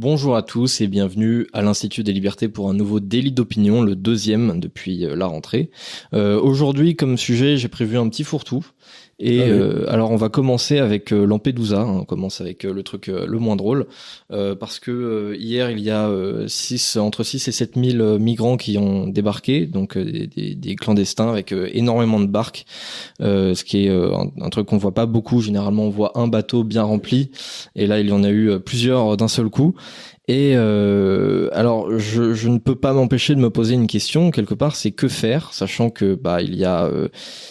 Bonjour 0.00 0.36
à 0.36 0.44
tous 0.44 0.80
et 0.80 0.86
bienvenue 0.86 1.48
à 1.52 1.60
l'Institut 1.60 2.04
des 2.04 2.12
libertés 2.12 2.46
pour 2.46 2.70
un 2.70 2.72
nouveau 2.72 3.00
délit 3.00 3.32
d'opinion, 3.32 3.82
le 3.82 3.96
deuxième 3.96 4.60
depuis 4.60 5.04
euh, 5.04 5.16
la 5.16 5.26
rentrée. 5.26 5.72
Euh, 6.14 6.40
Aujourd'hui, 6.40 6.94
comme 6.94 7.16
sujet, 7.16 7.56
j'ai 7.56 7.66
prévu 7.66 7.98
un 7.98 8.08
petit 8.08 8.22
fourre-tout. 8.22 8.64
Et 9.20 9.40
Ah 9.40 9.46
oui. 9.48 9.50
euh, 9.50 9.84
alors, 9.88 10.12
on 10.12 10.16
va 10.16 10.28
commencer 10.28 10.78
avec 10.78 11.12
euh, 11.12 11.24
Lampedusa. 11.26 11.80
hein. 11.80 11.86
on 12.02 12.04
commence 12.04 12.40
avec 12.40 12.64
euh, 12.64 12.72
le 12.72 12.84
truc 12.84 13.08
euh, 13.08 13.26
le 13.26 13.38
moins 13.40 13.56
drôle, 13.56 13.88
euh, 14.30 14.54
parce 14.54 14.78
que 14.78 14.92
euh, 14.92 15.36
hier, 15.36 15.72
il 15.72 15.80
y 15.80 15.90
a 15.90 16.06
euh, 16.08 16.46
six, 16.46 16.96
entre 16.96 17.24
6 17.24 17.48
et 17.48 17.52
7 17.52 17.76
000 17.76 18.00
euh, 18.00 18.20
migrants 18.20 18.56
qui 18.56 18.78
ont 18.78 19.08
débarqué, 19.08 19.66
donc 19.66 19.96
euh, 19.96 20.04
des, 20.04 20.28
des- 20.28 20.54
des 20.54 20.76
clandestins 20.76 21.28
avec 21.30 21.50
euh, 21.52 21.68
énormément 21.72 22.20
de 22.20 22.26
barques, 22.26 22.64
euh, 23.20 23.54
ce 23.56 23.64
qui 23.64 23.86
est 23.86 23.90
euh, 23.90 24.14
un, 24.14 24.30
un 24.40 24.50
truc 24.50 24.66
qu'on 24.68 24.78
voit 24.78 24.94
pas 24.94 25.06
beaucoup. 25.06 25.40
Généralement, 25.40 25.84
on 25.84 25.90
voit 25.90 26.16
un 26.16 26.28
bateau 26.28 26.62
bien 26.62 26.84
rempli, 26.84 27.30
et 27.74 27.88
là, 27.88 27.98
il 28.00 28.08
y 28.08 28.12
en 28.12 28.22
a 28.22 28.30
eu 28.30 28.60
plusieurs 28.60 29.16
d'un 29.16 29.28
seul 29.28 29.48
coup. 29.48 29.74
Et 30.28 30.52
euh, 30.56 31.48
alors, 31.52 31.98
je, 31.98 32.48
ne 32.48 32.58
peux 32.58 32.74
pas 32.74 32.92
m'empêcher 32.92 33.34
de 33.34 33.40
me 33.40 33.48
poser 33.48 33.74
une 33.74 33.86
question 33.86 34.30
quelque 34.30 34.52
part, 34.52 34.76
c'est 34.76 34.90
que 34.90 35.08
faire, 35.08 35.54
sachant 35.54 35.88
que 35.88 36.14
bah 36.14 36.42
il 36.42 36.54
y 36.54 36.66
a 36.66 36.84
euh, 36.84 37.08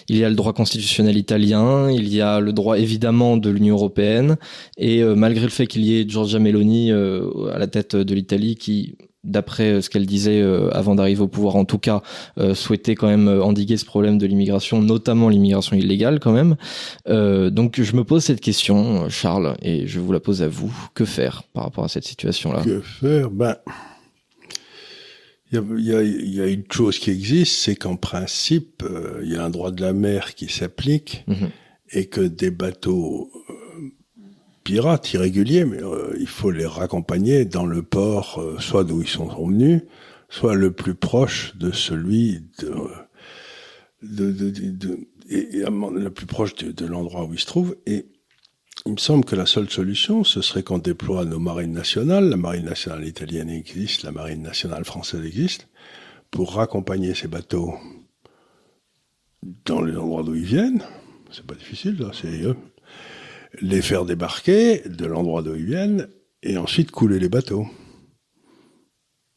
il 0.09 0.17
y 0.17 0.23
a 0.23 0.29
le 0.29 0.35
droit 0.35 0.53
constitutionnel 0.53 1.17
italien, 1.17 1.89
il 1.89 2.07
y 2.07 2.21
a 2.21 2.39
le 2.39 2.53
droit 2.53 2.77
évidemment 2.77 3.35
de 3.35 3.49
l'Union 3.49 3.75
européenne, 3.75 4.37
et 4.77 5.01
euh, 5.01 5.15
malgré 5.15 5.45
le 5.45 5.49
fait 5.49 5.65
qu'il 5.65 5.81
y 5.83 5.99
ait 5.99 6.07
Giorgia 6.07 6.37
Meloni 6.37 6.91
à 6.91 7.57
la 7.57 7.67
tête 7.67 7.95
de 7.95 8.13
l'Italie 8.13 8.55
qui 8.55 8.95
D'après 9.27 9.73
euh, 9.73 9.81
ce 9.81 9.89
qu'elle 9.89 10.05
disait 10.05 10.41
euh, 10.41 10.69
avant 10.71 10.95
d'arriver 10.95 11.21
au 11.21 11.27
pouvoir, 11.27 11.55
en 11.57 11.65
tout 11.65 11.77
cas, 11.77 12.01
euh, 12.39 12.55
souhaitait 12.55 12.95
quand 12.95 13.07
même 13.07 13.27
endiguer 13.27 13.77
ce 13.77 13.85
problème 13.85 14.17
de 14.17 14.25
l'immigration, 14.25 14.81
notamment 14.81 15.29
l'immigration 15.29 15.75
illégale 15.75 16.19
quand 16.19 16.31
même. 16.31 16.55
Donc 17.07 17.81
je 17.81 17.95
me 17.95 18.03
pose 18.03 18.23
cette 18.23 18.41
question, 18.41 19.09
Charles, 19.09 19.55
et 19.61 19.85
je 19.87 19.99
vous 19.99 20.11
la 20.11 20.19
pose 20.19 20.41
à 20.41 20.47
vous. 20.47 20.73
Que 20.95 21.05
faire 21.05 21.43
par 21.53 21.63
rapport 21.65 21.83
à 21.83 21.87
cette 21.89 22.05
situation-là? 22.05 22.63
Que 22.63 22.81
faire? 22.81 23.29
Ben, 23.29 23.55
il 25.51 25.61
y 25.85 25.93
a, 25.93 26.01
y 26.03 26.47
y 26.49 26.53
une 26.53 26.63
chose 26.69 26.99
qui 26.99 27.09
existe, 27.11 27.53
c'est 27.59 27.75
qu'en 27.75 27.95
principe, 27.95 28.83
il 29.23 29.31
y 29.31 29.35
a 29.35 29.43
un 29.43 29.49
droit 29.49 29.71
de 29.71 29.81
la 29.81 29.93
mer 29.93 30.35
qui 30.35 30.47
s'applique 30.49 31.23
Mhm. 31.27 31.49
et 31.91 32.05
que 32.07 32.21
des 32.21 32.51
bateaux 32.51 33.29
pirates, 34.67 35.13
irréguliers, 35.13 35.63
mais 35.63 35.81
euh, 35.81 36.13
il 36.19 36.27
faut 36.27 36.51
les 36.51 36.65
raccompagner 36.65 37.45
dans 37.45 37.65
le 37.65 37.83
port, 37.83 38.39
euh, 38.39 38.57
soit 38.59 38.83
d'où 38.83 39.01
ils 39.01 39.07
sont 39.07 39.27
venus, 39.27 39.81
soit 40.27 40.55
le 40.55 40.71
plus 40.73 40.93
proche 40.93 41.55
de 41.55 41.71
celui 41.71 42.41
de, 42.59 42.73
de, 44.03 44.29
de, 44.33 44.49
de- 44.49 44.71
de- 44.71 44.99
et, 45.29 45.59
et 45.59 45.63
le 45.63 46.09
plus 46.09 46.25
proche 46.25 46.53
de, 46.55 46.85
l'endroit 46.85 47.23
où 47.23 47.33
ils 47.33 47.39
se 47.39 47.45
trouvent. 47.45 47.77
Et 47.85 48.07
il 48.85 48.91
me 48.91 48.97
semble 48.97 49.23
que 49.23 49.37
la 49.37 49.45
seule 49.45 49.69
solution, 49.69 50.25
ce 50.25 50.41
serait 50.41 50.63
qu'on 50.63 50.79
déploie 50.79 51.23
nos 51.23 51.39
marines 51.39 51.71
nationales. 51.71 52.27
La 52.27 52.35
marine 52.35 52.65
nationale 52.65 53.05
italienne 53.07 53.49
existe, 53.49 54.03
la 54.03 54.11
marine 54.11 54.41
nationale 54.41 54.83
française 54.83 55.25
existe, 55.25 55.69
pour 56.29 56.55
raccompagner 56.55 57.13
ces 57.13 57.29
bateaux 57.29 57.73
dans 59.63 59.81
les 59.81 59.95
endroits 59.95 60.23
d'où 60.23 60.35
ils 60.35 60.43
viennent. 60.43 60.83
C'est 61.31 61.45
pas 61.45 61.55
difficile, 61.55 62.05
c'est 62.11 62.41
eux. 62.41 62.57
Les 63.61 63.81
faire 63.81 64.05
débarquer 64.05 64.81
de 64.87 65.05
l'endroit 65.05 65.41
d'où 65.41 65.55
ils 65.55 65.65
viennent 65.65 66.07
et 66.43 66.57
ensuite 66.57 66.91
couler 66.91 67.19
les 67.19 67.29
bateaux. 67.29 67.65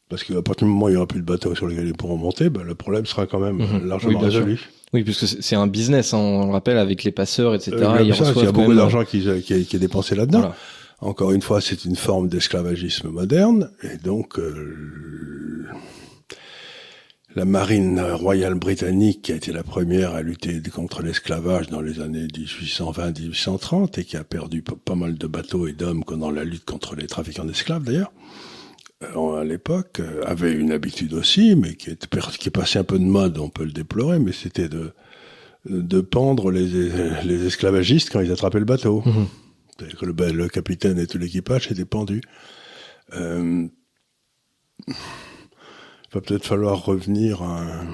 Parce 0.09 0.23
qu'à 0.25 0.41
partir 0.41 0.67
du 0.67 0.73
moment 0.73 0.87
où 0.87 0.89
il 0.89 0.93
n'y 0.93 0.97
aura 0.97 1.07
plus 1.07 1.21
de 1.21 1.25
bateaux 1.25 1.55
sur 1.55 1.67
lesquels 1.67 1.87
ils 1.87 1.93
pourront 1.95 2.17
monter, 2.17 2.49
ben, 2.49 2.63
le 2.63 2.75
problème 2.75 3.05
sera 3.05 3.25
quand 3.27 3.39
même 3.39 3.55
Mhm. 3.57 3.87
largement 3.87 4.19
Oui, 4.19 4.25
résolu. 4.25 4.59
Oui, 4.93 5.03
puisque 5.03 5.25
c'est 5.25 5.55
un 5.55 5.67
business, 5.67 6.13
hein, 6.13 6.17
on 6.17 6.47
le 6.47 6.51
rappelle, 6.51 6.77
avec 6.77 7.05
les 7.05 7.11
passeurs, 7.13 7.55
etc. 7.55 7.71
Euh, 7.77 8.13
ça, 8.13 8.33
il 8.35 8.43
y 8.43 8.45
a 8.47 8.51
beaucoup 8.51 8.67
même- 8.69 8.77
d'argent 8.77 9.05
qui, 9.05 9.21
qui, 9.43 9.53
est- 9.53 9.63
qui 9.63 9.75
est 9.75 9.79
dépensé 9.79 10.15
là-dedans. 10.15 10.39
Voilà. 10.39 10.55
Encore 10.99 11.31
une 11.31 11.41
fois, 11.41 11.61
c'est 11.61 11.85
une 11.85 11.95
forme 11.95 12.27
d'esclavagisme 12.27 13.07
moderne, 13.09 13.71
et 13.83 13.97
donc 13.97 14.37
euh, 14.37 15.65
la 17.35 17.45
marine 17.45 17.99
royale 17.99 18.55
britannique, 18.55 19.21
qui 19.21 19.31
a 19.31 19.35
été 19.35 19.51
la 19.51 19.63
première 19.63 20.13
à 20.13 20.21
lutter 20.21 20.61
contre 20.73 21.01
l'esclavage 21.01 21.67
dans 21.67 21.81
les 21.81 21.99
années 22.01 22.27
1820-1830, 22.27 23.99
et 23.99 24.03
qui 24.03 24.17
a 24.17 24.23
perdu 24.23 24.61
pas 24.61 24.95
mal 24.95 25.17
de 25.17 25.27
bateaux 25.27 25.67
et 25.67 25.73
d'hommes 25.73 26.03
dans 26.07 26.31
la 26.31 26.43
lutte 26.43 26.65
contre 26.65 26.95
les 26.95 27.07
trafiquants 27.07 27.45
d'esclaves 27.45 27.83
d'ailleurs, 27.83 28.11
euh, 29.15 29.41
à 29.41 29.43
l'époque, 29.43 29.99
euh, 29.99 30.23
avait 30.25 30.53
une 30.53 30.71
habitude 30.71 31.13
aussi, 31.13 31.55
mais 31.55 31.75
qui 31.75 31.89
est, 31.89 32.07
qui 32.37 32.47
est 32.49 32.51
passée 32.51 32.79
un 32.79 32.83
peu 32.83 32.99
de 32.99 33.05
mode, 33.05 33.37
on 33.39 33.49
peut 33.49 33.65
le 33.65 33.71
déplorer, 33.71 34.19
mais 34.19 34.31
c'était 34.31 34.69
de 34.69 34.93
de 35.65 36.01
pendre 36.01 36.51
les, 36.51 36.67
les 37.23 37.45
esclavagistes 37.45 38.09
quand 38.11 38.19
ils 38.19 38.31
attrapaient 38.31 38.59
le 38.59 38.65
bateau. 38.65 39.03
C'est-à-dire 39.77 39.97
que 39.97 40.05
le, 40.05 40.47
capitaine 40.47 40.99
et 40.99 41.07
tout 41.07 41.17
l'équipage 41.17 41.71
étaient 41.71 41.85
pendus. 41.85 42.21
Euh, 43.13 43.67
va 46.13 46.21
peut-être 46.21 46.45
falloir 46.45 46.83
revenir 46.85 47.41
à 47.41 47.61
un, 47.61 47.87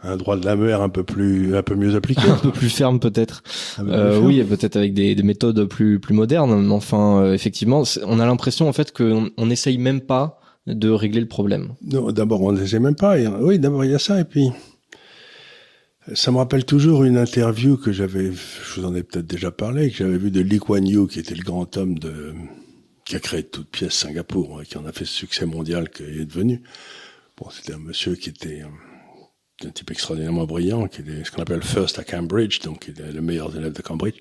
à 0.00 0.12
un 0.12 0.16
droit 0.16 0.36
de 0.36 0.44
la 0.44 0.56
mer 0.56 0.82
un 0.82 0.88
peu 0.88 1.04
plus, 1.04 1.56
un 1.56 1.62
peu 1.62 1.74
mieux 1.74 1.94
appliqué. 1.94 2.22
un 2.28 2.36
peu 2.36 2.50
plus 2.50 2.70
ferme 2.70 3.00
peut-être. 3.00 3.42
Euh, 3.78 4.20
oui, 4.20 4.42
peut-être 4.44 4.76
avec 4.76 4.94
des, 4.94 5.14
des 5.14 5.22
méthodes 5.22 5.64
plus 5.64 5.98
plus 6.00 6.14
modernes. 6.14 6.62
Mais 6.62 6.72
enfin, 6.72 7.22
euh, 7.22 7.34
effectivement, 7.34 7.82
on 8.04 8.20
a 8.20 8.26
l'impression 8.26 8.68
en 8.68 8.72
fait 8.72 8.92
qu'on 8.92 9.30
on 9.36 9.46
n'essaye 9.46 9.78
même 9.78 10.00
pas 10.00 10.38
de 10.66 10.90
régler 10.90 11.20
le 11.20 11.28
problème. 11.28 11.74
Non, 11.82 12.12
d'abord, 12.12 12.42
on 12.42 12.52
ne 12.52 12.60
les 12.60 12.76
aime 12.76 12.84
même 12.84 12.96
pas. 12.96 13.18
Et, 13.18 13.26
oui, 13.26 13.58
d'abord, 13.58 13.84
il 13.84 13.90
y 13.90 13.94
a 13.94 13.98
ça. 13.98 14.20
Et 14.20 14.24
puis, 14.24 14.50
ça 16.14 16.30
me 16.30 16.36
rappelle 16.36 16.64
toujours 16.64 17.04
une 17.04 17.16
interview 17.16 17.76
que 17.76 17.92
j'avais, 17.92 18.30
je 18.32 18.80
vous 18.80 18.86
en 18.86 18.94
ai 18.94 19.02
peut-être 19.02 19.26
déjà 19.26 19.50
parlé, 19.50 19.90
que 19.90 19.96
j'avais 19.96 20.18
vu 20.18 20.30
de 20.30 20.40
Lee 20.40 20.58
Kuan 20.58 20.86
Yew, 20.86 21.06
qui 21.06 21.18
était 21.18 21.34
le 21.34 21.42
grand 21.42 21.76
homme 21.76 21.98
de, 21.98 22.34
qui 23.10 23.16
a 23.16 23.18
créé 23.18 23.42
de 23.42 23.48
toutes 23.48 23.70
pièces 23.70 23.94
Singapour, 23.94 24.60
hein, 24.60 24.62
qui 24.64 24.78
en 24.78 24.86
a 24.86 24.92
fait 24.92 25.04
ce 25.04 25.12
succès 25.12 25.44
mondial 25.44 25.90
qu'il 25.90 26.20
est 26.20 26.24
devenu. 26.24 26.62
Bon, 27.36 27.50
c'était 27.50 27.72
un 27.72 27.78
monsieur 27.78 28.14
qui 28.14 28.28
était 28.28 28.62
euh, 28.62 29.66
un 29.66 29.70
type 29.70 29.90
extraordinairement 29.90 30.46
brillant, 30.46 30.86
qui 30.86 31.00
était 31.00 31.24
ce 31.24 31.32
qu'on 31.32 31.42
appelle 31.42 31.64
first 31.64 31.98
à 31.98 32.04
Cambridge, 32.04 32.60
donc 32.60 32.84
qui 32.84 32.92
était 32.92 33.10
le 33.10 33.20
meilleur 33.20 33.56
élève 33.56 33.72
de 33.72 33.82
Cambridge. 33.82 34.20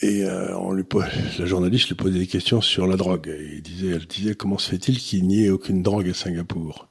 Et 0.00 0.24
euh, 0.24 0.56
on 0.56 0.72
lui 0.72 0.84
po- 0.84 1.02
la 1.38 1.44
journaliste 1.44 1.88
lui 1.88 1.96
posait 1.96 2.18
des 2.18 2.26
questions 2.26 2.62
sur 2.62 2.86
la 2.86 2.96
drogue. 2.96 3.28
Et 3.28 3.56
il 3.56 3.62
disait, 3.62 3.88
elle 3.88 4.06
disait, 4.06 4.34
comment 4.34 4.56
se 4.56 4.70
fait-il 4.70 4.98
qu'il 4.98 5.26
n'y 5.26 5.44
ait 5.44 5.50
aucune 5.50 5.82
drogue 5.82 6.08
à 6.08 6.14
Singapour? 6.14 6.88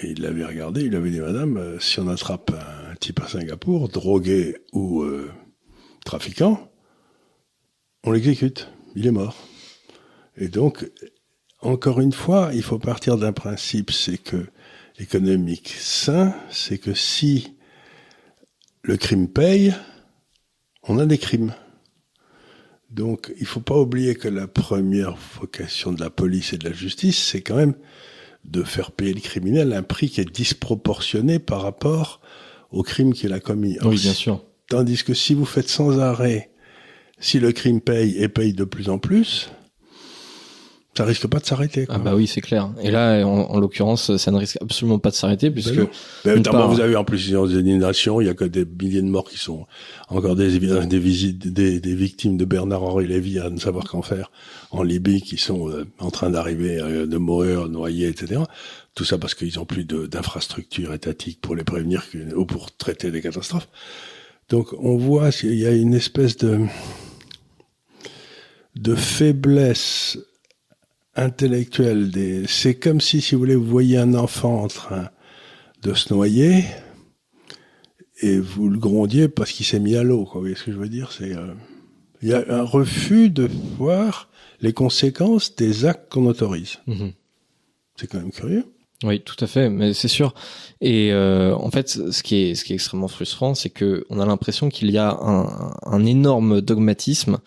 Et 0.00 0.12
il 0.12 0.22
l'avait 0.22 0.46
regardé, 0.46 0.80
il 0.80 0.96
avait 0.96 1.10
dit, 1.10 1.20
Madame, 1.20 1.58
euh, 1.58 1.78
si 1.78 2.00
on 2.00 2.08
attrape 2.08 2.52
un 2.52 2.94
type 2.94 3.20
à 3.20 3.28
Singapour, 3.28 3.90
drogué 3.90 4.56
ou 4.72 5.02
euh, 5.02 5.30
trafiquant, 6.06 6.72
on 8.02 8.12
l'exécute. 8.12 8.68
Il 8.94 9.06
est 9.06 9.12
mort. 9.12 9.36
Et 10.36 10.48
donc, 10.48 10.90
encore 11.60 12.00
une 12.00 12.12
fois, 12.12 12.50
il 12.54 12.62
faut 12.62 12.78
partir 12.78 13.16
d'un 13.16 13.32
principe, 13.32 13.90
c'est 13.90 14.18
que 14.18 14.46
économique 14.98 15.74
sain, 15.78 16.34
c'est 16.50 16.78
que 16.78 16.94
si 16.94 17.54
le 18.82 18.96
crime 18.96 19.28
paye, 19.28 19.74
on 20.82 20.98
a 20.98 21.06
des 21.06 21.18
crimes. 21.18 21.54
Donc, 22.90 23.32
il 23.38 23.46
faut 23.46 23.60
pas 23.60 23.78
oublier 23.78 24.14
que 24.14 24.28
la 24.28 24.46
première 24.46 25.16
vocation 25.40 25.92
de 25.92 26.00
la 26.00 26.10
police 26.10 26.52
et 26.52 26.58
de 26.58 26.68
la 26.68 26.74
justice, 26.74 27.18
c'est 27.18 27.40
quand 27.40 27.56
même 27.56 27.74
de 28.44 28.62
faire 28.62 28.90
payer 28.90 29.14
le 29.14 29.20
criminel 29.20 29.72
un 29.72 29.82
prix 29.82 30.10
qui 30.10 30.20
est 30.20 30.30
disproportionné 30.30 31.38
par 31.38 31.62
rapport 31.62 32.20
au 32.70 32.82
crime 32.82 33.14
qu'il 33.14 33.32
a 33.32 33.40
commis. 33.40 33.78
Or, 33.80 33.90
oui, 33.90 33.98
bien 33.98 34.12
sûr. 34.12 34.44
Tandis 34.68 35.04
que 35.04 35.14
si 35.14 35.34
vous 35.34 35.44
faites 35.44 35.68
sans 35.68 36.00
arrêt, 36.00 36.50
si 37.22 37.40
le 37.40 37.52
crime 37.52 37.80
paye 37.80 38.16
et 38.18 38.28
paye 38.28 38.52
de 38.52 38.64
plus 38.64 38.90
en 38.90 38.98
plus, 38.98 39.48
ça 40.94 41.06
risque 41.06 41.26
pas 41.26 41.38
de 41.38 41.46
s'arrêter. 41.46 41.86
Ah 41.88 41.96
bah 41.98 42.14
oui, 42.14 42.26
c'est 42.26 42.42
clair. 42.42 42.70
Et 42.82 42.90
là, 42.90 43.26
en, 43.26 43.30
en 43.50 43.58
l'occurrence, 43.58 44.14
ça 44.18 44.30
ne 44.30 44.36
risque 44.36 44.58
absolument 44.60 44.98
pas 44.98 45.08
de 45.08 45.14
s'arrêter 45.14 45.50
puisque 45.50 45.74
Ben. 45.74 45.86
Ben, 46.24 46.34
d'une 46.34 46.42
notamment, 46.42 46.58
part- 46.58 46.70
vous 46.74 46.80
avez 46.80 46.96
en 46.96 47.04
plus 47.04 47.30
des 47.30 47.60
inondations, 47.60 48.20
il 48.20 48.26
y 48.26 48.28
a 48.28 48.34
que 48.34 48.44
des 48.44 48.66
milliers 48.66 49.00
de 49.00 49.06
morts 49.06 49.26
qui 49.30 49.38
sont 49.38 49.66
encore 50.10 50.36
des, 50.36 50.58
des, 50.58 50.98
visites, 50.98 51.50
des, 51.50 51.80
des 51.80 51.94
victimes 51.94 52.36
de 52.36 52.44
Bernard-Henri 52.44 53.06
Lévy 53.06 53.38
à 53.38 53.48
ne 53.48 53.58
savoir 53.58 53.84
qu'en 53.88 54.02
faire 54.02 54.30
en 54.70 54.82
Libye 54.82 55.22
qui 55.22 55.38
sont 55.38 55.70
euh, 55.70 55.86
en 55.98 56.10
train 56.10 56.28
d'arriver, 56.28 56.78
euh, 56.78 57.06
de 57.06 57.16
mourir, 57.16 57.68
noyés, 57.70 58.08
etc. 58.08 58.42
Tout 58.94 59.04
ça 59.06 59.16
parce 59.16 59.34
qu'ils 59.34 59.58
ont 59.58 59.64
plus 59.64 59.86
d'infrastructures 59.86 60.92
étatiques 60.92 61.40
pour 61.40 61.54
les 61.56 61.64
prévenir 61.64 62.04
ou 62.36 62.44
pour 62.44 62.70
traiter 62.76 63.10
des 63.10 63.22
catastrophes. 63.22 63.68
Donc 64.50 64.74
on 64.78 64.98
voit 64.98 65.30
qu'il 65.32 65.54
y 65.54 65.64
a 65.64 65.70
une 65.70 65.94
espèce 65.94 66.36
de 66.36 66.58
de 68.76 68.94
faiblesse 68.94 70.18
intellectuelle. 71.14 72.10
Des... 72.10 72.46
C'est 72.46 72.74
comme 72.74 73.00
si, 73.00 73.20
si 73.20 73.34
vous 73.34 73.40
voulez, 73.40 73.54
vous 73.56 73.66
voyez 73.66 73.98
un 73.98 74.14
enfant 74.14 74.62
en 74.62 74.68
train 74.68 75.10
de 75.82 75.94
se 75.94 76.12
noyer 76.12 76.64
et 78.20 78.38
vous 78.38 78.68
le 78.68 78.78
grondiez 78.78 79.28
parce 79.28 79.52
qu'il 79.52 79.66
s'est 79.66 79.80
mis 79.80 79.96
à 79.96 80.02
l'eau. 80.02 80.28
Vous 80.32 80.40
voyez 80.40 80.54
ce 80.54 80.64
que 80.64 80.72
je 80.72 80.78
veux 80.78 80.88
dire? 80.88 81.12
C'est 81.12 81.34
euh, 81.34 81.54
il 82.22 82.28
y 82.28 82.34
a 82.34 82.44
un 82.48 82.62
refus 82.62 83.30
de 83.30 83.48
voir 83.78 84.28
les 84.60 84.72
conséquences 84.72 85.56
des 85.56 85.84
actes 85.84 86.10
qu'on 86.10 86.26
autorise. 86.26 86.78
Mhm. 86.86 87.12
C'est 87.96 88.06
quand 88.06 88.18
même 88.18 88.30
curieux. 88.30 88.64
Oui, 89.04 89.20
tout 89.20 89.36
à 89.40 89.48
fait, 89.48 89.68
mais 89.68 89.94
c'est 89.94 90.06
sûr. 90.06 90.32
Et 90.80 91.12
euh, 91.12 91.56
en 91.56 91.72
fait, 91.72 91.88
ce 91.88 92.22
qui 92.22 92.36
est 92.36 92.54
ce 92.54 92.64
qui 92.64 92.72
est 92.72 92.76
extrêmement 92.76 93.08
frustrant, 93.08 93.54
c'est 93.56 93.70
que 93.70 94.04
on 94.10 94.20
a 94.20 94.26
l'impression 94.26 94.68
qu'il 94.68 94.92
y 94.92 94.98
a 94.98 95.10
un, 95.10 95.74
un 95.82 96.04
énorme 96.04 96.60
dogmatisme. 96.60 97.38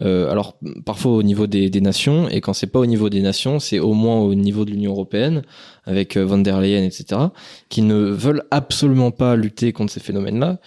Euh, 0.00 0.30
alors 0.30 0.56
parfois 0.84 1.12
au 1.12 1.22
niveau 1.22 1.46
des, 1.46 1.70
des 1.70 1.80
nations, 1.80 2.28
et 2.28 2.40
quand 2.40 2.52
c'est 2.52 2.66
pas 2.66 2.78
au 2.78 2.86
niveau 2.86 3.10
des 3.10 3.20
nations, 3.20 3.58
c'est 3.58 3.78
au 3.78 3.92
moins 3.92 4.20
au 4.20 4.34
niveau 4.34 4.64
de 4.64 4.70
l'Union 4.70 4.92
européenne, 4.92 5.42
avec 5.84 6.16
euh, 6.16 6.24
von 6.24 6.38
der 6.38 6.60
Leyen, 6.60 6.84
etc., 6.84 7.20
qui 7.68 7.82
ne 7.82 7.96
veulent 7.96 8.44
absolument 8.50 9.10
pas 9.10 9.36
lutter 9.36 9.72
contre 9.72 9.92
ces 9.92 10.00
phénomènes-là, 10.00 10.58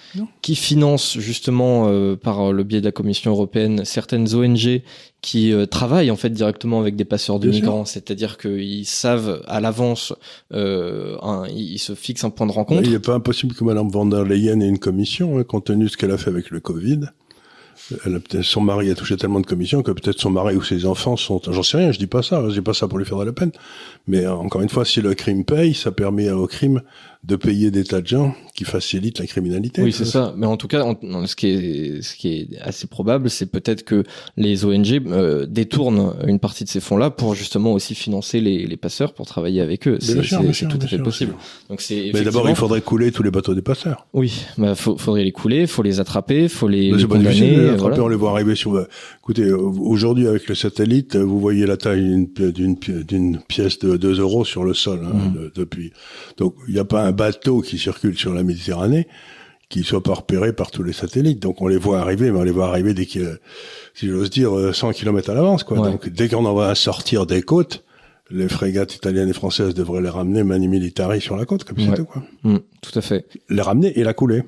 qui 0.42 0.56
financent 0.56 1.18
justement 1.18 1.86
euh, 1.88 2.16
par 2.16 2.52
le 2.52 2.64
biais 2.64 2.82
de 2.82 2.86
la 2.86 2.92
Commission 2.92 3.32
européenne 3.32 3.86
certaines 3.86 4.34
ONG 4.36 4.82
qui 5.24 5.54
euh, 5.54 5.66
travaillent 5.66 6.12
en 6.12 6.18
fait 6.18 6.30
directement 6.30 6.80
avec 6.80 6.96
des 6.96 7.06
passeurs 7.06 7.40
de 7.40 7.50
Bien 7.50 7.62
migrants, 7.62 7.86
c'est-à-dire 7.86 8.38
qu'ils 8.38 8.86
savent 8.86 9.42
à 9.48 9.62
l'avance, 9.62 10.14
euh, 10.54 11.18
ils 11.56 11.80
se 11.80 11.96
fixent 11.96 12.26
un 12.26 12.30
point 12.30 12.46
de 12.46 12.52
rencontre. 12.52 12.82
Il 12.84 12.92
n'est 12.92 13.00
pas 13.00 13.16
impossible 13.16 13.56
que 13.56 13.64
Madame 13.64 13.90
van 13.90 14.06
der 14.06 14.26
Leyen 14.26 14.60
ait 14.60 14.68
une 14.68 14.80
commission, 14.80 15.40
hein, 15.40 15.44
compte 15.44 15.66
tenu 15.66 15.86
de 15.86 15.90
ce 15.90 15.98
qu'elle 15.98 16.12
a 16.12 16.18
fait 16.18 16.30
avec 16.30 16.52
le 16.52 16.60
Covid. 16.60 17.00
Son 18.42 18.62
mari 18.62 18.90
a 18.92 18.96
touché 18.96 19.18
tellement 19.18 19.40
de 19.40 19.46
commissions 19.46 19.82
que 19.84 19.92
peut-être 19.92 20.20
son 20.20 20.30
mari 20.30 20.56
ou 20.56 20.64
ses 20.64 20.86
enfants 20.86 21.18
sont, 21.18 21.42
j'en 21.48 21.64
sais 21.64 21.78
rien, 21.78 21.92
je 21.92 22.00
dis 22.00 22.08
pas 22.08 22.24
ça, 22.24 22.44
je 22.48 22.54
dis 22.54 22.62
pas 22.62 22.74
ça 22.74 22.88
pour 22.88 22.98
lui 22.98 23.06
faire 23.06 23.18
de 23.18 23.26
la 23.26 23.34
peine. 23.34 23.52
Mais 24.08 24.26
euh, 24.26 24.34
encore 24.34 24.62
une 24.62 24.70
fois, 24.70 24.86
si 24.86 25.02
le 25.02 25.14
crime 25.14 25.44
paye, 25.44 25.74
ça 25.74 25.92
permet 25.92 26.30
au 26.30 26.48
crime 26.48 26.82
de 27.24 27.36
payer 27.38 27.72
des 27.72 27.86
tas 27.86 28.02
de 28.02 28.08
gens 28.08 28.36
qui 28.54 28.66
facilitent 28.66 29.20
la 29.20 29.26
criminalité. 29.28 29.82
Oui, 29.82 29.94
c'est 29.94 30.04
ça. 30.06 30.34
Mais 30.38 30.46
en 30.46 30.58
tout 30.58 30.68
cas, 30.68 30.86
ce 31.26 31.36
qui 31.38 31.48
est 31.48 32.02
ce 32.02 32.16
qui 32.18 32.28
est 32.52 32.60
assez 32.62 32.86
probable, 32.86 33.30
c'est 33.30 33.46
peut-être 33.46 33.84
que 33.84 34.04
les 34.36 34.66
ONG 34.66 35.02
euh, 35.08 35.46
détournent 35.46 36.14
une 36.28 36.40
partie 36.40 36.66
de 36.66 36.70
ces 36.70 36.82
fonds-là 36.82 37.10
pour 37.12 37.34
justement 37.34 37.72
aussi 37.72 37.96
financer 37.96 38.42
les, 38.42 38.68
les 38.68 38.78
passeurs 38.78 39.14
pour 39.14 39.26
travailler 39.26 39.62
avec 39.62 39.88
eux. 39.88 39.98
C'est 40.02 40.16
tout 40.16 40.22
bien 40.22 40.40
à 40.40 40.44
fait 40.54 40.54
sûr, 40.88 41.04
possible. 41.04 41.34
Donc 41.70 41.80
c'est 41.82 42.12
Mais 42.14 42.24
d'abord, 42.24 42.50
il 42.50 42.56
faudrait 42.56 42.82
couler 42.82 43.12
tous 43.14 43.24
les 43.24 43.32
bateaux 43.32 43.56
des 43.56 43.62
passeurs. 43.62 44.06
Oui, 44.14 44.44
bah 44.58 44.76
faut, 44.76 44.98
faudrait 44.98 45.24
les 45.24 45.32
couler, 45.32 45.66
faut 45.66 45.82
les 45.82 46.02
attraper, 46.02 46.50
faut 46.50 46.68
les, 46.68 46.92
les 46.92 47.08
pas 47.08 47.18
difficile 47.18 47.50
les 47.52 47.70
attraper, 47.70 47.78
voilà. 47.96 48.04
on 48.04 48.08
les 48.10 48.16
voit 48.18 48.32
arriver 48.32 48.56
sur. 48.56 48.86
Écoutez, 49.22 49.50
aujourd'hui 49.52 50.28
avec 50.28 50.48
le 50.50 50.56
satellite, 50.56 51.16
vous 51.16 51.40
voyez 51.40 51.66
la 51.66 51.78
taille 51.78 52.02
d'une 52.04 52.28
pi- 52.28 52.52
d'une 52.52 52.78
pi- 52.78 53.06
d'une 53.06 53.40
pièce 53.48 53.80
de 53.80 53.96
2 53.96 54.20
euros 54.20 54.44
sur 54.44 54.66
le 54.66 54.74
sol 54.74 55.00
hein, 55.06 55.32
de- 55.34 55.52
depuis. 55.56 55.94
Donc 56.38 56.56
il 56.68 56.74
n'y 56.74 56.80
a 56.80 56.86
pas 56.86 57.06
un 57.06 57.13
bateau 57.14 57.62
qui 57.62 57.78
circule 57.78 58.18
sur 58.18 58.34
la 58.34 58.44
Méditerranée 58.44 59.08
qui 59.70 59.84
soit 59.84 60.04
pas 60.04 60.14
repéré 60.14 60.54
par 60.54 60.70
tous 60.70 60.84
les 60.84 60.94
satellites. 60.94 61.40
Donc 61.42 61.60
on 61.62 61.68
les 61.68 61.78
voit 61.78 62.00
arriver, 62.00 62.30
mais 62.30 62.38
on 62.38 62.44
les 62.44 62.52
voit 62.52 62.68
arriver 62.68 62.94
dès 62.94 63.08
que, 63.08 63.40
si 63.96 64.08
j'ose 64.08 64.30
dire, 64.30 64.56
euh, 64.56 64.72
100 64.72 64.92
km 64.92 65.32
à 65.32 65.34
l'avance. 65.34 65.64
Quoi. 65.64 65.80
Ouais. 65.80 65.90
Donc 65.92 66.10
dès 66.10 66.30
qu'on 66.30 66.46
en 66.46 66.54
va 66.54 66.76
sortir 66.76 67.26
des 67.26 67.42
côtes, 67.42 67.84
les 68.30 68.48
frégates 68.48 68.94
italiennes 68.96 69.30
et 69.30 69.34
françaises 69.34 69.74
devraient 69.74 70.02
les 70.02 70.10
ramener 70.10 70.44
mani 70.44 70.68
militari 70.68 71.22
sur 71.22 71.36
la 71.38 71.46
côte, 71.46 71.64
comme 71.64 71.78
Ouais. 71.80 71.86
c'est 71.90 71.96
tout. 71.96 72.06
Quoi. 72.06 72.22
Mm, 72.44 72.58
tout 72.82 73.00
à 73.00 73.02
fait. 73.02 73.26
Les 73.50 73.62
ramener 73.64 73.98
et 74.00 74.04
la 74.04 74.14
couler. 74.14 74.44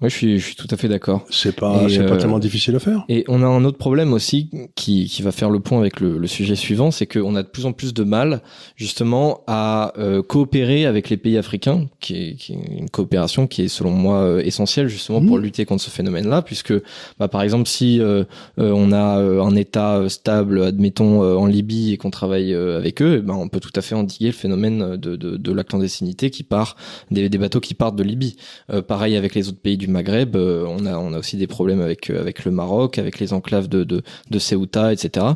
Oui, 0.00 0.10
je 0.10 0.14
suis, 0.14 0.38
je 0.38 0.44
suis 0.46 0.54
tout 0.54 0.68
à 0.70 0.76
fait 0.76 0.86
d'accord. 0.88 1.24
C'est 1.28 1.56
pas, 1.56 1.88
c'est 1.88 2.06
pas 2.06 2.14
euh, 2.14 2.18
tellement 2.18 2.38
difficile 2.38 2.76
à 2.76 2.78
faire. 2.78 3.04
Et 3.08 3.24
on 3.26 3.42
a 3.42 3.46
un 3.46 3.64
autre 3.64 3.78
problème 3.78 4.12
aussi 4.12 4.48
qui, 4.76 5.06
qui 5.06 5.22
va 5.22 5.32
faire 5.32 5.50
le 5.50 5.58
point 5.58 5.78
avec 5.80 5.98
le, 5.98 6.18
le 6.18 6.26
sujet 6.28 6.54
suivant, 6.54 6.92
c'est 6.92 7.06
qu'on 7.06 7.34
a 7.34 7.42
de 7.42 7.48
plus 7.48 7.66
en 7.66 7.72
plus 7.72 7.92
de 7.94 8.04
mal 8.04 8.40
justement 8.76 9.42
à 9.48 9.92
euh, 9.98 10.22
coopérer 10.22 10.86
avec 10.86 11.10
les 11.10 11.16
pays 11.16 11.36
africains, 11.36 11.86
qui 11.98 12.14
est, 12.14 12.34
qui 12.36 12.52
est 12.52 12.78
une 12.78 12.88
coopération 12.90 13.48
qui 13.48 13.62
est 13.62 13.68
selon 13.68 13.90
moi 13.90 14.20
euh, 14.20 14.40
essentielle 14.40 14.86
justement 14.88 15.20
pour 15.20 15.36
Mhm. 15.38 15.42
lutter 15.42 15.64
contre 15.64 15.82
ce 15.82 15.90
phénomène-là, 15.90 16.42
puisque 16.42 16.74
bah, 17.18 17.26
par 17.26 17.42
exemple 17.42 17.68
si 17.68 18.00
euh, 18.00 18.22
euh, 18.60 18.70
on 18.72 18.92
a 18.92 18.98
un 19.18 19.56
État 19.56 20.08
stable, 20.08 20.62
admettons 20.62 21.24
euh, 21.24 21.34
en 21.34 21.46
Libye 21.46 21.92
et 21.92 21.96
qu'on 21.96 22.10
travaille 22.10 22.54
euh, 22.54 22.78
avec 22.78 23.02
eux, 23.02 23.16
eh 23.18 23.22
ben, 23.22 23.34
on 23.34 23.48
peut 23.48 23.58
tout 23.60 23.72
à 23.74 23.80
fait 23.82 23.96
endiguer 23.96 24.26
le 24.26 24.32
phénomène 24.32 24.96
de, 24.96 25.16
de, 25.16 25.36
de 25.36 25.52
la 25.52 25.64
clandestinité 25.64 26.30
qui 26.30 26.44
part 26.44 26.76
des, 27.10 27.28
des 27.28 27.38
bateaux 27.38 27.58
qui 27.60 27.74
partent 27.74 27.96
de 27.96 28.04
Libye. 28.04 28.36
Euh, 28.70 28.80
pareil 28.80 29.16
avec 29.16 29.34
les 29.34 29.48
autres 29.48 29.58
pays 29.60 29.76
du 29.76 29.87
Maghreb, 29.88 30.36
euh, 30.36 30.64
on 30.68 30.86
a 30.86 30.96
on 30.98 31.12
a 31.12 31.18
aussi 31.18 31.36
des 31.36 31.46
problèmes 31.46 31.80
avec 31.80 32.10
euh, 32.10 32.20
avec 32.20 32.44
le 32.44 32.50
Maroc, 32.50 32.98
avec 32.98 33.18
les 33.18 33.32
enclaves 33.32 33.68
de 33.68 33.84
de, 33.84 34.02
de 34.30 34.38
Ceuta, 34.38 34.92
etc. 34.92 35.26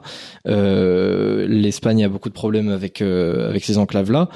Euh, 0.47 1.47
L'Espagne 1.49 2.05
a 2.05 2.09
beaucoup 2.09 2.29
de 2.29 2.35
problèmes 2.35 2.69
avec 2.69 3.03
avec 3.03 3.65
ces 3.65 3.79
enclaves 3.79 4.11
là. 4.11 4.29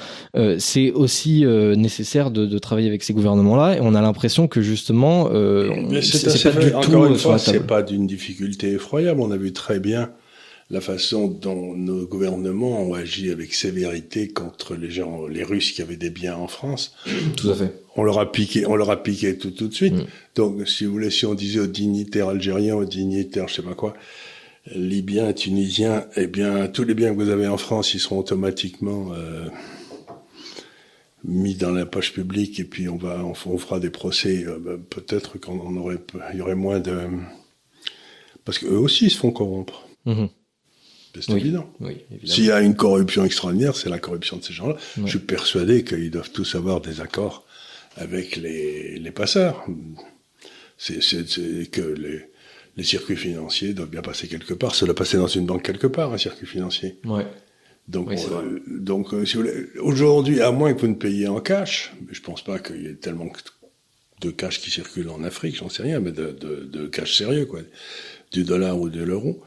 c'est 0.59 0.91
aussi 0.91 1.45
nécessaire 1.45 2.31
de, 2.31 2.45
de 2.45 2.57
travailler 2.59 2.87
avec 2.87 3.03
ces 3.03 3.13
gouvernements 3.13 3.55
là, 3.55 3.77
et 3.77 3.79
on 3.81 3.95
a 3.95 4.01
l'impression 4.01 4.47
que 4.47 4.61
justement 4.61 5.29
c'est 6.01 6.43
pas 6.43 6.59
du 6.59 6.69
vrai. 6.69 6.81
tout 6.81 6.89
Encore 6.89 7.05
une 7.05 7.15
fois, 7.15 7.37
c'est 7.37 7.65
pas 7.65 7.83
d'une 7.83 8.07
difficulté 8.07 8.71
effroyable. 8.73 9.21
On 9.21 9.31
a 9.31 9.37
vu 9.37 9.53
très 9.53 9.79
bien 9.79 10.09
la 10.69 10.81
façon 10.81 11.27
dont 11.27 11.75
nos 11.75 12.05
gouvernements 12.05 12.81
ont 12.81 12.93
agi 12.93 13.31
avec 13.31 13.53
sévérité 13.53 14.27
contre 14.27 14.75
les 14.75 14.91
gens, 14.91 15.25
les 15.27 15.43
Russes 15.43 15.71
qui 15.71 15.81
avaient 15.81 15.95
des 15.95 16.09
biens 16.09 16.35
en 16.35 16.47
France. 16.47 16.93
Tout 17.37 17.51
à 17.51 17.55
fait. 17.55 17.73
On 17.95 18.03
leur 18.03 18.19
a 18.19 18.31
piqué, 18.31 18.65
on 18.65 18.75
leur 18.75 18.89
a 18.89 19.01
piqué 19.01 19.37
tout, 19.37 19.51
tout 19.51 19.69
de 19.69 19.73
suite. 19.73 19.93
Mm. 19.93 20.05
Donc, 20.35 20.67
si 20.67 20.85
vous 20.85 20.91
voulez, 20.91 21.09
si 21.09 21.25
on 21.25 21.35
disait 21.35 21.61
aux 21.61 21.67
dignitaires 21.67 22.29
algériens, 22.29 22.75
aux 22.75 22.85
dignitaires, 22.85 23.47
je 23.47 23.55
sais 23.55 23.61
pas 23.61 23.75
quoi, 23.75 23.93
libyens, 24.75 25.31
tunisiens, 25.31 26.05
eh 26.17 26.27
bien, 26.27 26.67
tous 26.67 26.83
les 26.83 26.93
biens 26.93 27.15
que 27.15 27.21
vous 27.21 27.29
avez 27.29 27.47
en 27.47 27.57
France, 27.57 27.93
ils 27.93 27.99
seront 27.99 28.19
automatiquement 28.19 29.13
euh, 29.13 29.47
mis 31.23 31.55
dans 31.55 31.71
la 31.71 31.85
poche 31.85 32.11
publique 32.11 32.59
et 32.59 32.65
puis 32.65 32.89
on 32.89 32.97
va, 32.97 33.23
on, 33.23 33.33
fera 33.33 33.79
des 33.79 33.89
procès. 33.89 34.43
euh, 34.45 34.59
bah, 34.59 34.73
Peut-être 34.89 35.39
qu'on 35.39 35.77
aurait, 35.77 35.97
il 36.33 36.39
y 36.39 36.41
aurait 36.41 36.55
moins 36.55 36.81
de, 36.81 36.97
parce 38.43 38.59
qu'eux 38.59 38.77
aussi 38.77 39.05
ils 39.05 39.11
se 39.11 39.17
font 39.17 39.31
corrompre. 39.31 39.87
Mhm. 40.05 40.29
C'est 41.21 41.31
Oui. 41.33 41.39
évident. 41.41 41.69
Oui. 41.79 41.97
S'il 42.25 42.45
y 42.45 42.51
a 42.51 42.61
une 42.61 42.75
corruption 42.75 43.23
extraordinaire, 43.25 43.75
c'est 43.75 43.89
la 43.89 43.99
corruption 43.99 44.37
de 44.37 44.43
ces 44.43 44.53
gens-là. 44.53 44.75
Je 44.97 45.07
suis 45.07 45.19
persuadé 45.19 45.83
qu'ils 45.83 46.11
doivent 46.11 46.31
tous 46.31 46.55
avoir 46.55 46.81
des 46.81 47.01
accords 47.01 47.45
avec 47.95 48.35
les, 48.35 48.99
les 48.99 49.11
passeurs. 49.11 49.65
C'est 50.77 50.99
que 51.71 51.81
les, 51.81 52.21
les 52.77 52.83
circuits 52.83 53.15
financiers 53.15 53.73
doivent 53.73 53.89
bien 53.89 54.01
passer 54.01 54.27
quelque 54.27 54.53
part. 54.53 54.75
Ça 54.75 54.85
doit 54.85 54.95
passer 54.95 55.17
dans 55.17 55.27
une 55.27 55.45
banque 55.45 55.63
quelque 55.63 55.87
part, 55.87 56.13
un 56.13 56.17
circuit 56.17 56.45
financier. 56.47 56.97
Ouais. 57.05 57.25
Donc, 57.87 58.11
euh, 58.11 58.59
donc 58.67 59.13
euh, 59.13 59.25
si 59.25 59.37
aujourd'hui, 59.79 60.41
à 60.41 60.51
moins 60.51 60.73
que 60.73 60.81
vous 60.81 60.87
ne 60.87 60.95
payiez 60.95 61.27
en 61.29 61.39
cash, 61.39 61.93
mais 62.01 62.13
je 62.13 62.21
pense 62.21 62.43
pas 62.43 62.59
qu'il 62.59 62.81
y 62.83 62.87
ait 62.87 62.95
tellement 62.95 63.31
de 64.19 64.29
cash 64.29 64.59
qui 64.59 64.69
circule 64.69 65.09
en 65.09 65.23
Afrique, 65.23 65.55
j'en 65.55 65.69
sais 65.69 65.83
rien, 65.83 65.99
mais 66.01 66.11
de, 66.11 66.31
de, 66.31 66.65
de 66.65 66.87
cash 66.87 67.15
sérieux, 67.17 67.45
quoi, 67.45 67.61
du 68.31 68.43
dollar 68.43 68.77
ou 68.79 68.89
de 68.89 69.01
l'euro. 69.01 69.41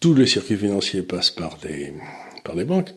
Tous 0.00 0.14
les 0.14 0.26
circuits 0.26 0.56
financiers 0.56 1.02
passent 1.02 1.30
par 1.30 1.58
des, 1.58 1.94
par 2.44 2.54
des 2.54 2.64
banques. 2.64 2.94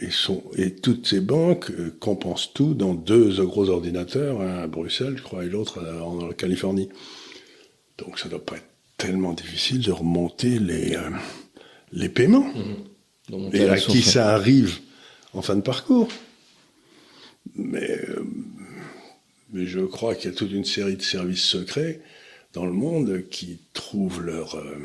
Et, 0.00 0.10
sont, 0.10 0.42
et 0.56 0.74
toutes 0.74 1.06
ces 1.06 1.20
banques 1.20 1.70
euh, 1.70 1.96
compensent 2.00 2.52
tout 2.52 2.74
dans 2.74 2.92
deux 2.92 3.42
gros 3.44 3.70
ordinateurs, 3.70 4.42
un 4.42 4.64
à 4.64 4.66
Bruxelles, 4.66 5.14
je 5.16 5.22
crois, 5.22 5.44
et 5.44 5.48
l'autre 5.48 5.78
euh, 5.78 6.00
en 6.00 6.32
Californie. 6.32 6.90
Donc 7.96 8.18
ça 8.18 8.28
doit 8.28 8.44
pas 8.44 8.56
être 8.56 8.68
tellement 8.98 9.32
difficile 9.32 9.80
de 9.80 9.92
remonter 9.92 10.58
les, 10.58 10.96
euh, 10.96 11.10
les 11.92 12.08
paiements. 12.08 12.52
Donc, 13.28 13.54
Et 13.54 13.68
à 13.68 13.78
qui 13.78 14.02
ça 14.02 14.34
arrive 14.34 14.78
en 15.32 15.42
fin 15.42 15.56
de 15.56 15.62
parcours. 15.62 16.08
Mais, 17.54 17.90
euh, 17.90 18.24
mais 19.52 19.66
je 19.66 19.80
crois 19.80 20.14
qu'il 20.14 20.30
y 20.30 20.34
a 20.34 20.36
toute 20.36 20.52
une 20.52 20.64
série 20.64 20.96
de 20.96 21.02
services 21.02 21.44
secrets 21.44 22.00
dans 22.56 22.64
le 22.64 22.72
monde 22.72 23.24
qui 23.30 23.58
trouvent 23.74 24.22
leur, 24.22 24.54
euh, 24.54 24.78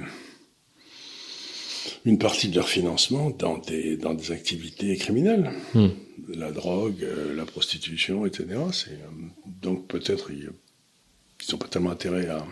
une 2.03 2.17
partie 2.17 2.49
de 2.49 2.55
leur 2.55 2.67
financement 2.67 3.29
dans 3.29 3.59
des, 3.59 3.95
dans 3.95 4.13
des 4.13 4.33
activités 4.33 4.97
criminelles. 4.97 5.51
Hmm. 5.73 5.87
La 6.35 6.51
drogue, 6.51 7.01
euh, 7.01 7.33
la 7.33 7.45
prostitution, 7.45 8.25
etc. 8.25 8.47
C'est, 8.73 8.91
euh, 8.91 9.09
donc 9.61 9.87
peut-être 9.87 10.31
ils 10.31 10.49
n'ont 11.49 11.57
pas 11.57 11.69
tellement 11.69 11.91
intérêt 11.91 12.27
à... 12.27 12.45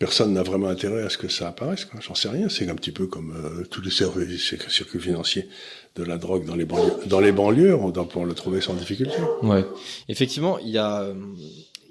Personne 0.00 0.34
n'a 0.34 0.42
vraiment 0.42 0.66
intérêt 0.66 1.04
à 1.04 1.08
ce 1.08 1.16
que 1.16 1.28
ça 1.28 1.48
apparaisse. 1.48 1.84
quoi. 1.84 2.00
J'en 2.00 2.16
sais 2.16 2.28
rien. 2.28 2.48
C'est 2.48 2.68
un 2.68 2.74
petit 2.74 2.90
peu 2.90 3.06
comme 3.06 3.34
euh, 3.36 3.64
tous 3.70 3.82
les 3.82 3.92
services, 3.92 4.50
ces 4.50 4.58
circuits 4.68 5.00
financiers 5.00 5.48
de 5.94 6.02
la 6.02 6.18
drogue 6.18 6.44
dans 6.44 6.56
les 6.56 6.66
banlieues. 6.66 7.06
Dans 7.06 7.20
les 7.20 7.32
banlieues, 7.32 7.76
on 7.76 7.90
doit 7.90 8.06
pouvoir 8.06 8.26
le 8.26 8.34
trouver 8.34 8.60
sans 8.60 8.74
difficulté. 8.74 9.16
Ouais. 9.42 9.64
Effectivement, 10.08 10.58
il 10.58 10.70
y 10.70 10.76
a, 10.76 11.14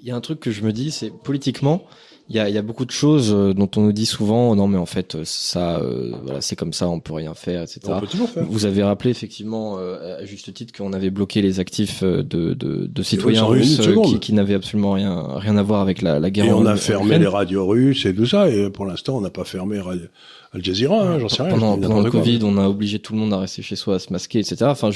y 0.08 0.10
a 0.10 0.16
un 0.16 0.20
truc 0.20 0.40
que 0.40 0.50
je 0.50 0.62
me 0.62 0.72
dis, 0.72 0.90
c'est 0.90 1.10
politiquement, 1.10 1.84
il 2.28 2.36
y 2.36 2.40
a, 2.40 2.48
y 2.48 2.58
a 2.58 2.62
beaucoup 2.62 2.84
de 2.84 2.90
choses 2.90 3.32
euh, 3.32 3.52
dont 3.54 3.70
on 3.76 3.82
nous 3.82 3.92
dit 3.92 4.06
souvent, 4.06 4.54
non 4.56 4.66
mais 4.68 4.78
en 4.78 4.86
fait, 4.86 5.14
euh, 5.14 5.22
ça, 5.24 5.78
euh, 5.78 6.12
voilà, 6.24 6.40
c'est 6.40 6.56
comme 6.56 6.72
ça, 6.72 6.88
on 6.88 6.98
peut 7.00 7.12
rien 7.14 7.34
faire, 7.34 7.62
etc. 7.62 7.80
On 7.88 8.00
peut 8.00 8.06
toujours 8.06 8.28
faire. 8.30 8.44
Vous 8.48 8.64
avez 8.66 8.82
rappelé 8.82 9.10
effectivement, 9.10 9.76
euh, 9.78 10.18
à 10.20 10.24
juste 10.24 10.52
titre, 10.52 10.72
qu'on 10.76 10.92
avait 10.92 11.10
bloqué 11.10 11.42
les 11.42 11.60
actifs 11.60 12.02
euh, 12.02 12.22
de, 12.22 12.54
de, 12.54 12.86
de 12.86 13.02
citoyens 13.02 13.44
russes 13.44 13.80
qui, 14.06 14.18
qui 14.18 14.32
n'avaient 14.32 14.54
absolument 14.54 14.92
rien, 14.92 15.24
rien 15.36 15.56
à 15.56 15.62
voir 15.62 15.80
avec 15.80 16.02
la, 16.02 16.18
la 16.18 16.30
guerre. 16.30 16.46
Et 16.46 16.52
on 16.52 16.58
en- 16.58 16.66
a 16.66 16.76
fermé 16.76 17.18
les 17.18 17.26
radios 17.28 17.66
russes 17.66 18.06
et 18.06 18.14
tout 18.14 18.26
ça. 18.26 18.48
Et 18.48 18.70
pour 18.70 18.86
l'instant, 18.86 19.16
on 19.16 19.20
n'a 19.20 19.30
pas 19.30 19.44
fermé 19.44 19.78
Radio- 19.80 20.06
Al 20.52 20.64
Jazeera. 20.64 21.02
Hein, 21.02 21.18
J'en 21.18 21.28
sais 21.28 21.42
rien. 21.42 21.52
Pendant, 21.52 21.76
pendant 21.78 22.00
le. 22.00 22.10
Covid, 22.10 22.38
on 22.44 22.56
a 22.56 22.66
obligé 22.68 22.98
tout 23.00 23.12
le 23.12 23.18
monde 23.18 23.32
à 23.34 23.38
rester 23.38 23.62
chez 23.62 23.76
soi, 23.76 23.96
à 23.96 23.98
se 23.98 24.12
masquer, 24.12 24.38
etc. 24.38 24.56
Enfin, 24.66 24.90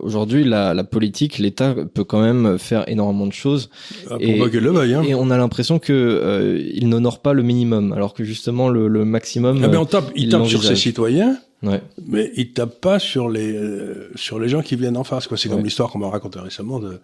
aujourd'hui, 0.00 0.44
la, 0.44 0.74
la 0.74 0.84
politique, 0.84 1.38
l'État 1.38 1.74
peut 1.92 2.04
quand 2.04 2.20
même 2.22 2.58
faire 2.58 2.88
énormément 2.88 3.26
de 3.26 3.32
choses. 3.32 3.68
Ah, 4.06 4.10
pour 4.14 4.20
Et- 4.20 4.38
le. 4.38 4.70
Hein. 4.94 5.02
Et 5.06 5.14
on 5.14 5.30
a 5.30 5.36
l'impression 5.36 5.78
que 5.78 5.92
euh, 5.92 6.39
il 6.40 6.88
n'honore 6.88 7.20
pas 7.20 7.32
le 7.32 7.42
minimum, 7.42 7.92
alors 7.92 8.14
que 8.14 8.24
justement 8.24 8.68
le, 8.68 8.88
le 8.88 9.04
maximum. 9.04 9.60
Ah 9.62 9.68
ben, 9.68 9.78
euh, 9.78 9.80
on 9.80 9.86
tape, 9.86 10.10
il 10.14 10.24
il 10.24 10.30
tape 10.30 10.46
sur 10.46 10.62
ses 10.62 10.76
citoyens 10.76 11.38
Ouais. 11.62 11.82
Mais 12.06 12.32
il 12.36 12.52
tape 12.52 12.80
pas 12.80 12.98
sur 12.98 13.28
les 13.28 13.52
euh, 13.54 14.10
sur 14.14 14.38
les 14.38 14.48
gens 14.48 14.62
qui 14.62 14.76
viennent 14.76 14.96
en 14.96 15.04
face. 15.04 15.26
Quoi. 15.26 15.36
C'est 15.36 15.50
comme 15.50 15.62
l'histoire 15.62 15.90
qu'on 15.90 15.98
m'a 15.98 16.08
racontée 16.08 16.40
récemment 16.40 16.78
de 16.78 17.00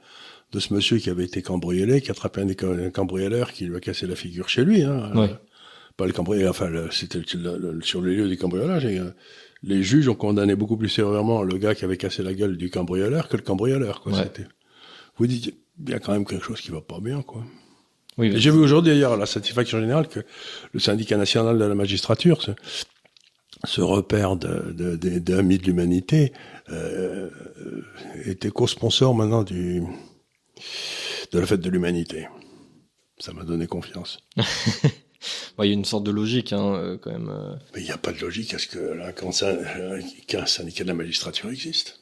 de 0.52 0.61
ce 0.61 0.73
monsieur 0.73 0.99
qui 0.99 1.11
avait 1.11 1.25
été 1.25 1.43
cambriolé, 1.43 2.00
qui 2.00 2.09
a 2.09 2.12
attrapé 2.12 2.40
un, 2.40 2.90
cambrioleur 2.90 3.52
qui 3.52 3.66
lui 3.66 3.76
a 3.76 3.81
cassé 3.81 4.07
la 4.07 4.16
figure 4.16 4.49
chez 4.49 4.64
lui. 4.64 4.83
Hein. 4.83 5.12
Ouais. 5.14 5.31
Pas 5.97 6.07
le 6.07 6.12
cambrioleur, 6.12 6.50
enfin 6.50 6.71
c'était 6.90 7.21
sur 7.83 8.00
le 8.00 8.14
lieu 8.14 8.28
du 8.28 8.38
cambriolage. 8.38 8.87
Et, 8.87 8.99
euh, 8.99 9.11
les 9.62 9.83
juges 9.83 10.09
ont 10.09 10.14
condamné 10.14 10.55
beaucoup 10.55 10.76
plus 10.76 10.88
sévèrement 10.88 11.43
le 11.43 11.59
gars 11.59 11.75
qui 11.75 11.85
avait 11.85 11.97
cassé 11.97 12.23
la 12.23 12.33
gueule 12.33 12.57
du 12.57 12.71
cambrioleur 12.71 13.28
que 13.28 13.37
le 13.37 13.43
cambrioleur. 13.43 14.00
Quoi. 14.00 14.14
C'était. 14.14 14.47
Vous 15.19 15.26
dites, 15.26 15.55
il 15.83 15.90
y 15.90 15.95
a 15.95 15.99
quand 15.99 16.12
même 16.12 16.25
quelque 16.25 16.45
chose 16.45 16.61
qui 16.61 16.71
va 16.71 16.81
pas 16.81 17.00
bien, 17.00 17.23
quoi. 17.23 17.43
Oui, 18.18 18.32
J'ai 18.37 18.50
vu 18.50 18.58
aujourd'hui 18.58 18.92
d'ailleurs 18.92 19.12
à 19.12 19.16
la 19.16 19.26
satisfaction 19.26 19.78
générale 19.80 20.08
que 20.08 20.20
le 20.73 20.80
syndicat 20.80 21.16
national 21.16 21.58
de 21.58 21.64
la 21.64 21.75
magistrature, 21.75 22.40
ce, 22.42 22.52
ce 23.64 23.80
repère 23.82 24.37
de, 24.37 24.73
de, 24.73 24.96
de, 24.96 25.18
de 25.18 25.40
l'humanité, 25.66 26.32
euh, 26.70 27.28
était 28.25 28.50
co-sponsor 28.50 29.14
maintenant 29.14 29.42
du 29.42 29.82
de 31.32 31.38
la 31.38 31.46
fête 31.46 31.61
de 31.61 31.68
l'humanité. 31.70 32.28
Ça 33.18 33.32
m'a 33.32 33.44
donné 33.44 33.66
confiance. 33.66 34.18
Il 35.58 35.64
y 35.66 35.70
a 35.70 35.73
une 35.73 35.85
sorte 35.85 36.04
de 36.04 36.11
logique, 36.11 36.52
hein, 36.52 36.75
euh, 36.75 36.99
quand 36.99 37.11
même. 37.11 37.28
euh. 37.30 37.54
Mais 37.75 37.80
il 37.80 37.85
n'y 37.85 37.90
a 37.90 37.96
pas 37.99 38.12
de 38.12 38.20
logique 38.20 38.54
à 38.54 38.58
ce 38.58 38.66
que 38.68 38.78
là, 38.78 39.12
quand 39.12 39.32
ça- 39.32 39.56
qu'un 40.28 40.46
syndicat 40.46 40.85
de 40.85 40.88
la 40.88 40.94
magistrature 40.94 41.50
existe. 41.50 42.00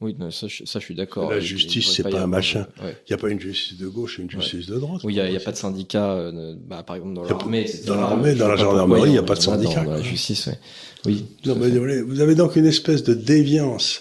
Oui, 0.00 0.16
non, 0.18 0.30
ça, 0.30 0.46
je, 0.48 0.64
ça, 0.64 0.78
je 0.78 0.84
suis 0.86 0.94
d'accord. 0.94 1.30
La 1.30 1.40
justice, 1.40 1.92
c'est 1.92 2.06
y 2.08 2.10
pas 2.10 2.22
un 2.22 2.26
machin. 2.26 2.66
ouais. 2.82 2.96
Il 3.06 3.12
n'y 3.12 3.14
a 3.14 3.18
pas 3.18 3.28
une 3.28 3.38
justice 3.40 3.76
de 3.78 3.86
gauche 3.86 4.18
et 4.18 4.22
une 4.22 4.30
justice 4.30 4.66
de 4.66 4.78
droite. 4.78 5.02
Oui, 5.04 5.14
il 5.14 5.30
n'y 5.30 5.36
a, 5.36 5.40
pas 5.40 5.52
de 5.52 5.56
syndicat, 5.58 6.12
euh, 6.12 6.54
bah, 6.66 6.82
par 6.82 6.96
exemple 6.96 7.14
dans 7.14 7.22
pas- 7.22 7.28
l'armée, 7.28 7.70
dans 7.86 7.96
l'armée, 7.96 8.34
dans 8.34 8.48
la 8.48 8.54
pas 8.56 8.62
gendarmerie, 8.62 9.10
il 9.10 9.14
y 9.14 9.18
a 9.18 9.22
pas 9.22 9.34
de 9.34 9.42
syndicat, 9.42 9.84
Dans, 9.84 9.90
la 9.92 10.02
justice, 10.02 10.46
ouais. 10.46 10.58
Oui. 11.04 11.26
Non, 11.44 11.54
mais 11.56 11.70
fait. 11.70 11.78
vous 11.78 11.84
avez- 11.84 12.02
vous 12.02 12.20
avez 12.20 12.34
donc 12.34 12.56
une 12.56 12.66
espèce 12.66 13.02
de 13.04 13.12
déviance 13.12 14.00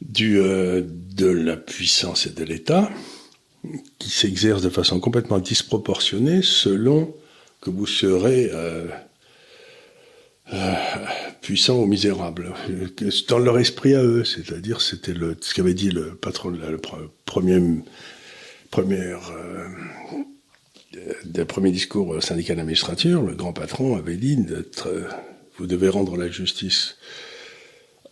du, 0.00 0.38
euh, 0.40 0.82
de 1.14 1.26
la 1.26 1.56
puissance 1.58 2.26
et 2.26 2.30
de 2.30 2.44
l'État 2.44 2.90
qui 3.98 4.10
s'exerce 4.10 4.62
de 4.62 4.70
façon 4.70 5.00
complètement 5.00 5.38
disproportionnée 5.38 6.40
selon 6.42 7.14
que 7.60 7.68
vous 7.70 7.86
serez 7.86 8.50
euh, 8.52 8.86
euh, 10.52 10.74
puissant 11.40 11.80
ou 11.82 11.86
misérable. 11.86 12.52
Euh, 12.70 12.86
Dans 13.28 13.38
leur 13.38 13.58
esprit 13.58 13.94
à 13.94 14.02
eux, 14.02 14.24
c'est-à-dire 14.24 14.80
c'était 14.80 15.14
le, 15.14 15.36
ce 15.40 15.54
qu'avait 15.54 15.74
dit 15.74 15.90
le 15.90 16.14
patron, 16.14 16.50
de 16.50 16.60
la- 16.60 16.70
le 16.70 16.78
pre- 16.78 17.08
premier, 17.24 17.60
première, 18.70 19.32
euh, 19.36 19.68
des 21.24 21.44
premiers 21.44 21.72
discours 21.72 22.14
la 22.54 22.64
magistrature, 22.64 23.22
le 23.22 23.34
grand 23.34 23.52
patron 23.52 23.96
avait 23.96 24.16
dit 24.16 24.36
d'être, 24.36 24.88
euh, 24.88 25.02
vous 25.58 25.66
devez 25.66 25.88
rendre 25.88 26.16
la 26.16 26.28
justice 26.28 26.96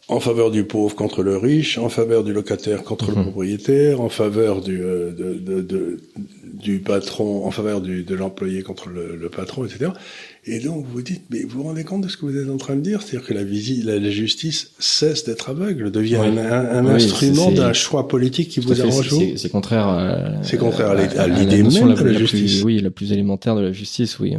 en 0.08 0.20
faveur 0.20 0.50
du 0.50 0.64
pauvre 0.64 0.94
contre 0.94 1.22
le 1.22 1.38
riche, 1.38 1.78
en 1.78 1.88
faveur 1.88 2.24
du 2.24 2.34
locataire 2.34 2.82
contre 2.84 3.10
le 3.10 3.22
propriétaire, 3.22 4.02
en 4.02 4.10
faveur 4.10 4.60
du, 4.60 4.82
euh, 4.82 5.12
de, 5.12 5.34
de- 5.34 5.62
de- 5.62 6.00
du 6.44 6.80
patron, 6.80 7.46
en 7.46 7.50
faveur 7.50 7.80
du, 7.80 8.02
de 8.04 8.14
l'employé 8.14 8.62
contre 8.62 8.90
le, 8.90 9.16
le 9.16 9.28
patron, 9.30 9.64
etc. 9.64 9.92
Et 10.46 10.60
donc 10.60 10.84
vous 10.92 11.00
dites, 11.00 11.22
mais 11.30 11.42
vous 11.42 11.58
vous 11.58 11.62
rendez 11.62 11.84
compte 11.84 12.02
de 12.02 12.08
ce 12.08 12.18
que 12.18 12.26
vous 12.26 12.36
êtes 12.36 12.50
en 12.50 12.58
train 12.58 12.76
de 12.76 12.82
dire? 12.82 13.00
C'est-à-dire 13.00 13.26
que 13.26 13.32
la, 13.32 13.42
la, 13.94 13.98
la 13.98 14.10
justice 14.10 14.72
cesse 14.78 15.24
d'être 15.24 15.48
aveugle, 15.48 15.90
devient 15.90 16.18
Oui. 16.20 16.26
un, 16.28 16.36
un- 16.36 16.84
un 16.84 16.84
Oui, 16.86 17.02
instrument 17.02 17.50
d'un 17.50 17.72
choix 17.72 18.08
politique 18.08 18.50
qui 18.50 18.60
à 18.60 18.62
vous 18.62 18.80
arrange 18.82 19.08
c'est- 19.36 19.48
contraire 19.48 19.88
à, 19.88 20.42
C'est 20.42 20.58
contraire 20.58 20.90
à 20.90 20.94
l'idée- 21.02 21.16
à 21.18 21.26
même 21.62 21.88
la, 21.88 21.94
de 21.94 22.04
la 22.04 22.12
justice. 22.18 22.62
oui, 22.62 22.78
la 22.80 22.90
plus 22.90 23.12
élémentaire 23.12 23.56
de 23.56 23.62
la 23.62 23.72
justice, 23.72 24.18
oui. 24.18 24.34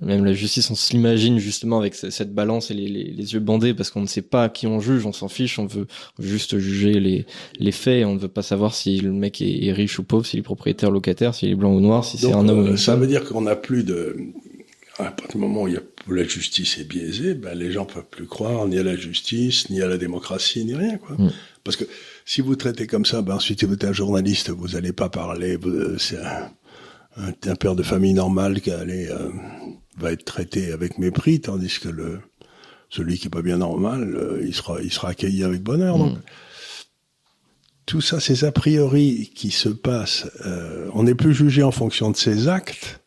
Même 0.00 0.24
la 0.24 0.32
justice, 0.32 0.70
on 0.70 0.74
se 0.74 0.92
l'imagine 0.94 1.38
justement 1.38 1.78
avec 1.78 1.94
ce- 1.94 2.08
cette 2.08 2.32
balance 2.32 2.70
et 2.70 2.74
les, 2.74 2.88
les- 2.88 3.12
les 3.12 3.32
yeux 3.34 3.40
bandés 3.40 3.74
parce 3.74 3.90
qu'on 3.90 4.00
ne 4.00 4.06
sait 4.06 4.22
pas 4.22 4.48
qui 4.48 4.66
on 4.66 4.80
juge, 4.80 5.04
on 5.04 5.12
s'en 5.12 5.28
fiche, 5.28 5.58
on 5.58 5.66
veut 5.66 5.86
juste 6.18 6.58
juger 6.58 6.98
les, 7.00 7.26
les 7.58 7.72
faits, 7.72 8.06
on 8.06 8.14
ne 8.14 8.18
veut 8.18 8.28
pas 8.28 8.40
savoir 8.42 8.74
si 8.74 8.96
le 9.00 9.12
mec 9.12 9.42
est, 9.42 9.66
est 9.66 9.72
riche 9.72 9.98
ou 9.98 10.04
pauvre, 10.04 10.24
s'il 10.24 10.38
est 10.40 10.42
propriétaire, 10.42 10.90
locataire, 10.90 11.34
s'il 11.34 11.50
est 11.50 11.54
blanc 11.54 11.74
ou 11.74 11.80
noir, 11.80 12.02
si 12.06 12.16
c'est 12.16 12.32
un 12.32 12.48
homme 12.48 12.60
ou 12.60 12.68
euh, 12.68 12.76
ça 12.78 12.96
veut 12.96 13.06
dire 13.06 13.24
qu'on 13.24 13.42
n'a 13.42 13.56
plus 13.56 13.84
de. 13.84 14.16
À 15.06 15.12
partir 15.12 15.32
du 15.32 15.38
moment 15.38 15.62
où, 15.62 15.68
il 15.68 15.74
y 15.74 15.76
a, 15.76 15.82
où 16.08 16.12
la 16.12 16.24
justice 16.24 16.78
est 16.78 16.84
biaisée, 16.84 17.34
ben, 17.34 17.56
les 17.56 17.72
gens 17.72 17.84
peuvent 17.84 18.08
plus 18.10 18.26
croire 18.26 18.66
ni 18.66 18.78
à 18.78 18.82
la 18.82 18.96
justice, 18.96 19.70
ni 19.70 19.80
à 19.82 19.88
la 19.88 19.98
démocratie, 19.98 20.64
ni 20.64 20.74
rien. 20.74 20.98
Quoi. 20.98 21.16
Mm. 21.18 21.30
Parce 21.64 21.76
que 21.76 21.84
si 22.24 22.40
vous 22.40 22.56
traitez 22.56 22.86
comme 22.86 23.04
ça, 23.04 23.22
ben, 23.22 23.34
ensuite 23.36 23.64
vous 23.64 23.74
êtes 23.74 23.84
un 23.84 23.92
journaliste, 23.92 24.50
vous 24.50 24.68
n'allez 24.68 24.92
pas 24.92 25.08
parler. 25.08 25.58
C'est 25.98 26.18
un, 26.18 26.50
un, 27.16 27.32
un 27.50 27.56
père 27.56 27.74
de 27.74 27.82
famille 27.82 28.14
normal 28.14 28.60
qui 28.60 28.70
allait, 28.70 29.10
euh, 29.10 29.30
va 29.98 30.12
être 30.12 30.24
traité 30.24 30.72
avec 30.72 30.98
mépris, 30.98 31.40
tandis 31.40 31.78
que 31.80 31.88
le 31.88 32.20
celui 32.90 33.18
qui 33.18 33.28
est 33.28 33.30
pas 33.30 33.42
bien 33.42 33.58
normal, 33.58 34.14
euh, 34.16 34.42
il 34.44 34.54
sera, 34.54 34.82
il 34.82 34.92
sera 34.92 35.10
accueilli 35.10 35.44
avec 35.44 35.62
bonheur. 35.62 35.96
Donc, 35.96 36.18
tout 37.86 38.00
ça, 38.00 38.20
ces 38.20 38.44
a 38.44 38.52
priori 38.52 39.30
qui 39.34 39.50
se 39.50 39.68
passent, 39.68 40.28
euh, 40.44 40.88
on 40.92 41.04
n'est 41.04 41.14
plus 41.14 41.32
jugé 41.32 41.62
en 41.62 41.70
fonction 41.70 42.10
de 42.10 42.16
ses 42.16 42.48
actes, 42.48 43.00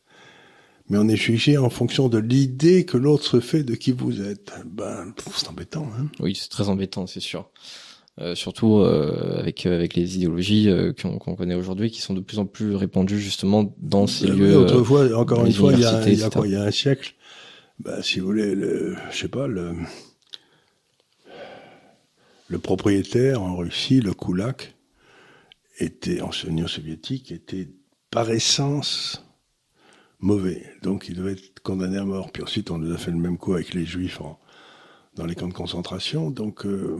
mais 0.94 1.00
on 1.00 1.08
est 1.08 1.16
jugé 1.16 1.58
en 1.58 1.72
fonction 1.72 2.08
de 2.08 2.20
l'idée 2.20 2.86
que 2.86 2.98
l'autre 2.98 3.24
se 3.24 3.40
fait 3.40 3.64
de 3.64 3.74
qui 3.74 3.92
vous 3.92 4.22
êtes. 4.22 4.54
Ben, 4.64 5.12
c'est 5.36 5.50
embêtant. 5.50 5.88
Hein 6.00 6.06
Oui, 6.20 6.36
c'est 6.40 6.50
très 6.50 6.70
embêtant, 6.70 7.08
c'est 7.08 7.20
sûr. 7.20 7.50
Euh, 8.22 8.36
surtout 8.36 8.78
euh, 8.78 9.40
avec 9.40 9.66
avec 9.66 9.96
les 9.96 10.18
idéologies 10.18 10.70
euh, 10.70 10.94
qu'on 10.94 11.18
connaît 11.18 11.56
aujourd'hui, 11.56 11.90
qui 11.90 12.00
sont 12.00 12.14
de 12.14 12.20
plus 12.20 12.38
en 12.38 12.46
plus 12.46 12.76
répandues 12.76 13.20
justement 13.20 13.74
dans 13.80 14.06
ces 14.06 14.28
Euh, 14.30 14.36
lieux. 14.36 14.54
euh, 14.54 14.60
autrefois, 14.66 15.18
encore 15.18 15.44
une 15.44 15.52
fois, 15.52 15.74
il 15.74 15.80
y 15.80 15.84
a, 15.84 15.90
universités, 15.90 16.12
il 16.12 16.20
y 16.20 16.24
a 16.24 16.28
etc. 16.28 16.38
quoi 16.40 16.48
Il 16.48 16.54
y 16.54 16.56
a 16.58 16.62
un 16.62 16.70
siècle. 16.72 17.16
Ben, 17.80 18.04
si 18.04 18.20
vous 18.20 18.28
voulez, 18.28 18.54
le, 18.54 18.96
je 19.12 19.18
sais 19.18 19.28
pas, 19.30 19.48
le, 19.48 19.74
le 22.50 22.60
propriétaire 22.60 23.42
en 23.42 23.56
Russie, 23.56 24.00
le 24.00 24.14
koulak, 24.14 24.76
était 25.80 26.22
en 26.22 26.30
Union 26.48 26.68
soviétique, 26.68 27.32
était 27.32 27.70
par 28.12 28.30
essence 28.30 29.24
mauvais. 30.24 30.64
Donc 30.82 31.08
il 31.10 31.16
devait 31.16 31.34
être 31.34 31.60
condamné 31.62 31.98
à 31.98 32.06
mort. 32.06 32.32
Puis 32.32 32.44
ensuite, 32.44 32.72
on 32.72 32.80
nous 32.80 32.94
a 32.94 32.98
fait 32.98 33.12
le 33.12 33.18
même 33.18 33.38
coup 33.38 33.54
avec 33.54 33.74
les 33.74 33.86
juifs 33.86 34.22
en, 34.22 34.40
dans 35.16 35.26
les 35.26 35.36
camps 35.36 35.48
de 35.48 35.54
concentration. 35.54 36.32
Donc 36.32 36.66
euh, 36.66 36.98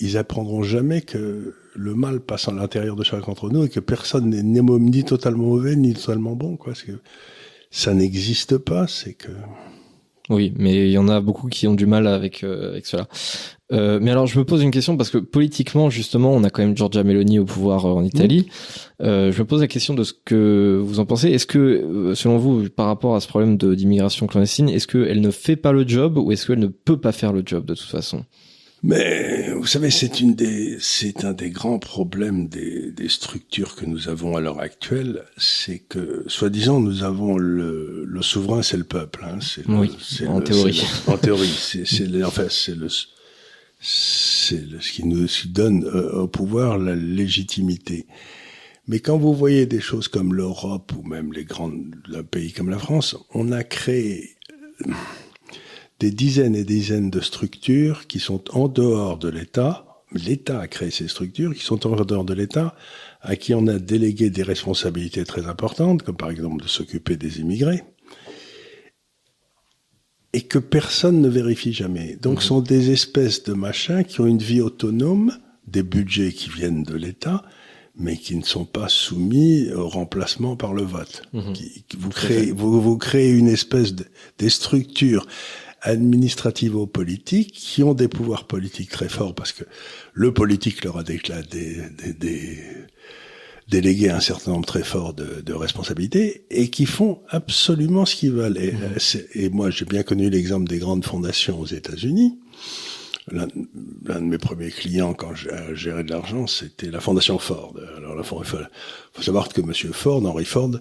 ils 0.00 0.18
apprendront 0.18 0.62
jamais 0.62 1.00
que 1.00 1.54
le 1.74 1.94
mal 1.94 2.20
passe 2.20 2.48
à 2.48 2.52
l'intérieur 2.52 2.96
de 2.96 3.04
chacun 3.04 3.26
d'entre 3.28 3.48
nous 3.50 3.64
et 3.64 3.68
que 3.68 3.80
personne 3.80 4.28
n'est 4.30 4.42
ni, 4.42 4.60
ni 4.60 5.04
totalement 5.04 5.44
mauvais 5.44 5.76
ni 5.76 5.94
totalement 5.94 6.34
bon. 6.34 6.56
Quoi. 6.56 6.74
Que 6.74 7.00
ça 7.70 7.94
n'existe 7.94 8.58
pas. 8.58 8.86
C'est 8.86 9.14
que 9.14 9.30
Oui, 10.30 10.54
mais 10.56 10.86
il 10.86 10.92
y 10.92 10.98
en 10.98 11.08
a 11.08 11.20
beaucoup 11.20 11.48
qui 11.48 11.66
ont 11.66 11.74
du 11.74 11.86
mal 11.86 12.06
avec 12.06 12.44
euh, 12.44 12.70
avec 12.70 12.86
cela. 12.86 13.08
Euh, 13.72 13.98
mais 14.00 14.10
alors, 14.10 14.26
je 14.26 14.38
me 14.38 14.44
pose 14.44 14.62
une 14.62 14.70
question 14.70 14.96
parce 14.96 15.10
que 15.10 15.18
politiquement, 15.18 15.90
justement, 15.90 16.32
on 16.32 16.42
a 16.44 16.50
quand 16.50 16.62
même 16.62 16.76
Giorgia 16.76 17.04
Meloni 17.04 17.38
au 17.38 17.44
pouvoir 17.44 17.86
euh, 17.86 17.90
en 17.90 18.04
Italie. 18.04 18.48
Euh, 19.02 19.32
je 19.32 19.40
me 19.40 19.46
pose 19.46 19.60
la 19.60 19.68
question 19.68 19.94
de 19.94 20.04
ce 20.04 20.12
que 20.12 20.80
vous 20.82 21.00
en 21.00 21.06
pensez. 21.06 21.30
Est-ce 21.30 21.46
que, 21.46 22.12
selon 22.14 22.38
vous, 22.38 22.68
par 22.68 22.86
rapport 22.86 23.14
à 23.14 23.20
ce 23.20 23.28
problème 23.28 23.56
d'immigration 23.56 24.26
clandestine, 24.26 24.68
est-ce 24.68 24.86
qu'elle 24.86 25.20
ne 25.20 25.30
fait 25.30 25.56
pas 25.56 25.72
le 25.72 25.86
job 25.86 26.16
ou 26.16 26.32
est-ce 26.32 26.46
qu'elle 26.46 26.58
ne 26.58 26.66
peut 26.66 26.98
pas 26.98 27.12
faire 27.12 27.32
le 27.32 27.42
job 27.44 27.64
de 27.64 27.74
toute 27.74 27.90
façon? 27.90 28.24
Mais 28.82 29.50
vous 29.52 29.66
savez, 29.66 29.90
c'est 29.90 30.20
une 30.20 30.34
des, 30.34 30.78
c'est 30.80 31.24
un 31.26 31.32
des 31.34 31.50
grands 31.50 31.78
problèmes 31.78 32.48
des, 32.48 32.90
des 32.92 33.08
structures 33.10 33.76
que 33.76 33.84
nous 33.84 34.08
avons 34.08 34.36
à 34.36 34.40
l'heure 34.40 34.60
actuelle, 34.60 35.24
c'est 35.36 35.80
que, 35.80 36.24
soi-disant, 36.28 36.80
nous 36.80 37.02
avons 37.02 37.36
le, 37.36 38.04
le 38.06 38.22
souverain, 38.22 38.62
c'est 38.62 38.78
le 38.78 38.84
peuple. 38.84 39.22
Hein, 39.24 39.38
c'est 39.42 39.68
Oui, 39.68 39.90
c'est 40.00 40.26
en 40.26 40.38
le- 40.38 40.44
théorie. 40.44 40.82
le- 41.06 41.12
en 41.12 41.18
théorie, 41.18 41.54
c'est, 41.58 41.84
c'est 41.86 42.06
le- 42.06 42.24
enfin, 42.24 42.46
c'est 42.48 42.74
le, 42.74 42.88
c'est 43.80 44.66
le- 44.70 44.80
ce 44.80 44.92
qui 44.92 45.04
nous 45.04 45.26
donne 45.48 45.84
euh, 45.84 46.22
au 46.22 46.28
pouvoir 46.28 46.78
la 46.78 46.96
légitimité. 46.96 48.06
Mais 48.88 49.00
quand 49.00 49.18
vous 49.18 49.34
voyez 49.34 49.66
des 49.66 49.80
choses 49.80 50.08
comme 50.08 50.32
l'Europe 50.34 50.92
ou 50.98 51.06
même 51.06 51.34
les 51.34 51.44
grands 51.44 51.70
un 52.14 52.22
pays 52.22 52.52
comme 52.52 52.70
la 52.70 52.78
France, 52.78 53.14
on 53.34 53.52
a 53.52 53.62
créé 53.62 54.36
des 56.00 56.10
dizaines 56.10 56.56
et 56.56 56.64
des 56.64 56.74
dizaines 56.74 57.10
de 57.10 57.20
structures 57.20 58.06
qui 58.08 58.18
sont 58.18 58.42
en 58.56 58.68
dehors 58.68 59.18
de 59.18 59.28
l'État. 59.28 59.86
L'État 60.12 60.58
a 60.60 60.66
créé 60.66 60.90
ces 60.90 61.06
structures 61.06 61.54
qui 61.54 61.62
sont 61.62 61.86
en 61.86 61.94
dehors 62.04 62.24
de 62.24 62.34
l'État, 62.34 62.74
à 63.20 63.36
qui 63.36 63.54
on 63.54 63.66
a 63.68 63.78
délégué 63.78 64.28
des 64.30 64.42
responsabilités 64.42 65.24
très 65.24 65.46
importantes, 65.46 66.02
comme 66.02 66.16
par 66.16 66.30
exemple 66.30 66.62
de 66.64 66.68
s'occuper 66.68 67.16
des 67.16 67.38
immigrés, 67.40 67.84
et 70.32 70.42
que 70.42 70.58
personne 70.58 71.20
ne 71.20 71.28
vérifie 71.28 71.72
jamais. 71.72 72.16
Donc, 72.20 72.42
ce 72.42 72.48
sont 72.48 72.60
des 72.60 72.90
espèces 72.90 73.42
de 73.44 73.52
machins 73.52 74.04
qui 74.04 74.20
ont 74.20 74.26
une 74.26 74.38
vie 74.38 74.60
autonome, 74.60 75.32
des 75.66 75.82
budgets 75.82 76.32
qui 76.32 76.48
viennent 76.50 76.82
de 76.84 76.94
l'État, 76.94 77.42
mais 77.96 78.16
qui 78.16 78.36
ne 78.36 78.44
sont 78.44 78.64
pas 78.64 78.88
soumis 78.88 79.70
au 79.72 79.88
remplacement 79.88 80.56
par 80.56 80.72
le 80.72 80.82
vote. 80.82 81.22
Qui- 81.52 81.84
qui- 81.88 81.96
vous, 81.98 82.08
créez, 82.10 82.52
vous, 82.52 82.80
vous 82.80 82.96
créez 82.96 83.30
une 83.30 83.48
espèce 83.48 83.94
de, 83.94 84.04
des 84.38 84.50
structures 84.50 85.26
administrativo-politiques 85.82 87.52
qui 87.52 87.82
ont 87.82 87.94
des 87.94 88.08
pouvoirs 88.08 88.46
politiques 88.46 88.90
très 88.90 89.08
forts 89.08 89.34
parce 89.34 89.52
que 89.52 89.64
le 90.12 90.32
politique 90.32 90.84
leur 90.84 90.98
a 90.98 91.02
déclaré 91.02 91.42
des, 91.50 91.76
des, 92.12 93.80
des, 93.80 94.10
un 94.10 94.20
certain 94.20 94.52
nombre 94.52 94.66
très 94.66 94.82
fort 94.82 95.14
de, 95.14 95.40
de 95.40 95.52
responsabilités 95.52 96.44
et 96.50 96.70
qui 96.70 96.86
font 96.86 97.20
absolument 97.28 98.04
ce 98.04 98.16
qu'ils 98.16 98.32
veulent. 98.32 98.58
Et, 98.58 98.72
mmh. 98.72 99.18
et 99.34 99.48
moi, 99.48 99.70
j'ai 99.70 99.84
bien 99.84 100.02
connu 100.02 100.28
l'exemple 100.28 100.68
des 100.68 100.78
grandes 100.78 101.04
fondations 101.04 101.58
aux 101.60 101.66
États-Unis. 101.66 102.38
L'un 103.30 103.46
de 103.46 104.24
mes 104.24 104.38
premiers 104.38 104.70
clients 104.70 105.14
quand 105.14 105.34
j'ai 105.34 105.50
géré 105.74 106.02
de 106.02 106.10
l'argent, 106.10 106.46
c'était 106.48 106.90
la 106.90 107.00
fondation 107.00 107.38
Ford. 107.38 107.74
Alors 107.96 108.16
la 108.16 108.24
faut, 108.24 108.42
faut 108.42 109.22
savoir 109.22 109.48
que 109.48 109.60
Monsieur 109.60 109.92
Ford, 109.92 110.24
Henry 110.24 110.44
Ford, 110.44 110.72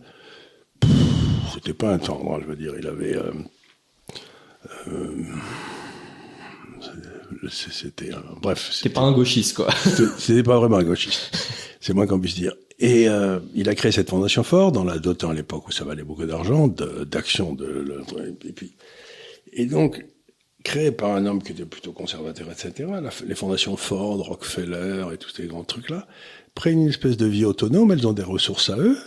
c'était 1.54 1.74
pas 1.74 1.94
un 1.94 2.00
tendre, 2.00 2.34
hein, 2.34 2.40
je 2.42 2.48
veux 2.48 2.56
dire, 2.56 2.74
il 2.80 2.88
avait 2.88 3.16
euh, 3.16 3.32
euh, 3.32 3.34
c'était 7.50 8.12
bref. 8.42 8.70
C'était 8.72 8.90
pas 8.90 9.02
un 9.02 9.12
gauchiste 9.12 9.56
quoi. 9.56 9.70
C'était 10.18 10.44
pas 10.44 10.58
vraiment 10.58 10.78
un 10.78 10.84
gauchiste. 10.84 11.32
C'est 11.80 11.94
moins 11.94 12.08
qu'on 12.08 12.20
puisse 12.20 12.36
dire. 12.36 12.54
Et 12.80 13.10
euh, 13.10 13.40
il 13.54 13.70
a 13.70 13.76
créé 13.76 13.92
cette 13.92 14.10
fondation 14.10 14.44
Ford 14.44 14.72
dans 14.72 14.84
la 14.84 15.00
dotant 15.00 15.30
à 15.30 15.34
l'époque 15.34 15.68
où 15.68 15.72
ça 15.72 15.84
valait 15.84 16.04
beaucoup 16.04 16.26
d'argent, 16.26 16.68
d'actions 16.68 17.54
de, 17.54 18.04
et 18.46 18.54
puis 18.54 18.76
et 19.52 19.66
donc 19.66 20.06
créé 20.64 20.92
par 20.92 21.12
un 21.12 21.26
homme 21.26 21.42
qui 21.42 21.52
était 21.54 21.66
plutôt 21.66 21.92
conservateur, 21.92 22.48
etc. 22.52 22.90
les 23.26 23.36
fondations 23.36 23.76
Ford, 23.78 24.18
Rockefeller 24.18 25.06
et 25.14 25.18
tous 25.18 25.30
ces 25.30 25.48
grands 25.48 25.64
trucs 25.64 25.90
là 25.90 26.08
prennent 26.56 26.82
une 26.82 26.90
espèce 26.90 27.18
de 27.18 27.26
vie 27.26 27.46
autonome. 27.46 27.92
Elles 27.92 28.08
ont 28.08 28.14
des 28.14 28.24
ressources 28.24 28.70
à 28.70 28.78
eux, 28.78 28.98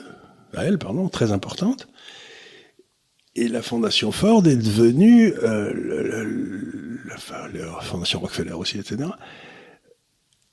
à 0.54 0.64
elles, 0.64 0.78
pardon, 0.78 1.08
très 1.08 1.32
importantes. 1.32 1.88
Et 3.34 3.48
la 3.48 3.62
fondation 3.62 4.12
Ford 4.12 4.46
est 4.46 4.56
devenue, 4.56 5.32
euh, 5.42 5.72
le, 5.72 7.00
enfin, 7.14 7.48
la 7.52 7.80
fondation 7.80 8.20
Rockefeller 8.20 8.52
aussi, 8.52 8.78
etc. 8.78 9.10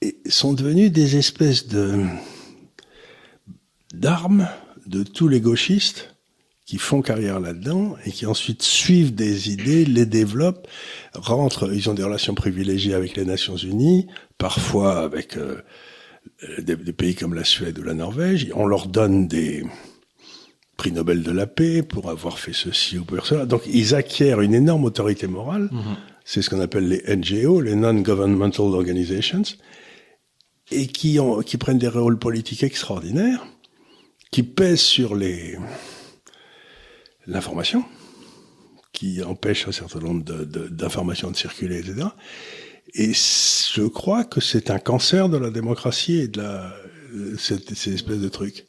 Et 0.01 0.17
sont 0.29 0.53
devenues 0.53 0.89
des 0.89 1.17
espèces 1.17 1.67
de 1.67 2.05
d'armes 3.93 4.47
de 4.85 5.03
tous 5.03 5.27
les 5.27 5.41
gauchistes 5.41 6.15
qui 6.65 6.77
font 6.77 7.01
carrière 7.01 7.39
là-dedans 7.39 7.95
et 8.05 8.11
qui 8.11 8.27
ensuite 8.27 8.61
suivent 8.61 9.15
des 9.15 9.49
idées, 9.51 9.85
les 9.85 10.05
développent, 10.05 10.67
rentrent, 11.15 11.73
ils 11.73 11.89
ont 11.89 11.95
des 11.95 12.03
relations 12.03 12.35
privilégiées 12.35 12.93
avec 12.93 13.17
les 13.17 13.25
Nations 13.25 13.55
Unies, 13.55 14.05
parfois 14.37 14.99
avec 14.99 15.35
euh, 15.35 15.63
des, 16.59 16.75
pays 16.93 17.15
comme 17.15 17.33
la 17.33 17.43
Suède 17.43 17.79
ou 17.79 17.83
la 17.83 17.95
Norvège. 17.95 18.51
On 18.53 18.67
leur 18.67 18.85
donne 18.87 19.27
des, 19.27 19.65
prix 20.79 20.93
Nobel 20.93 21.23
de 21.23 21.31
la 21.31 21.45
paix 21.45 21.83
pour 21.83 22.09
avoir 22.09 22.39
fait 22.39 22.53
ceci 22.53 22.97
ou 22.97 23.03
pour 23.03 23.25
cela. 23.25 23.45
Donc 23.45 23.63
ils 23.67 23.95
acquièrent 23.95 24.39
une 24.39 24.53
énorme 24.53 24.85
autorité 24.85 25.27
morale. 25.27 25.67
Mhm. 25.71 25.97
C'est 26.23 26.41
ce 26.41 26.49
qu'on 26.49 26.61
appelle 26.61 26.87
les 26.87 27.03
NGO, 27.17 27.59
les 27.59 27.75
Non-Governmental 27.75 28.67
Organizations, 28.67 29.41
et 30.71 30.87
qui, 30.87 31.19
ont, 31.19 31.41
qui 31.41 31.57
prennent 31.57 31.79
des 31.79 31.89
rôles 31.89 32.17
politiques 32.17 32.63
extraordinaires, 32.63 33.45
qui 34.31 34.43
pèsent 34.43 34.79
sur 34.79 35.15
les 35.15 35.57
l'information, 37.27 37.83
qui 38.93 39.21
empêchent 39.21 39.67
un 39.67 39.73
certain 39.73 39.99
nombre 39.99 40.23
d'informations 40.23 41.29
de, 41.29 41.35
circuler, 41.35 41.79
etc. 41.79 42.07
Et 42.93 43.11
je 43.11 43.85
crois 43.85 44.23
que 44.23 44.39
c'est 44.39 44.71
un 44.71 44.79
cancer 44.79 45.27
de 45.27 45.37
la 45.37 45.49
démocratie 45.49 46.19
et 46.19 46.27
de 46.29 46.41
la, 46.41 46.73
cette, 47.37 47.75
ces 47.75 47.93
espèces 47.93 48.21
de 48.21 48.29
trucs. 48.29 48.68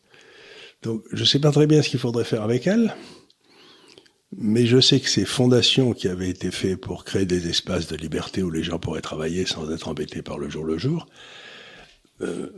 Donc, 0.82 1.02
je 1.12 1.20
ne 1.20 1.26
sais 1.26 1.38
pas 1.38 1.52
très 1.52 1.66
bien 1.66 1.82
ce 1.82 1.88
qu'il 1.88 2.00
faudrait 2.00 2.25
faire 2.25 2.42
avec 2.42 2.66
elle, 2.66 2.94
mais 4.37 4.66
je 4.66 4.80
sais 4.80 5.00
que 5.00 5.08
ces 5.08 5.25
fondations 5.26 5.92
qui 5.92 6.08
avaient 6.08 6.30
été 6.30 6.50
faites 6.50 6.80
pour 6.80 7.04
créer 7.04 7.26
des 7.26 7.49
espaces 7.49 7.87
de 7.88 7.96
liberté 7.96 8.42
où 8.42 8.50
les 8.50 8.62
gens 8.62 8.78
pourraient 8.78 9.02
travailler 9.02 9.44
sans 9.44 9.70
être 9.72 9.88
embêtés 9.88 10.22
par 10.22 10.38
le 10.38 10.49
jour 10.49 10.64
le 10.64 10.78
jour, 10.78 11.06
euh, 12.22 12.50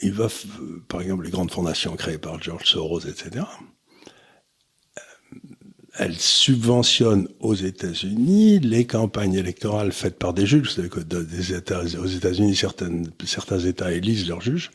il 0.00 0.14
par 0.86 1.00
exemple, 1.00 1.24
les 1.24 1.30
grandes 1.30 1.50
fondations 1.50 1.96
créées 1.96 2.18
par 2.18 2.40
George 2.40 2.66
Soros, 2.66 3.00
etc. 3.00 3.44
Euh, 4.96 5.00
elles 5.96 6.18
subventionnent 6.18 7.28
aux 7.40 7.54
États-Unis 7.54 8.60
les 8.60 8.86
campagnes 8.86 9.34
électorales 9.34 9.90
faites 9.90 10.16
par 10.16 10.34
des 10.34 10.46
juges. 10.46 10.68
Vous 10.68 10.74
savez 10.74 10.88
que 10.88 11.00
des 11.00 11.96
aux 11.98 12.06
États-Unis, 12.06 12.54
certains 12.54 13.58
États 13.58 13.92
élisent 13.92 14.28
leurs 14.28 14.40
juges 14.40 14.70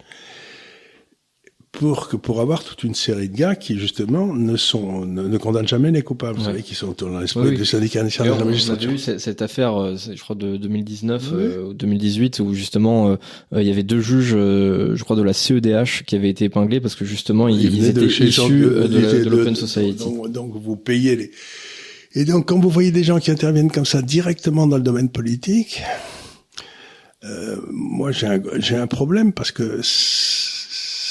pour 1.74 2.08
que 2.08 2.16
pour 2.16 2.40
avoir 2.40 2.64
toute 2.64 2.84
une 2.84 2.94
série 2.94 3.30
de 3.30 3.36
gars 3.36 3.56
qui 3.56 3.80
justement 3.80 4.32
ne 4.32 4.56
sont 4.58 5.06
ne, 5.08 5.38
condamnent 5.38 5.68
jamais 5.68 5.90
les 5.90 6.04
coupables, 6.04 6.38
vous 6.38 6.46
savez, 6.46 6.62
qui 6.62 6.76
sont 6.76 6.96
dans 6.96 7.20
l'esprit 7.20 7.50
oui, 7.50 7.58
du 7.58 7.66
syndicat 7.66 8.04
national 8.04 8.36
de 8.36 8.40
la 8.40 8.46
magistrature. 8.46 8.90
On 8.90 8.94
a 8.94 8.96
vu 8.96 9.20
cette 9.20 9.42
affaire, 9.42 9.76
euh, 9.76 9.96
je 9.98 10.22
crois 10.22 10.36
de 10.36 10.56
2019 10.56 11.32
euh, 11.34 11.70
ou 11.70 11.74
2018, 11.74 12.40
où 12.42 12.54
justement 12.54 13.10
euh, 13.10 13.16
il 13.60 13.68
y 13.68 13.72
avait 13.72 13.84
deux 13.84 14.02
juges, 14.02 14.36
je 14.36 15.04
crois 15.04 15.16
de 15.16 15.24
la 15.24 15.34
CEDH, 15.34 16.04
qui 16.06 16.16
avaient 16.16 16.30
été 16.30 16.46
épinglés 16.46 16.80
parce 16.80 16.96
que 16.96 17.06
justement 17.06 17.48
ils, 17.48 17.86
étaient 17.86 18.06
issus 18.06 18.32
de, 18.62 19.30
l'Open 19.30 19.56
Society. 19.56 20.04
Donc, 20.04 20.32
donc, 20.32 20.52
vous 20.56 20.76
payez 20.76 21.16
les. 21.16 21.32
Et 22.14 22.26
donc 22.26 22.50
quand 22.50 22.60
vous 22.60 22.70
voyez 22.70 22.92
des 22.92 23.04
gens 23.04 23.20
qui 23.20 23.32
interviennent 23.32 23.72
comme 23.72 23.86
ça 23.86 24.04
directement 24.04 24.68
dans 24.68 24.78
le 24.78 24.84
domaine 24.84 25.10
politique, 25.10 25.82
euh, 27.24 27.56
moi 27.72 28.12
j'ai 28.12 28.28
un 28.28 28.42
j'ai 28.58 28.76
un 28.76 28.86
problème 28.86 29.34
parce 29.34 29.52
que 29.52 29.80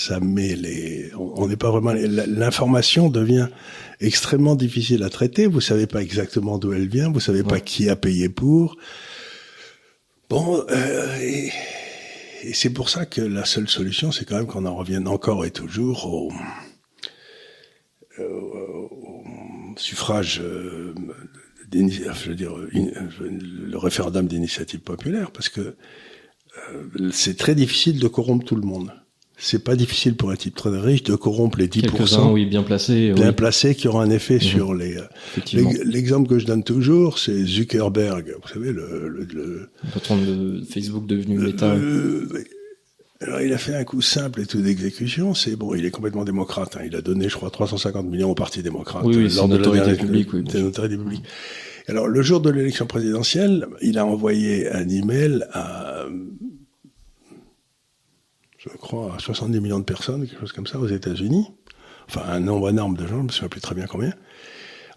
ça 0.03 0.21
met 0.21 0.57
les, 0.57 1.11
on 1.15 1.47
n'est 1.47 1.57
pas 1.57 1.71
vraiment, 1.71 1.93
l'information 1.93 3.09
devient 3.09 3.49
extrêmement 4.01 4.57
difficile 4.57 5.03
à 5.05 5.11
traiter. 5.11 5.47
Vous 5.47 5.61
savez 5.61 5.87
pas 5.87 6.03
exactement 6.03 6.59
d'où 6.59 6.73
elle 6.73 6.89
vient, 6.89 7.11
vous 7.11 7.21
savez 7.21 7.45
pas 7.45 7.61
qui 7.61 7.89
a 7.89 7.97
payé 7.97 8.29
pour. 8.29 8.77
Bon, 10.29 10.65
euh, 10.71 11.19
et, 11.21 11.53
c'est 12.53 12.71
pour 12.71 12.89
ça 12.89 13.07
que 13.07 13.21
la 13.21 13.45
seule 13.45 13.69
solution, 13.69 14.11
c'est 14.11 14.25
quand 14.25 14.37
même 14.37 14.47
qu'on 14.47 14.67
en 14.67 14.75
revienne 14.75 15.07
encore 15.07 15.45
et 15.45 15.53
toujours 15.53 16.07
au, 16.07 16.33
suffrage, 19.77 20.41
euh, 20.43 20.95
je 21.73 22.29
veux 22.29 22.35
dire, 22.35 22.55
le 22.57 23.77
référendum 23.79 24.27
d'initiative 24.27 24.81
populaire, 24.81 25.31
parce 25.31 25.49
que 25.49 25.61
euh, 26.71 27.11
c'est 27.13 27.39
très 27.39 27.55
difficile 27.55 27.99
de 27.99 28.09
corrompre 28.09 28.45
tout 28.45 28.57
le 28.57 28.67
monde 28.67 28.93
c'est 29.45 29.59
pas 29.59 29.75
difficile 29.75 30.15
pour 30.15 30.31
un 30.31 30.37
type 30.37 30.55
très 30.55 30.71
riche 30.79 31.03
de 31.03 31.17
corrompre 31.17 31.59
les 31.59 31.67
10%. 31.67 31.81
Quelques-uns, 31.81 32.31
oui, 32.31 32.47
bien 32.47 32.63
placés. 32.63 33.13
Bien 33.13 33.33
placés 33.33 33.75
qui 33.75 33.89
auront 33.89 34.01
un 34.01 34.11
effet 34.11 34.35
mhm. 34.35 34.41
sur 34.41 34.73
les... 34.73 34.97
Euh, 34.97 35.65
l'exemple 35.85 36.29
que 36.29 36.39
je 36.39 36.47
donne 36.47 36.63
toujours, 36.63 37.19
c'est 37.19 37.45
Zuckerberg. 37.45 38.37
Vous 38.41 38.49
savez, 38.49 38.73
le... 38.73 39.09
le, 39.09 39.27
le 39.35 39.69
patron 39.93 40.17
de 40.17 40.63
Facebook 40.71 41.07
devenu 41.07 41.45
l'État. 41.45 41.75
Alors, 43.21 43.41
il 43.41 43.53
a 43.53 43.59
fait 43.59 43.75
un 43.75 43.83
coup 43.83 44.01
simple 44.01 44.43
et 44.43 44.47
tout 44.47 44.63
d'exécution. 44.63 45.35
C'est 45.35 45.57
bon, 45.57 45.75
il 45.75 45.85
est 45.87 45.91
complètement 45.91 46.25
démocrate. 46.25 46.77
Hein. 46.77 46.85
Il 46.87 46.95
a 46.95 47.03
donné, 47.03 47.29
je 47.29 47.37
crois, 47.37 47.51
350 47.51 48.07
millions 48.07 48.31
au 48.31 48.35
Parti 48.37 48.63
démocrate. 48.63 49.03
Oui, 49.05 49.17
oui 49.17 49.35
lors 49.35 49.49
de 49.49 49.57
la 49.57 49.95
publique. 49.95 50.33
Oui, 50.33 50.45
notoriété 50.55 50.97
publique. 50.97 51.23
Alors, 51.89 52.07
le 52.07 52.23
jour 52.23 52.41
de 52.41 52.51
l'élection 52.51 52.87
présidentielle, 52.87 53.67
il 53.81 53.99
a 53.99 54.07
envoyé 54.07 54.71
un 54.71 54.89
email 54.89 55.45
à 55.53 56.07
je 58.63 58.69
crois, 58.77 59.15
à 59.15 59.19
70 59.19 59.61
millions 59.61 59.79
de 59.81 59.85
personnes, 59.85 60.27
quelque 60.27 60.41
chose 60.41 60.53
comme 60.53 60.67
ça, 60.67 60.79
aux 60.79 60.87
États-Unis. 60.87 61.49
Enfin, 62.09 62.23
un 62.27 62.41
nombre 62.41 62.71
énorme 62.71 62.97
de 62.97 63.07
gens, 63.07 63.17
je 63.17 63.19
ne 63.19 63.23
me 63.25 63.29
souviens 63.29 63.49
plus 63.49 63.61
très 63.61 63.75
bien 63.75 63.87
combien. 63.87 64.13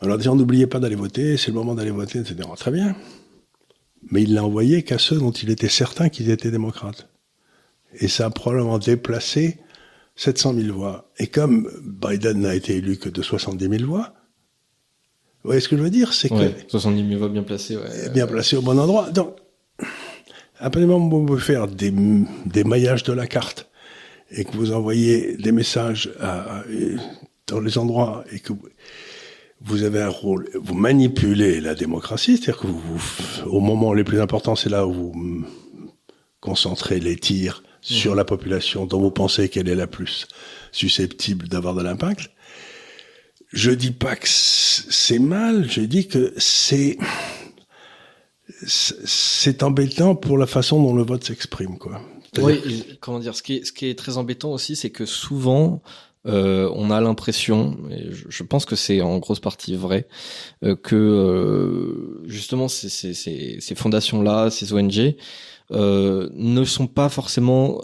En 0.02 0.08
leur 0.08 0.18
disant, 0.18 0.36
n'oubliez 0.36 0.68
pas 0.68 0.80
d'aller 0.80 0.96
voter, 0.96 1.38
c'est 1.38 1.48
le 1.48 1.54
moment 1.54 1.74
d'aller 1.74 1.92
voter, 1.92 2.20
etc. 2.20 2.38
Très 2.58 2.72
bien. 2.72 2.96
Mais 4.12 4.24
il 4.24 4.34
l'a 4.34 4.44
envoyé 4.44 4.84
qu'à 4.84 5.00
ceux 5.00 5.18
dont 5.18 5.32
il 5.32 5.50
était 5.50 5.70
certain 5.70 6.10
qu'ils 6.10 6.30
étaient 6.30 6.52
démocrates. 6.52 7.10
Et 8.00 8.08
ça 8.08 8.26
a 8.26 8.30
probablement 8.30 8.78
déplacé 8.78 9.58
700 10.16 10.54
000 10.56 10.78
voix. 10.78 11.12
Et 11.18 11.28
comme 11.28 11.72
Biden 11.84 12.42
n'a 12.42 12.54
été 12.54 12.76
élu 12.76 12.98
que 12.98 13.10
de 13.10 13.22
70 13.22 13.68
000 13.80 13.90
voix, 13.90 14.14
vous 15.44 15.50
voyez 15.50 15.62
ce 15.62 15.70
que 15.70 15.78
je 15.78 15.82
veux 15.82 15.90
dire 15.90 16.14
C'est 16.14 16.30
que... 16.30 16.52
70 16.68 17.08
000 17.08 17.20
voix 17.20 17.30
bien 17.30 17.44
placées, 17.44 17.78
ouais. 17.78 18.10
Bien 18.10 18.28
placées 18.28 18.58
au 18.58 18.62
bon 18.62 18.78
endroit. 18.78 19.10
Donc, 19.12 19.38
Absolument, 20.60 21.00
vous 21.00 21.26
pouvez 21.26 21.42
faire 21.42 21.68
des, 21.68 21.94
des 22.46 22.64
maillages 22.64 23.04
de 23.04 23.14
la 23.14 23.28
carte 23.28 23.70
et 24.32 24.46
que 24.46 24.52
vous 24.52 24.72
envoyez 24.72 25.38
des 25.38 25.52
messages 25.52 26.12
à, 26.20 26.64
dans 27.48 27.60
les 27.60 27.78
endroits 27.78 28.24
et 28.32 28.40
que 28.40 28.54
vous 29.62 29.84
avez 29.84 30.02
un 30.02 30.10
rôle, 30.10 30.50
vous 30.54 30.74
manipulez 30.74 31.60
la 31.60 31.76
démocratie, 31.76 32.38
c'est-à-dire 32.38 32.58
que 32.58 32.68
vous, 32.68 33.02
au 33.46 33.60
moment 33.60 33.94
les 33.94 34.04
plus 34.04 34.20
importants, 34.20 34.56
c'est 34.56 34.70
là 34.70 34.86
où 34.86 34.94
vous 34.94 35.46
concentrez 36.40 37.00
les 37.00 37.16
tirs 37.16 37.64
sur 37.82 38.14
mmh. 38.14 38.18
la 38.18 38.26
population 38.26 38.86
dont 38.86 39.00
vous 39.00 39.12
pensez 39.12 39.50
qu'elle 39.50 39.70
est 39.70 39.76
la 39.76 39.88
plus 39.88 40.28
susceptible 40.72 41.48
d'avoir 41.48 41.74
de 41.74 41.82
l'impact. 41.82 42.30
Je 43.54 43.72
dis 43.72 43.92
pas 43.92 44.16
que 44.16 44.28
c'est 44.28 45.20
mal, 45.20 45.70
je 45.70 45.82
dis 45.82 46.08
que 46.08 46.34
c'est 46.38 46.98
c'est 48.66 49.64
embêtant 49.64 50.16
pour 50.16 50.38
la 50.38 50.48
façon 50.48 50.82
dont 50.82 50.96
le 50.96 51.04
vote 51.04 51.24
s'exprime, 51.24 51.78
quoi. 51.78 52.02
Oui, 52.38 52.86
comment 53.00 53.20
dire, 53.20 53.36
ce 53.36 53.42
qui 53.42 53.56
est, 53.56 53.66
ce 53.66 53.72
qui 53.72 53.88
est 53.88 53.98
très 53.98 54.18
embêtant 54.18 54.52
aussi, 54.52 54.76
c'est 54.76 54.90
que 54.90 55.06
souvent, 55.06 55.82
euh, 56.28 56.70
on 56.74 56.92
a 56.92 57.00
l'impression, 57.00 57.78
et 57.92 58.10
je, 58.12 58.44
pense 58.44 58.66
que 58.66 58.76
c'est 58.76 59.02
en 59.02 59.20
grosse 59.20 59.40
partie 59.40 59.76
vrai, 59.76 60.08
euh, 60.64 60.76
que 60.76 60.96
euh, 60.96 62.24
justement 62.28 62.68
ces, 62.68 62.90
ces, 62.90 63.14
ces, 63.14 63.58
ces 63.60 63.76
fondations-là, 63.76 64.50
ces 64.50 64.74
ONG, 64.74 65.16
euh, 65.72 66.30
ne 66.34 66.64
sont 66.64 66.88
pas 66.88 67.10
forcément 67.10 67.82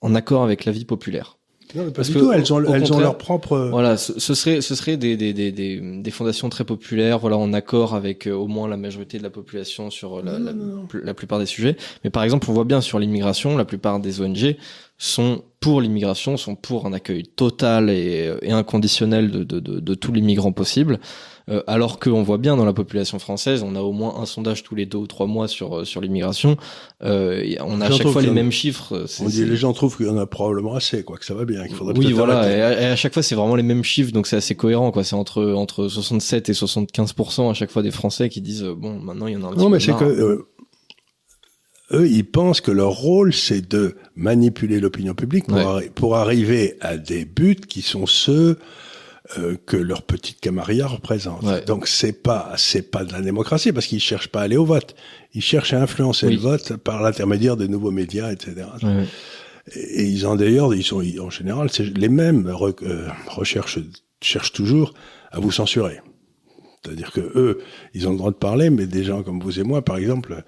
en 0.00 0.14
accord 0.14 0.42
avec 0.42 0.64
la 0.64 0.72
vie 0.72 0.84
populaire. 0.84 1.35
Non, 1.74 1.84
pas 1.86 1.90
Parce 1.90 2.08
du 2.08 2.14
que, 2.14 2.18
tout. 2.20 2.32
Elles 2.32 2.52
ont, 2.52 2.72
elles 2.72 2.92
ont 2.92 3.00
leur 3.00 3.18
propre. 3.18 3.68
Voilà, 3.70 3.96
ce, 3.96 4.18
ce 4.18 4.34
serait, 4.34 4.60
ce 4.60 4.74
serait 4.74 4.96
des, 4.96 5.16
des, 5.16 5.32
des, 5.32 5.50
des, 5.52 6.10
fondations 6.10 6.48
très 6.48 6.64
populaires, 6.64 7.18
voilà, 7.18 7.36
en 7.36 7.52
accord 7.52 7.94
avec 7.94 8.26
euh, 8.26 8.32
au 8.32 8.46
moins 8.46 8.68
la 8.68 8.76
majorité 8.76 9.18
de 9.18 9.22
la 9.22 9.30
population 9.30 9.90
sur 9.90 10.22
la, 10.22 10.38
la, 10.38 10.52
la, 11.02 11.14
plupart 11.14 11.38
des 11.38 11.46
sujets. 11.46 11.76
Mais 12.04 12.10
par 12.10 12.22
exemple, 12.22 12.46
on 12.50 12.52
voit 12.52 12.64
bien 12.64 12.80
sur 12.80 12.98
l'immigration, 12.98 13.56
la 13.56 13.64
plupart 13.64 14.00
des 14.00 14.20
ONG 14.20 14.56
sont 14.98 15.42
pour 15.60 15.80
l'immigration, 15.80 16.36
sont 16.36 16.54
pour 16.54 16.86
un 16.86 16.92
accueil 16.92 17.24
total 17.24 17.90
et, 17.90 18.32
et 18.42 18.52
inconditionnel 18.52 19.30
de, 19.30 19.44
de, 19.44 19.60
de, 19.60 19.80
de 19.80 19.94
tous 19.94 20.12
les 20.12 20.22
migrants 20.22 20.52
possibles. 20.52 21.00
Euh, 21.48 21.62
alors 21.68 22.00
qu'on 22.00 22.24
voit 22.24 22.38
bien 22.38 22.56
dans 22.56 22.64
la 22.64 22.72
population 22.72 23.20
française, 23.20 23.62
on 23.62 23.76
a 23.76 23.80
au 23.80 23.92
moins 23.92 24.16
un 24.20 24.26
sondage 24.26 24.64
tous 24.64 24.74
les 24.74 24.84
deux 24.84 24.98
ou 24.98 25.06
trois 25.06 25.26
mois 25.26 25.46
sur 25.46 25.78
euh, 25.78 25.84
sur 25.84 26.00
l'immigration. 26.00 26.56
Euh, 27.04 27.54
on 27.60 27.80
a 27.80 27.86
à 27.86 27.90
chaque 27.92 28.08
fois 28.08 28.22
les 28.22 28.32
mêmes 28.32 28.50
chiffres. 28.50 29.06
On 29.20 29.28
dit 29.28 29.44
les 29.44 29.56
gens 29.56 29.72
trouvent 29.72 29.96
qu'il 29.96 30.06
y 30.06 30.10
en 30.10 30.18
a 30.18 30.26
probablement 30.26 30.74
assez, 30.74 31.04
quoi, 31.04 31.18
que 31.18 31.24
ça 31.24 31.34
va 31.34 31.44
bien, 31.44 31.64
qu'il 31.66 31.76
faudrait. 31.76 31.96
Oui, 31.96 32.12
voilà. 32.12 32.50
Et 32.50 32.86
à, 32.86 32.96
chaque 32.96 33.14
fois, 33.14 33.22
c'est 33.22 33.36
vraiment 33.36 33.54
les 33.54 33.62
mêmes 33.62 33.84
chiffres, 33.84 34.10
donc 34.10 34.26
c'est 34.26 34.36
assez 34.36 34.56
cohérent, 34.56 34.90
quoi. 34.90 35.04
C'est 35.04 35.14
entre 35.14 35.52
entre 35.52 35.86
67 35.86 36.48
et 36.48 36.54
75 36.54 37.14
à 37.48 37.54
chaque 37.54 37.70
fois 37.70 37.82
des 37.82 37.92
Français 37.92 38.28
qui 38.28 38.40
disent 38.40 38.64
bon, 38.64 38.98
maintenant 38.98 39.28
il 39.28 39.34
y 39.34 39.36
en 39.36 39.44
a 39.44 39.46
un 39.46 39.50
petit 39.50 39.60
non, 39.60 39.68
mais 39.68 39.78
c'est 39.78 39.96
que 39.96 40.46
eux, 41.92 42.08
ils 42.08 42.24
pensent 42.24 42.60
que 42.60 42.72
leur 42.72 42.90
rôle, 42.90 43.32
c'est 43.32 43.68
de 43.68 43.94
manipuler 44.16 44.80
l'opinion 44.80 45.14
publique 45.14 45.46
pour, 45.46 45.80
pour, 45.94 46.16
arriver 46.16 46.76
à 46.80 46.96
des 46.96 47.24
buts 47.24 47.54
qui 47.54 47.82
sont 47.82 48.06
ceux 48.06 48.58
euh, 49.38 49.56
que 49.66 49.76
leur 49.76 50.02
petite 50.02 50.40
camarilla 50.40 50.86
représente. 50.86 51.44
Donc 51.66 51.88
c'est 51.88 52.12
pas 52.12 52.52
c'est 52.56 52.90
pas 52.90 53.04
de 53.04 53.12
la 53.12 53.20
démocratie 53.20 53.72
parce 53.72 53.86
qu'ils 53.86 54.00
cherchent 54.00 54.28
pas 54.28 54.40
à 54.40 54.44
aller 54.44 54.56
au 54.56 54.64
vote. 54.64 54.94
Ils 55.34 55.42
cherchent 55.42 55.72
à 55.72 55.82
influencer 55.82 56.30
le 56.30 56.36
vote 56.36 56.76
par 56.76 57.02
l'intermédiaire 57.02 57.56
des 57.56 57.66
nouveaux 57.66 57.90
médias, 57.90 58.30
etc. 58.30 58.66
Et, 59.74 60.04
ils 60.04 60.26
ont 60.28 60.36
d'ailleurs, 60.36 60.72
ils 60.74 60.84
sont 60.84 61.02
en 61.20 61.30
général, 61.30 61.68
les 61.96 62.08
mêmes 62.08 62.46
euh, 62.46 63.08
recherches 63.26 63.80
cherchent 64.22 64.52
toujours 64.52 64.94
à 65.32 65.40
vous 65.40 65.50
censurer. 65.50 66.00
C'est-à-dire 66.86 67.10
que 67.10 67.20
eux, 67.20 67.58
ils 67.94 68.06
ont 68.06 68.12
le 68.12 68.16
droit 68.16 68.30
de 68.30 68.36
parler, 68.36 68.70
mais 68.70 68.86
des 68.86 69.02
gens 69.02 69.22
comme 69.22 69.40
vous 69.40 69.58
et 69.58 69.64
moi, 69.64 69.82
par 69.82 69.96
exemple, 69.96 70.44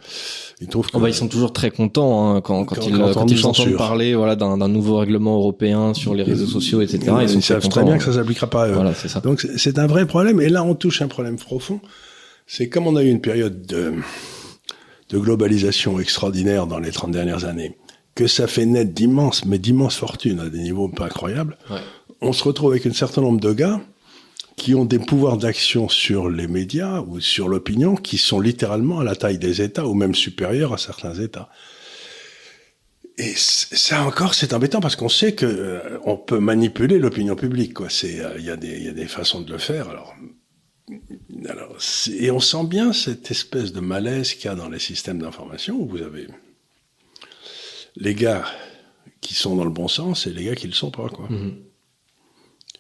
ils 0.61 0.69
trouvent 0.69 0.87
que... 0.87 0.97
Oh 0.97 1.01
bah, 1.01 1.09
ils 1.09 1.15
sont 1.15 1.29
toujours 1.29 1.53
très 1.53 1.71
contents 1.71 2.37
hein, 2.37 2.41
quand, 2.41 2.65
quand, 2.65 2.77
ils, 2.87 2.97
quand 2.97 3.27
ils 3.27 3.45
entendent 3.45 3.77
parler 3.77 4.15
voilà, 4.15 4.37
d'un 4.37 4.69
nouveau 4.69 4.99
règlement 4.99 5.37
européen 5.37 5.95
sur 5.95 6.15
les 6.15 6.23
réseaux 6.23 6.47
sociaux, 6.47 6.81
etc. 6.81 7.13
Ils, 7.23 7.35
ils 7.35 7.43
savent 7.43 7.69
très 7.69 7.85
bien 7.85 7.99
que 7.99 8.05
ça 8.05 8.13
s'appliquera 8.13 8.49
pas 8.49 8.65
à 8.65 8.69
eux. 8.69 8.75
Voilà, 8.75 8.95
c'est 8.95 9.09
ça. 9.09 9.21
Donc 9.21 9.47
c'est 9.57 9.79
un 9.79 9.87
vrai 9.87 10.07
problème. 10.07 10.41
Et 10.41 10.49
là, 10.49 10.63
on 10.63 10.75
touche 10.75 11.03
un 11.03 11.09
problème 11.09 11.37
profond. 11.37 11.81
C'est 12.47 12.69
comme 12.69 12.87
on 12.87 12.97
a 12.97 13.03
eu 13.03 13.11
une 13.11 13.21
période 13.21 13.67
de, 13.67 13.95
de 15.11 15.19
globalisation 15.19 15.99
extraordinaire 15.99 16.67
dans 16.67 16.79
les 16.79 16.93
30 16.93 17.11
dernières 17.11 17.45
années, 17.45 17.77
que 18.15 18.27
ça 18.27 18.47
fait 18.47 18.65
naître 18.65 18.93
d'immenses, 18.93 19.45
mais 19.45 19.59
d'immenses 19.59 19.97
fortunes 19.97 20.41
à 20.41 20.49
des 20.49 20.61
niveaux 20.61 20.89
pas 20.89 21.07
incroyables. 21.07 21.59
Ouais. 21.71 21.79
On 22.21 22.33
se 22.33 22.43
retrouve 22.45 22.71
avec 22.71 22.87
un 22.87 22.93
certain 22.93 23.23
nombre 23.23 23.41
de 23.41 23.53
gars 23.53 23.81
qui 24.59 24.75
ont 24.75 24.85
des 24.85 24.99
pouvoirs 24.99 25.39
d'action 25.39 25.89
sur 25.89 26.29
les 26.29 26.49
médias 26.49 27.01
ou 27.01 27.21
sur 27.21 27.49
l'opinion 27.49 27.95
qui 27.95 28.19
sont 28.19 28.41
littéralement 28.41 28.99
à 29.01 29.05
la 29.05 29.17
taille 29.17 29.39
des 29.39 29.63
États 29.63 29.87
ou 29.87 29.95
même 29.95 30.15
supérieurs 30.15 30.75
à 30.75 30.79
certains 30.79 31.15
États. 31.15 31.49
Et 33.17 33.33
ça 33.37 34.05
encore, 34.05 34.35
c'est 34.35 34.53
embêtant 34.53 34.81
parce 34.81 34.97
qu'on 34.97 35.09
sait 35.09 35.35
que 35.35 35.47
euh, 35.47 35.99
on 36.05 36.17
peut 36.17 36.39
manipuler 36.39 36.99
l'opinion 36.99 37.35
publique. 37.35 37.75
Quoi. 37.75 37.89
C'est, 37.89 38.21
euh, 38.21 38.35
il 38.39 38.45
y 38.45 38.51
a 38.51 38.57
des, 38.57 38.77
il 38.77 38.85
y 38.85 38.89
a 38.89 38.93
des 38.93 39.07
façons 39.07 39.41
de 39.41 39.51
le 39.51 39.59
faire. 39.59 39.89
Alors, 39.89 40.15
alors, 41.49 41.77
et 42.13 42.31
on 42.31 42.41
sent 42.41 42.65
bien 42.65 42.93
cette 42.93 43.31
espèce 43.31 43.73
de 43.73 43.81
malaise 43.81 44.35
qu'il 44.35 44.47
y 44.47 44.49
a 44.49 44.55
dans 44.55 44.69
les 44.69 44.79
systèmes 44.79 45.21
d'information 45.21 45.77
où 45.77 45.89
vous 45.89 46.03
avez 46.03 46.29
les 47.97 48.15
gars 48.15 48.45
qui 49.21 49.35
sont 49.35 49.57
dans 49.57 49.65
le 49.65 49.71
bon 49.71 49.89
sens 49.89 50.27
et 50.27 50.31
les 50.31 50.45
gars 50.45 50.55
qui 50.55 50.67
le 50.67 50.73
sont 50.73 50.91
pas. 50.91 51.09
Quoi. 51.09 51.29
Mm-hmm. 51.29 51.55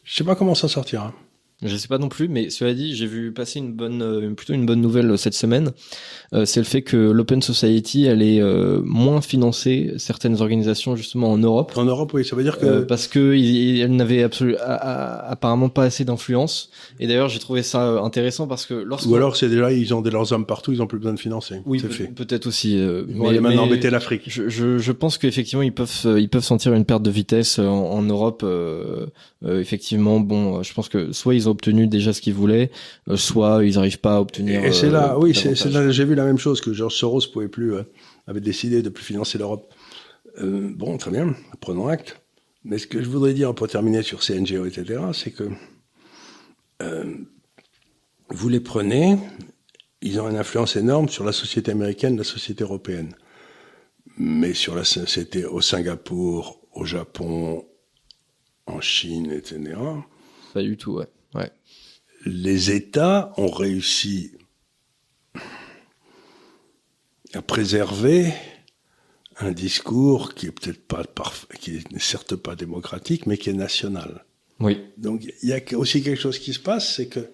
Je 0.04 0.14
sais 0.14 0.24
pas 0.24 0.36
comment 0.36 0.54
ça 0.54 0.68
sortira. 0.68 1.12
Je 1.64 1.76
sais 1.76 1.88
pas 1.88 1.98
non 1.98 2.08
plus, 2.08 2.28
mais 2.28 2.50
cela 2.50 2.72
dit, 2.72 2.94
j'ai 2.94 3.06
vu 3.06 3.32
passer 3.32 3.58
une 3.58 3.72
bonne, 3.72 4.00
euh, 4.00 4.30
plutôt 4.30 4.52
une 4.52 4.64
bonne 4.64 4.80
nouvelle 4.80 5.10
euh, 5.10 5.16
cette 5.16 5.34
semaine. 5.34 5.72
Euh, 6.34 6.44
c'est 6.44 6.60
le 6.60 6.66
fait 6.66 6.82
que 6.82 6.96
l'Open 6.96 7.40
Society 7.40 8.06
allait 8.06 8.40
euh, 8.40 8.80
moins 8.84 9.20
financer 9.20 9.94
certaines 9.96 10.40
organisations 10.40 10.94
justement 10.94 11.32
en 11.32 11.38
Europe. 11.38 11.72
En 11.76 11.84
Europe, 11.84 12.12
oui, 12.14 12.24
ça 12.24 12.36
veut 12.36 12.42
dire 12.42 12.58
que 12.58 12.66
euh, 12.66 12.82
parce 12.82 13.08
que 13.08 13.34
elle 13.82 13.96
n'avait 13.96 14.22
absolument 14.22 14.58
apparemment 14.60 15.68
pas 15.68 15.84
assez 15.84 16.04
d'influence. 16.04 16.70
Et 17.00 17.06
d'ailleurs, 17.06 17.28
j'ai 17.28 17.38
trouvé 17.38 17.62
ça 17.62 18.00
intéressant 18.02 18.46
parce 18.46 18.66
que 18.66 18.74
lorsque 18.74 19.08
ou 19.08 19.16
alors 19.16 19.36
c'est 19.36 19.48
déjà 19.48 19.72
ils 19.72 19.94
ont 19.94 20.02
des 20.02 20.10
leurs 20.10 20.32
hommes 20.32 20.46
partout, 20.46 20.72
ils 20.72 20.82
ont 20.82 20.86
plus 20.86 20.98
besoin 20.98 21.14
de 21.14 21.20
financer. 21.20 21.62
Oui, 21.64 21.82
peut-être 22.14 22.46
aussi. 22.46 22.74
ils 22.74 23.16
vont 23.16 23.28
aller 23.28 23.40
maintenant 23.40 23.64
embêter 23.64 23.90
l'Afrique. 23.90 24.22
Je, 24.26 24.48
je, 24.48 24.78
je, 24.78 24.92
pense 24.92 25.18
qu'effectivement 25.18 25.62
ils 25.62 25.72
peuvent 25.72 26.06
ils 26.18 26.28
peuvent 26.28 26.44
sentir 26.44 26.74
une 26.74 26.84
perte 26.84 27.02
de 27.02 27.10
vitesse 27.10 27.58
en, 27.58 27.64
en 27.64 28.02
Europe. 28.02 28.44
effectivement, 29.44 30.20
bon, 30.20 30.62
je 30.62 30.74
pense 30.74 30.88
que 30.88 31.12
soit 31.12 31.34
ils 31.34 31.47
obtenu 31.48 31.86
déjà 31.86 32.12
ce 32.12 32.20
qu'ils 32.20 32.34
voulaient, 32.34 32.70
euh, 33.08 33.16
soit 33.16 33.64
ils 33.64 33.74
n'arrivent 33.74 34.00
pas 34.00 34.16
à 34.16 34.20
obtenir. 34.20 34.64
Et 34.64 34.72
c'est 34.72 34.90
là, 34.90 35.14
euh, 35.14 35.18
oui, 35.18 35.34
c'est 35.34 35.64
là, 35.70 35.90
j'ai 35.90 36.04
vu 36.04 36.14
la 36.14 36.24
même 36.24 36.38
chose 36.38 36.60
que 36.60 36.72
George 36.72 36.94
Soros 36.94 37.22
pouvait 37.32 37.48
plus, 37.48 37.74
euh, 37.74 37.82
avait 38.26 38.40
décidé 38.40 38.82
de 38.82 38.88
plus 38.88 39.04
financer 39.04 39.38
l'Europe. 39.38 39.72
bon, 40.40 40.96
très 40.98 41.10
bien, 41.10 41.34
prenons 41.60 41.88
acte. 41.88 42.20
Mais 42.64 42.78
ce 42.78 42.86
que 42.86 43.02
je 43.02 43.08
voudrais 43.08 43.34
dire 43.34 43.54
pour 43.54 43.68
terminer 43.68 44.02
sur 44.02 44.20
CNGO, 44.20 44.66
etc., 44.66 45.00
c'est 45.12 45.30
que 45.30 45.48
vous 48.30 48.48
les 48.48 48.60
prenez, 48.60 49.18
ils 50.02 50.20
ont 50.20 50.28
une 50.28 50.36
influence 50.36 50.76
énorme 50.76 51.08
sur 51.08 51.24
la 51.24 51.32
société 51.32 51.70
américaine, 51.70 52.16
la 52.16 52.24
société 52.24 52.62
européenne. 52.62 53.14
Mais 54.16 54.54
sur 54.54 54.74
la 54.74 54.84
société 54.84 55.44
au 55.44 55.60
Singapour, 55.60 56.60
au 56.72 56.84
Japon, 56.84 57.64
en 58.68 58.80
Chine, 58.80 59.32
etc. 59.32 59.74
Pas 60.54 60.62
du 60.62 60.76
tout, 60.76 60.94
ouais. 60.94 61.08
Les 62.24 62.70
États 62.70 63.32
ont 63.36 63.50
réussi 63.50 64.32
à 67.34 67.42
préserver 67.42 68.32
un 69.40 69.52
discours 69.52 70.34
qui 70.34 70.46
est 70.46 70.50
peut-être 70.50 70.84
pas 70.86 71.04
parfait, 71.04 71.46
qui 71.60 71.76
est 71.76 71.98
certes 71.98 72.34
pas 72.34 72.56
démocratique, 72.56 73.26
mais 73.26 73.38
qui 73.38 73.50
est 73.50 73.54
national. 73.54 74.24
Oui. 74.60 74.80
Donc 74.96 75.24
il 75.42 75.48
y 75.48 75.52
a 75.52 75.60
aussi 75.78 76.02
quelque 76.02 76.20
chose 76.20 76.38
qui 76.38 76.52
se 76.52 76.58
passe, 76.58 76.96
c'est 76.96 77.06
que 77.06 77.30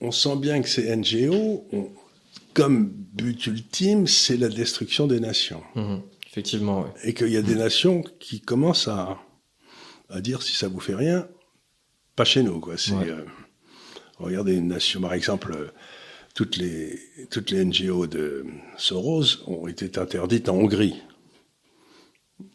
on 0.00 0.10
sent 0.10 0.36
bien 0.36 0.62
que 0.62 0.68
ces 0.68 0.94
NGO, 0.94 1.64
ont, 1.72 1.90
comme 2.54 2.88
but 2.88 3.46
ultime, 3.46 4.06
c'est 4.06 4.36
la 4.36 4.48
destruction 4.48 5.06
des 5.06 5.20
nations. 5.20 5.62
Mmh, 5.74 5.98
effectivement. 6.28 6.86
Et 7.04 7.14
qu'il 7.14 7.28
y 7.28 7.36
a 7.36 7.42
des 7.42 7.54
nations 7.54 8.02
qui 8.02 8.40
commencent 8.40 8.88
à, 8.88 9.18
à 10.10 10.20
dire 10.20 10.42
si 10.42 10.54
ça 10.54 10.68
vous 10.68 10.80
fait 10.80 10.94
rien, 10.94 11.28
pas 12.16 12.24
chez 12.24 12.42
nous, 12.42 12.60
quoi. 12.60 12.76
C'est, 12.76 12.92
euh, 12.92 13.24
regardez 14.18 14.54
une 14.54 14.68
nation, 14.68 15.00
par 15.00 15.14
exemple, 15.14 15.54
euh, 15.54 15.68
toutes 16.34 16.56
les, 16.56 16.98
toutes 17.30 17.50
les 17.50 17.64
NGO 17.64 18.06
de 18.06 18.46
Soros 18.76 19.24
ont 19.46 19.66
été 19.68 19.98
interdites 19.98 20.48
en 20.48 20.56
Hongrie. 20.56 21.02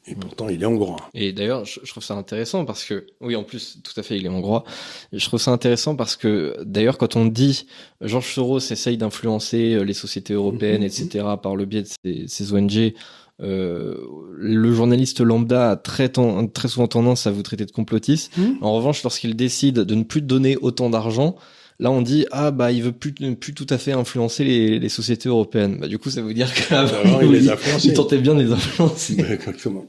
Et 0.05 0.15
pourtant, 0.15 0.49
il 0.49 0.63
est 0.63 0.65
hongrois. 0.65 0.97
Et 1.13 1.33
d'ailleurs, 1.33 1.65
je, 1.65 1.79
trouve 1.85 2.03
ça 2.03 2.15
intéressant 2.15 2.65
parce 2.65 2.83
que, 2.85 3.07
oui, 3.21 3.35
en 3.35 3.43
plus, 3.43 3.79
tout 3.83 3.97
à 3.99 4.03
fait, 4.03 4.17
il 4.17 4.25
est 4.25 4.29
hongrois. 4.29 4.63
Je 5.11 5.25
trouve 5.25 5.39
ça 5.39 5.51
intéressant 5.51 5.95
parce 5.95 6.15
que, 6.15 6.57
d'ailleurs, 6.63 6.97
quand 6.97 7.15
on 7.15 7.25
dit 7.25 7.67
Georges 8.01 8.33
Soros 8.33 8.59
essaye 8.59 8.97
d'influencer 8.97 9.73
euh, 9.73 9.83
les 9.83 9.93
sociétés 9.93 10.33
européennes, 10.33 10.83
mm-hmm. 10.83 11.03
etc., 11.05 11.25
par 11.41 11.55
le 11.55 11.65
biais 11.65 11.83
de 11.83 11.89
ces, 12.03 12.27
ces 12.27 12.53
ONG, 12.53 12.93
le 13.39 14.73
journaliste 14.73 15.21
lambda 15.21 15.71
a 15.71 15.76
très, 15.76 16.10
très 16.10 16.67
souvent 16.67 16.88
tendance 16.88 17.28
à 17.28 17.32
vous 17.32 17.43
traiter 17.43 17.65
de 17.65 17.71
complotiste. 17.71 18.36
Mmh. 18.38 18.45
En 18.62 18.73
revanche, 18.73 19.04
lorsqu'il 19.04 19.36
décide 19.36 19.80
de 19.80 19.95
ne 19.95 20.04
plus 20.04 20.21
donner 20.21 20.58
autant 20.58 20.89
d'argent, 20.89 21.36
là 21.80 21.91
on 21.91 22.02
dit 22.02 22.26
ah 22.32 22.52
bah 22.52 22.71
il 22.71 22.82
veut 22.84 22.91
plus 22.91 23.13
plus 23.13 23.54
tout 23.54 23.67
à 23.69 23.78
fait 23.78 23.91
influencer 23.91 24.43
les, 24.43 24.80
les 24.80 24.89
sociétés 24.89 25.30
européennes. 25.30 25.78
Bah 25.80 25.88
du 25.88 26.00
coup 26.00 26.10
ça 26.10 26.21
veut 26.21 26.34
dire 26.34 26.52
que 26.54 27.23
il, 27.23 27.32
les 27.32 27.50
il, 27.86 27.93
tentait 27.93 28.17
bien 28.17 28.36
de 28.36 28.43
les 28.43 28.52
influencer. 28.52 29.17
Exactement. 29.32 29.86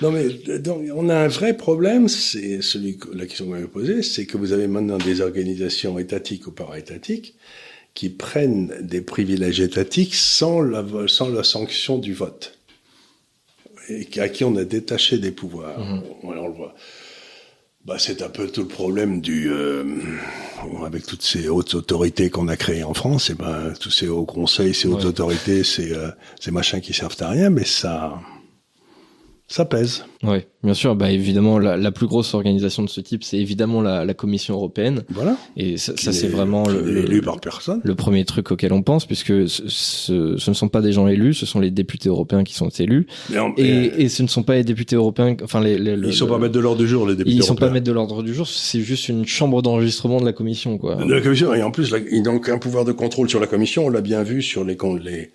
Non 0.00 0.10
mais 0.10 0.28
donc 0.58 0.82
on 0.94 1.08
a 1.08 1.16
un 1.16 1.28
vrai 1.28 1.56
problème, 1.56 2.08
c'est 2.08 2.60
celui 2.60 2.98
la 3.14 3.26
question 3.26 3.44
que 3.44 3.50
vous 3.50 3.56
m'avez 3.56 3.68
posée, 3.68 4.02
c'est 4.02 4.26
que 4.26 4.36
vous 4.36 4.52
avez 4.52 4.66
maintenant 4.66 4.98
des 4.98 5.20
organisations 5.20 5.98
étatiques 5.98 6.46
ou 6.46 6.52
para-étatiques 6.52 7.34
qui 7.94 8.08
prennent 8.08 8.72
des 8.80 9.02
privilèges 9.02 9.60
étatiques 9.60 10.14
sans 10.14 10.60
la 10.60 10.84
sans 11.08 11.28
la 11.28 11.44
sanction 11.44 11.98
du 11.98 12.14
vote 12.14 12.58
et 13.88 14.20
à 14.20 14.28
qui 14.28 14.44
on 14.44 14.56
a 14.56 14.64
détaché 14.64 15.18
des 15.18 15.32
pouvoirs. 15.32 15.78
Mhm. 15.78 16.02
on 16.22 16.32
le 16.32 16.52
voit. 16.52 16.74
Bah, 17.84 17.96
c'est 17.98 18.22
un 18.22 18.28
peu 18.28 18.46
tout 18.46 18.60
le 18.60 18.68
problème 18.68 19.20
du 19.20 19.50
euh, 19.50 19.82
avec 20.86 21.04
toutes 21.04 21.22
ces 21.22 21.48
hautes 21.48 21.74
autorités 21.74 22.30
qu'on 22.30 22.46
a 22.46 22.56
créées 22.56 22.84
en 22.84 22.94
France. 22.94 23.30
Et 23.30 23.34
ben 23.34 23.72
tous 23.80 23.90
ces 23.90 24.08
hauts 24.08 24.24
conseils, 24.24 24.72
ces 24.72 24.86
hautes 24.86 25.04
autorités, 25.04 25.64
ces 25.64 25.92
euh, 25.92 26.10
ces 26.38 26.52
machins 26.52 26.80
qui 26.80 26.92
servent 26.92 27.16
à 27.18 27.30
rien, 27.30 27.50
mais 27.50 27.64
ça 27.64 28.20
ça 29.52 29.66
pèse. 29.66 30.06
Oui, 30.22 30.38
bien 30.62 30.72
sûr. 30.72 30.96
Bah 30.96 31.10
évidemment, 31.10 31.58
la, 31.58 31.76
la, 31.76 31.92
plus 31.92 32.06
grosse 32.06 32.32
organisation 32.32 32.82
de 32.82 32.88
ce 32.88 33.02
type, 33.02 33.22
c'est 33.22 33.36
évidemment 33.36 33.82
la, 33.82 34.02
la, 34.04 34.14
Commission 34.14 34.54
européenne. 34.54 35.02
Voilà. 35.10 35.36
Et 35.58 35.76
ça, 35.76 35.92
ça 35.96 36.10
c'est 36.12 36.28
vraiment 36.28 36.66
le, 36.66 37.04
élu 37.04 37.20
par 37.20 37.38
personne. 37.38 37.82
Le 37.84 37.94
premier 37.94 38.24
truc 38.24 38.50
auquel 38.50 38.72
on 38.72 38.82
pense, 38.82 39.04
puisque 39.04 39.46
ce, 39.48 39.68
ce, 39.68 40.36
ce, 40.38 40.50
ne 40.50 40.54
sont 40.54 40.68
pas 40.68 40.80
des 40.80 40.92
gens 40.92 41.06
élus, 41.06 41.34
ce 41.34 41.44
sont 41.44 41.60
les 41.60 41.70
députés 41.70 42.08
européens 42.08 42.44
qui 42.44 42.54
sont 42.54 42.70
élus. 42.70 43.06
Et, 43.58 44.02
et, 44.02 44.08
ce 44.08 44.22
ne 44.22 44.28
sont 44.28 44.42
pas 44.42 44.54
les 44.54 44.64
députés 44.64 44.96
européens. 44.96 45.36
Enfin, 45.42 45.60
les, 45.60 45.76
les 45.76 45.96
ils 46.08 46.14
sont 46.14 46.26
pas 46.26 46.38
mettre 46.38 46.54
de 46.54 46.60
l'ordre 46.60 46.80
du 46.80 46.88
jour, 46.88 47.06
les 47.06 47.14
députés. 47.14 47.36
Ils 47.36 47.40
européens. 47.40 47.54
sont 47.54 47.60
pas 47.60 47.70
mettre 47.70 47.86
de 47.86 47.92
l'ordre 47.92 48.22
du 48.22 48.32
jour. 48.32 48.48
C'est 48.48 48.80
juste 48.80 49.10
une 49.10 49.26
chambre 49.26 49.60
d'enregistrement 49.60 50.18
de 50.18 50.24
la 50.24 50.32
Commission, 50.32 50.78
quoi. 50.78 50.94
De 50.94 51.12
la 51.12 51.20
Commission. 51.20 51.52
Et 51.52 51.62
en 51.62 51.70
plus, 51.70 51.94
ils 52.10 52.22
n'ont 52.22 52.36
aucun 52.36 52.56
pouvoir 52.56 52.86
de 52.86 52.92
contrôle 52.92 53.28
sur 53.28 53.38
la 53.38 53.46
Commission. 53.46 53.84
On 53.84 53.90
l'a 53.90 54.00
bien 54.00 54.22
vu 54.22 54.40
sur 54.40 54.64
les 54.64 54.78
les 55.04 55.30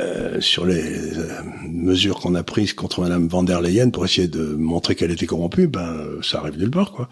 euh, 0.00 0.40
sur 0.40 0.64
les 0.64 0.82
euh, 0.82 1.28
mesures 1.68 2.18
qu'on 2.20 2.34
a 2.34 2.42
prises 2.42 2.72
contre 2.72 3.00
Madame 3.02 3.28
van 3.28 3.42
der 3.42 3.60
Leyen 3.60 3.90
pour 3.90 4.04
essayer 4.04 4.28
de 4.28 4.42
montrer 4.54 4.94
qu'elle 4.94 5.10
était 5.10 5.26
corrompue, 5.26 5.66
ben 5.66 5.96
ça 6.22 6.38
arrive 6.38 6.58
nulle 6.58 6.70
part 6.70 6.92
quoi. 6.92 7.08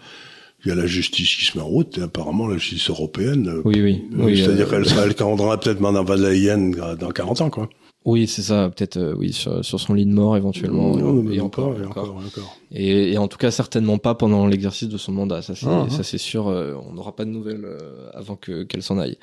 Il 0.63 0.69
y 0.69 0.71
a 0.71 0.75
la 0.75 0.85
justice 0.85 1.35
qui 1.35 1.45
se 1.45 1.57
met 1.57 1.63
en 1.63 1.67
route 1.67 1.97
et 1.97 2.03
apparemment 2.03 2.47
la 2.47 2.57
justice 2.57 2.89
européenne. 2.89 3.47
euh, 3.47 3.61
Oui, 3.65 3.81
oui. 3.81 4.03
oui 4.15 4.37
C'est-à-dire 4.37 4.67
euh, 4.67 4.69
qu'elle 4.69 4.85
sera, 4.87 5.05
elle 5.05 5.13
peut-être 5.15 5.79
Madame 5.79 6.05
van 6.05 6.15
der 6.17 6.29
Leyen 6.31 6.71
dans 6.99 7.09
40 7.09 7.41
ans 7.41 7.49
quoi. 7.49 7.69
Oui, 8.03 8.25
c'est 8.27 8.41
ça. 8.41 8.69
Peut-être, 8.69 8.97
euh, 8.97 9.13
oui, 9.15 9.31
sur, 9.31 9.63
sur, 9.63 9.79
son 9.79 9.93
lit 9.93 10.07
de 10.07 10.11
mort 10.13 10.35
éventuellement. 10.35 10.95
Non, 10.95 11.13
mais 11.21 11.35
et 11.35 11.39
encore, 11.41 11.67
encore, 11.69 11.81
et 11.81 11.85
encore. 11.85 12.03
encore, 12.09 12.21
et 12.23 12.25
encore. 12.25 12.57
Et, 12.71 13.11
et, 13.13 13.17
en 13.19 13.27
tout 13.27 13.37
cas, 13.37 13.51
certainement 13.51 13.99
pas 13.99 14.15
pendant 14.15 14.47
l'exercice 14.47 14.89
de 14.89 14.97
son 14.97 15.11
mandat. 15.11 15.41
Ça, 15.43 15.53
c'est, 15.55 15.67
Ah, 15.67 15.85
ça, 15.89 16.01
c'est 16.03 16.17
sûr. 16.17 16.47
euh, 16.47 16.73
on 16.87 16.93
n'aura 16.93 17.15
pas 17.15 17.25
de 17.25 17.29
nouvelles 17.29 17.63
euh, 17.65 18.09
avant 18.13 18.35
que 18.35 18.63
qu'elle 18.63 18.81
s'en 18.81 18.97
aille. 18.97 19.17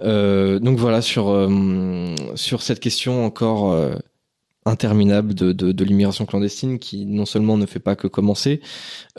Euh, 0.00 0.58
donc 0.60 0.78
voilà 0.78 1.02
sur 1.02 1.28
euh, 1.28 2.14
sur 2.36 2.62
cette 2.62 2.80
question 2.80 3.24
encore 3.24 3.72
euh, 3.72 3.94
interminable 4.66 5.34
de, 5.34 5.52
de, 5.52 5.72
de 5.72 5.84
l'immigration 5.84 6.24
clandestine 6.24 6.78
qui 6.78 7.04
non 7.06 7.26
seulement 7.26 7.56
ne 7.58 7.66
fait 7.66 7.80
pas 7.80 7.96
que 7.96 8.06
commencer, 8.08 8.60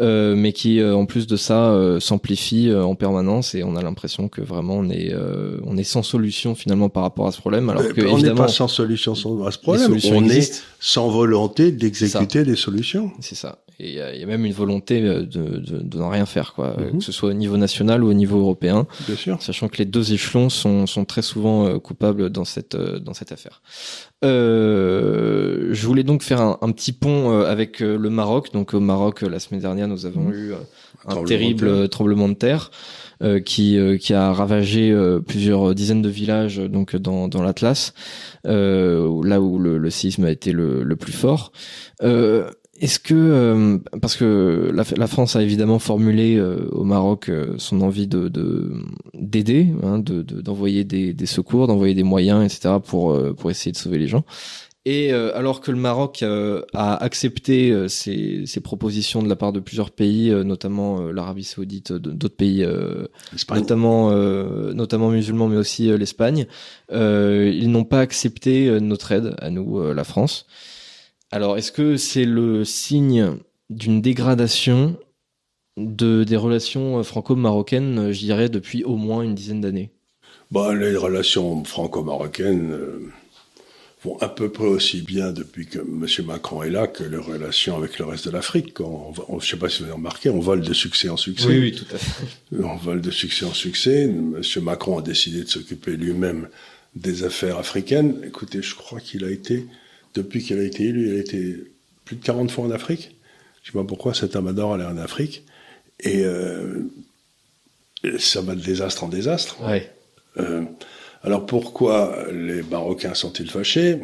euh, 0.01 0.35
mais 0.35 0.51
qui 0.53 0.79
euh, 0.81 0.93
en 0.95 1.05
plus 1.05 1.25
de 1.27 1.37
ça 1.37 1.69
euh, 1.71 1.99
s'amplifie 2.01 2.69
euh, 2.69 2.83
en 2.83 2.95
permanence 2.95 3.55
et 3.55 3.63
on 3.63 3.75
a 3.77 3.81
l'impression 3.81 4.27
que 4.27 4.41
vraiment 4.41 4.75
on 4.77 4.89
est 4.89 5.13
euh, 5.13 5.57
on 5.65 5.77
est 5.77 5.83
sans 5.85 6.03
solution 6.03 6.53
finalement 6.55 6.89
par 6.89 7.03
rapport 7.03 7.27
à 7.27 7.31
ce 7.31 7.39
problème. 7.39 7.69
Alors 7.69 7.87
que 7.93 8.01
on 8.05 8.17
n'est 8.17 8.33
pas 8.33 8.47
sans 8.49 8.67
solution 8.67 9.13
à 9.45 9.51
ce 9.51 9.57
problème. 9.59 9.87
solutions 9.87 10.17
On 10.17 10.23
existent. 10.25 10.57
est 10.57 10.61
sans 10.79 11.07
volonté 11.09 11.71
d'exécuter 11.71 12.43
des 12.43 12.55
solutions. 12.57 13.11
C'est 13.21 13.35
ça. 13.35 13.59
Et 13.77 13.89
il 13.89 13.93
y, 13.95 13.99
a- 13.99 14.13
il 14.15 14.21
y 14.21 14.23
a 14.23 14.25
même 14.25 14.45
une 14.45 14.53
volonté 14.53 15.01
de, 15.01 15.19
de, 15.23 15.59
de 15.59 15.97
n'en 15.97 16.07
rien 16.09 16.25
faire, 16.25 16.53
quoi, 16.53 16.77
Mhm. 16.79 16.99
que 16.99 17.03
ce 17.03 17.11
soit 17.11 17.29
au 17.31 17.33
niveau 17.33 17.57
national 17.57 18.05
ou 18.05 18.09
au 18.09 18.13
niveau 18.13 18.39
européen, 18.39 18.87
Bien 19.05 19.17
sûr. 19.17 19.41
sachant 19.41 19.67
que 19.67 19.77
les 19.79 19.85
deux 19.85 20.13
échelons 20.13 20.49
sont, 20.49 20.87
sont 20.87 21.03
très 21.03 21.21
souvent 21.21 21.77
coupables 21.79 22.29
dans 22.29 22.45
cette, 22.45 22.75
euh, 22.75 22.99
dans 22.99 23.13
cette 23.13 23.33
affaire. 23.33 23.61
Euh, 24.23 25.69
je 25.71 25.85
voulais 25.87 26.03
donc 26.03 26.23
faire 26.23 26.41
un, 26.41 26.57
un 26.61 26.71
petit 26.71 26.91
pont 26.93 27.41
avec 27.41 27.79
le 27.81 28.09
Maroc. 28.09 28.51
Donc 28.53 28.73
au 28.73 28.79
Maroc, 28.79 29.21
la 29.21 29.39
semaine 29.39 29.61
dernière, 29.61 29.84
nous 29.87 30.05
avons 30.05 30.29
eu 30.31 30.51
euh, 30.53 30.55
un 31.05 31.13
de 31.23 31.27
terrible 31.27 31.67
euh, 31.67 31.87
tremblement 31.87 32.29
de 32.29 32.33
terre. 32.35 32.71
euh, 33.23 33.39
qui 33.39 33.77
euh, 33.77 33.97
qui 33.97 34.13
a 34.13 34.33
ravagé 34.33 34.91
euh, 34.91 35.21
plusieurs 35.21 35.73
dizaines 35.73 36.01
de 36.01 36.09
villages 36.09 36.59
euh, 36.59 36.67
donc 36.67 36.97
dans 36.97 37.29
dans 37.29 37.41
l'Atlas 37.41 37.93
euh, 38.45 39.21
là 39.23 39.39
où 39.41 39.57
le, 39.57 39.77
le 39.77 39.89
séisme 39.89 40.25
a 40.25 40.31
été 40.31 40.51
le, 40.51 40.83
le 40.83 40.95
plus 40.97 41.13
fort 41.13 41.51
euh, 42.03 42.49
est-ce 42.81 42.99
que 42.99 43.13
euh, 43.15 43.77
parce 44.01 44.17
que 44.17 44.69
la, 44.73 44.83
la 44.97 45.07
France 45.07 45.37
a 45.37 45.41
évidemment 45.41 45.79
formulé 45.79 46.35
euh, 46.35 46.67
au 46.73 46.83
Maroc 46.83 47.29
euh, 47.29 47.53
son 47.57 47.79
envie 47.79 48.05
de 48.07 48.27
de- 48.27 48.69
d'aider, 49.13 49.67
hein, 49.81 49.97
de 49.99 50.21
de- 50.21 50.41
d'envoyer 50.41 50.83
des, 50.83 51.13
des 51.13 51.25
secours, 51.25 51.67
d'envoyer 51.67 51.93
des 51.93 52.03
moyens, 52.03 52.43
etc. 52.43 52.75
pour 52.85 53.17
pour 53.35 53.49
essayer 53.49 53.71
de 53.71 53.77
sauver 53.77 53.97
les 53.97 54.07
gens. 54.07 54.25
Et 54.87 55.11
euh, 55.11 55.35
alors 55.35 55.61
que 55.61 55.71
le 55.71 55.77
Maroc 55.77 56.21
euh, 56.21 56.61
a 56.75 56.95
accepté 57.03 57.71
euh, 57.71 57.87
ces, 57.87 58.43
ces 58.45 58.61
propositions 58.61 59.23
de 59.23 59.27
la 59.27 59.35
part 59.35 59.51
de 59.51 59.59
plusieurs 59.59 59.89
pays, 59.89 60.29
notamment 60.29 61.01
l'Arabie 61.11 61.43
Saoudite, 61.43 61.91
d'autres 61.91 62.35
pays, 62.35 62.65
notamment 63.49 64.11
notamment 64.73 65.09
musulmans, 65.09 65.47
mais 65.47 65.57
aussi 65.57 65.87
l'Espagne, 65.97 66.45
ils 66.91 67.69
n'ont 67.69 67.83
pas 67.83 67.99
accepté 67.99 68.79
notre 68.79 69.11
aide 69.11 69.35
à 69.39 69.49
nous, 69.49 69.93
la 69.93 70.03
France. 70.03 70.45
Alors, 71.31 71.57
est-ce 71.57 71.71
que 71.71 71.97
c'est 71.97 72.25
le 72.25 72.63
signe 72.63 73.37
d'une 73.69 74.01
dégradation 74.01 74.97
de, 75.77 76.23
des 76.23 76.37
relations 76.37 77.03
franco-marocaines, 77.03 78.11
je 78.11 78.19
dirais, 78.19 78.49
depuis 78.49 78.83
au 78.83 78.95
moins 78.95 79.23
une 79.23 79.35
dizaine 79.35 79.61
d'années? 79.61 79.91
Bah, 80.51 80.75
les 80.75 80.95
relations 80.95 81.63
franco-marocaines 81.63 83.11
vont 84.05 84.17
à 84.19 84.29
peu 84.29 84.49
près 84.49 84.65
aussi 84.65 85.01
bien 85.01 85.31
depuis 85.31 85.65
que 85.65 85.79
M. 85.79 86.05
Macron 86.25 86.63
est 86.63 86.69
là 86.69 86.87
que 86.87 87.03
les 87.03 87.17
relations 87.17 87.75
avec 87.75 87.97
le 87.97 88.05
reste 88.05 88.27
de 88.27 88.31
l'Afrique. 88.31 88.79
On, 88.79 89.13
je 89.13 89.33
ne 89.33 89.39
sais 89.41 89.57
pas 89.57 89.67
si 89.69 89.79
vous 89.79 89.85
avez 89.85 89.93
remarqué, 89.93 90.29
on 90.29 90.39
vole 90.39 90.61
de 90.61 90.73
succès 90.73 91.09
en 91.09 91.17
succès. 91.17 91.71
tout 91.71 91.85
à 91.93 91.97
fait. 91.97 92.25
On 92.63 92.75
vole 92.75 93.01
de 93.01 93.11
succès 93.11 93.45
en 93.45 93.53
succès. 93.53 94.03
M. 94.03 94.41
Macron 94.61 94.99
a 94.99 95.01
décidé 95.01 95.43
de 95.43 95.49
s'occuper 95.49 95.97
lui-même 95.97 96.47
des 96.95 97.23
affaires 97.23 97.57
africaines. 97.57 98.21
Écoutez, 98.25 98.61
je 98.61 98.75
crois 98.75 98.99
qu'il 98.99 99.25
a 99.25 99.31
été, 99.31 99.65
depuis 100.13 100.43
qu'il 100.43 100.59
a 100.59 100.63
été 100.63 100.85
élu, 100.85 101.09
il 101.09 101.15
a 101.15 101.19
été 101.19 101.55
plus 102.05 102.15
de 102.15 102.23
40 102.23 102.51
fois 102.51 102.65
en 102.65 102.71
Afrique. 102.71 103.15
Je 103.63 103.69
ne 103.69 103.73
sais 103.73 103.83
pas 103.83 103.87
pourquoi 103.87 104.13
cet 104.13 104.35
homme 104.35 104.47
adore 104.47 104.75
aller 104.75 104.85
en 104.85 104.97
Afrique. 104.97 105.43
Et 105.99 106.23
euh, 106.23 106.83
ça 108.19 108.41
va 108.41 108.53
de 108.53 108.61
désastre 108.61 109.03
en 109.03 109.07
désastre. 109.09 109.61
Ouais. 109.63 109.91
Euh, 110.37 110.63
alors 111.25 111.45
pourquoi 111.45 112.25
les 112.31 112.61
Marocains 112.61 113.15
sont-ils 113.15 113.49
fâchés? 113.49 113.99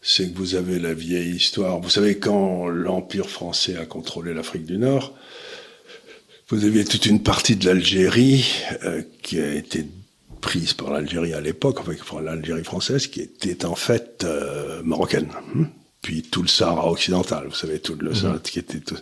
C'est 0.00 0.32
que 0.32 0.36
vous 0.36 0.54
avez 0.54 0.78
la 0.78 0.94
vieille 0.94 1.36
histoire. 1.36 1.80
Vous 1.80 1.88
savez, 1.88 2.18
quand 2.18 2.68
l'Empire 2.68 3.30
français 3.30 3.76
a 3.76 3.86
contrôlé 3.86 4.34
l'Afrique 4.34 4.66
du 4.66 4.76
Nord, 4.76 5.14
vous 6.48 6.64
aviez 6.64 6.84
toute 6.84 7.06
une 7.06 7.22
partie 7.22 7.56
de 7.56 7.64
l'Algérie 7.64 8.44
euh, 8.84 9.02
qui 9.22 9.40
a 9.40 9.54
été 9.54 9.86
prise 10.40 10.74
par 10.74 10.90
l'Algérie 10.90 11.32
à 11.32 11.40
l'époque, 11.40 11.80
enfin 11.80 11.92
par 12.10 12.20
l'Algérie 12.20 12.64
française, 12.64 13.06
qui 13.06 13.20
était 13.20 13.64
en 13.64 13.76
fait 13.76 14.24
euh, 14.24 14.82
marocaine. 14.84 15.28
Hmm 15.54 15.64
puis 16.02 16.22
tout 16.22 16.42
le 16.42 16.48
Sahara 16.48 16.90
occidental, 16.90 17.46
vous 17.46 17.54
savez, 17.54 17.78
tout 17.78 17.94
le 17.98 18.12
Sahara 18.12 18.40
qui 18.40 18.58
était 18.58 18.80
tout... 18.80 18.96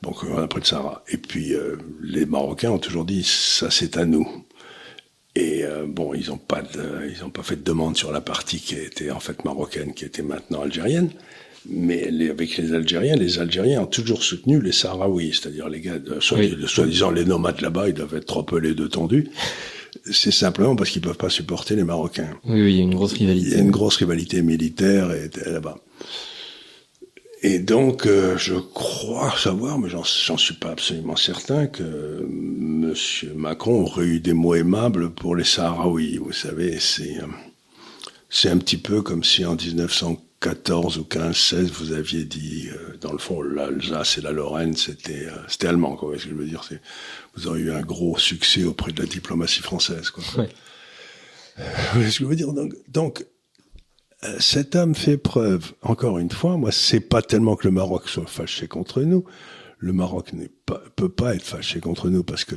bon, 0.00 0.14
après 0.38 0.60
le 0.60 0.64
Sahara. 0.64 1.04
Et 1.08 1.18
puis 1.18 1.54
euh, 1.54 1.76
les 2.00 2.24
Marocains 2.24 2.70
ont 2.70 2.78
toujours 2.78 3.04
dit 3.04 3.22
ça 3.22 3.70
c'est 3.70 3.98
à 3.98 4.06
nous. 4.06 4.26
Et 5.34 5.64
euh, 5.64 5.86
bon, 5.86 6.12
ils 6.14 6.28
n'ont 6.28 6.36
pas 6.38 6.60
de, 6.62 7.08
ils 7.10 7.24
ont 7.24 7.30
pas 7.30 7.42
fait 7.42 7.56
de 7.56 7.62
demande 7.62 7.96
sur 7.96 8.12
la 8.12 8.20
partie 8.20 8.60
qui 8.60 8.74
était 8.74 9.10
en 9.10 9.20
fait 9.20 9.44
marocaine, 9.44 9.94
qui 9.94 10.04
était 10.04 10.22
maintenant 10.22 10.60
algérienne. 10.62 11.10
Mais 11.70 12.10
les, 12.10 12.28
avec 12.28 12.56
les 12.56 12.74
Algériens, 12.74 13.14
les 13.14 13.38
Algériens 13.38 13.82
ont 13.82 13.86
toujours 13.86 14.24
soutenu 14.24 14.60
les 14.60 14.72
Sahraouis, 14.72 15.30
c'est-à-dire 15.32 15.68
les 15.68 15.80
gars, 15.80 15.98
de, 16.00 16.18
Oui. 16.34 16.56
soi-disant 16.66 17.12
les 17.12 17.24
nomades 17.24 17.60
là-bas, 17.60 17.88
ils 17.88 17.94
doivent 17.94 18.14
être 18.16 18.26
trop 18.26 18.42
pelés 18.42 18.74
de 18.74 18.88
tendus. 18.88 19.28
C'est 20.10 20.32
simplement 20.32 20.74
parce 20.74 20.90
qu'ils 20.90 21.02
peuvent 21.02 21.16
pas 21.16 21.30
supporter 21.30 21.76
les 21.76 21.84
Marocains. 21.84 22.30
Oui, 22.44 22.62
oui, 22.62 22.72
il 22.72 22.76
y 22.78 22.80
a 22.80 22.82
une 22.82 22.94
grosse 22.94 23.12
Il 23.12 23.22
y 23.22 23.26
rivalité. 23.26 23.56
a 23.56 23.58
une 23.60 23.70
grosse 23.70 23.96
rivalité 23.96 24.42
militaire 24.42 25.12
et, 25.12 25.30
là-bas. 25.48 25.78
Et 27.44 27.58
donc, 27.58 28.06
euh, 28.06 28.38
je 28.38 28.54
crois 28.54 29.36
savoir, 29.36 29.78
mais 29.78 29.88
j'en 29.88 30.04
suis 30.04 30.54
pas 30.54 30.70
absolument 30.70 31.16
certain, 31.16 31.66
que 31.66 32.24
Monsieur 32.28 33.34
Macron 33.34 33.82
aurait 33.82 34.06
eu 34.06 34.20
des 34.20 34.32
mots 34.32 34.54
aimables 34.54 35.10
pour 35.10 35.34
les 35.34 35.44
Sahraouis. 35.44 36.18
Vous 36.18 36.32
savez, 36.32 36.78
c'est 36.78 37.18
euh, 37.18 37.26
c'est 38.34 38.48
un 38.48 38.56
petit 38.56 38.78
peu 38.78 39.02
comme 39.02 39.22
si 39.22 39.44
en 39.44 39.56
1914 39.56 40.96
ou 40.96 41.04
15, 41.04 41.36
16, 41.36 41.70
vous 41.72 41.92
aviez 41.92 42.24
dit, 42.24 42.70
euh, 42.72 42.96
dans 42.98 43.12
le 43.12 43.18
fond, 43.18 43.42
l'Alsace 43.42 44.16
et 44.16 44.22
la 44.22 44.32
Lorraine, 44.32 44.74
c'était 44.74 45.26
euh, 45.26 45.36
c'était 45.48 45.66
allemand. 45.66 45.96
Quoi, 45.96 46.18
ce 46.18 46.24
que 46.24 46.30
je 46.30 46.34
veux 46.34 46.46
dire, 46.46 46.64
c'est 46.66 46.80
vous 47.34 47.46
auriez 47.46 47.64
eu 47.64 47.72
un 47.72 47.82
gros 47.82 48.16
succès 48.18 48.64
auprès 48.64 48.92
de 48.92 49.02
la 49.02 49.06
diplomatie 49.06 49.60
française. 49.60 50.10
Quoi. 50.10 50.24
Ouais. 50.38 50.48
Voyez 51.92 52.10
ce 52.10 52.18
que 52.20 52.24
je 52.24 52.28
veux 52.28 52.36
dire? 52.36 52.52
Donc, 52.54 52.72
donc, 52.88 53.20
euh, 53.20 53.24
cet 54.38 54.76
homme 54.76 54.94
fait 54.94 55.18
preuve, 55.18 55.72
encore 55.82 56.18
une 56.18 56.30
fois, 56.30 56.56
moi, 56.56 56.72
c'est 56.72 57.00
pas 57.00 57.22
tellement 57.22 57.56
que 57.56 57.66
le 57.66 57.72
Maroc 57.72 58.08
soit 58.08 58.26
fâché 58.26 58.68
contre 58.68 59.02
nous. 59.02 59.24
Le 59.78 59.92
Maroc 59.92 60.30
pas, 60.64 60.80
peut 60.94 61.08
pas 61.08 61.34
être 61.34 61.42
fâché 61.42 61.80
contre 61.80 62.08
nous 62.08 62.22
parce 62.22 62.44
que 62.44 62.54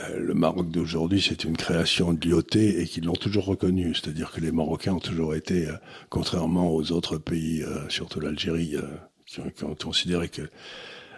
euh, 0.00 0.18
le 0.18 0.34
Maroc 0.34 0.70
d'aujourd'hui, 0.70 1.20
c'est 1.20 1.44
une 1.44 1.56
création 1.56 2.12
de 2.12 2.20
l'IOT 2.20 2.56
et 2.56 2.84
qu'ils 2.84 3.04
l'ont 3.04 3.12
toujours 3.12 3.46
reconnu. 3.46 3.94
C'est-à-dire 3.94 4.32
que 4.32 4.40
les 4.40 4.52
Marocains 4.52 4.94
ont 4.94 5.00
toujours 5.00 5.34
été, 5.34 5.68
euh, 5.68 5.72
contrairement 6.08 6.74
aux 6.74 6.92
autres 6.92 7.16
pays, 7.18 7.62
euh, 7.62 7.88
surtout 7.88 8.20
l'Algérie, 8.20 8.76
euh, 8.76 8.82
qui, 9.26 9.40
qui 9.56 9.64
ont 9.64 9.74
considéré 9.74 10.28
que 10.28 10.42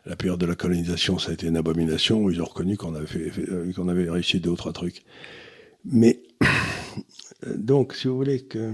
la 0.07 0.17
période 0.17 0.41
de 0.41 0.47
la 0.47 0.55
colonisation, 0.55 1.19
ça 1.19 1.31
a 1.31 1.35
été 1.35 1.47
une 1.47 1.57
abomination. 1.57 2.31
Ils 2.31 2.41
ont 2.41 2.47
reconnu 2.47 2.77
qu'on 2.77 2.95
avait, 2.95 3.33
euh, 3.49 3.73
qu'on 3.73 3.89
avait 3.89 4.09
réussi 4.09 4.41
deux 4.41 4.51
ou 4.51 4.57
trois 4.57 4.73
trucs. 4.73 5.03
Mais 5.85 6.21
donc, 7.57 7.95
si 7.95 8.09
vous 8.09 8.17
voulez 8.17 8.41
que 8.41 8.73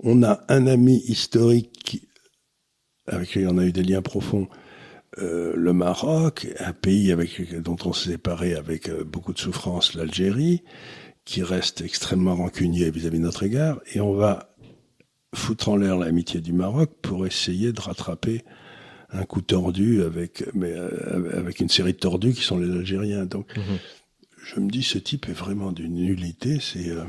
on 0.00 0.22
a 0.22 0.40
un 0.48 0.66
ami 0.66 1.02
historique 1.06 2.08
avec 3.08 3.30
qui 3.30 3.46
on 3.46 3.58
a 3.58 3.64
eu 3.64 3.72
des 3.72 3.82
liens 3.82 4.02
profonds, 4.02 4.48
euh, 5.18 5.54
le 5.56 5.72
Maroc, 5.72 6.46
un 6.58 6.72
pays 6.72 7.10
avec 7.10 7.60
dont 7.60 7.76
on 7.84 7.92
s'est 7.92 8.10
séparé 8.10 8.54
avec 8.54 8.88
euh, 8.88 9.04
beaucoup 9.04 9.32
de 9.32 9.38
souffrance, 9.38 9.94
l'Algérie, 9.94 10.62
qui 11.24 11.42
reste 11.42 11.80
extrêmement 11.80 12.36
rancunier 12.36 12.90
vis-à-vis 12.90 13.18
de 13.18 13.24
notre 13.24 13.42
égard, 13.42 13.80
et 13.92 14.00
on 14.00 14.12
va 14.12 14.54
foutre 15.34 15.68
en 15.68 15.76
l'air 15.76 15.96
l'amitié 15.96 16.40
du 16.40 16.52
Maroc 16.52 16.90
pour 17.02 17.26
essayer 17.26 17.72
de 17.72 17.80
rattraper 17.80 18.44
un 19.10 19.24
coup 19.24 19.40
tordu 19.40 20.02
avec, 20.02 20.44
mais 20.54 20.72
euh, 20.72 21.38
avec 21.38 21.60
une 21.60 21.68
série 21.68 21.94
de 21.94 21.98
tordus 21.98 22.32
qui 22.32 22.42
sont 22.42 22.58
les 22.58 22.70
Algériens. 22.70 23.24
Mhm. 23.24 23.78
Je 24.54 24.60
me 24.60 24.70
dis, 24.70 24.82
ce 24.82 24.96
type 24.98 25.28
est 25.28 25.32
vraiment 25.32 25.72
d'une 25.72 25.94
nullité. 25.94 26.58
C'est 26.60 26.88
euh, 26.88 27.02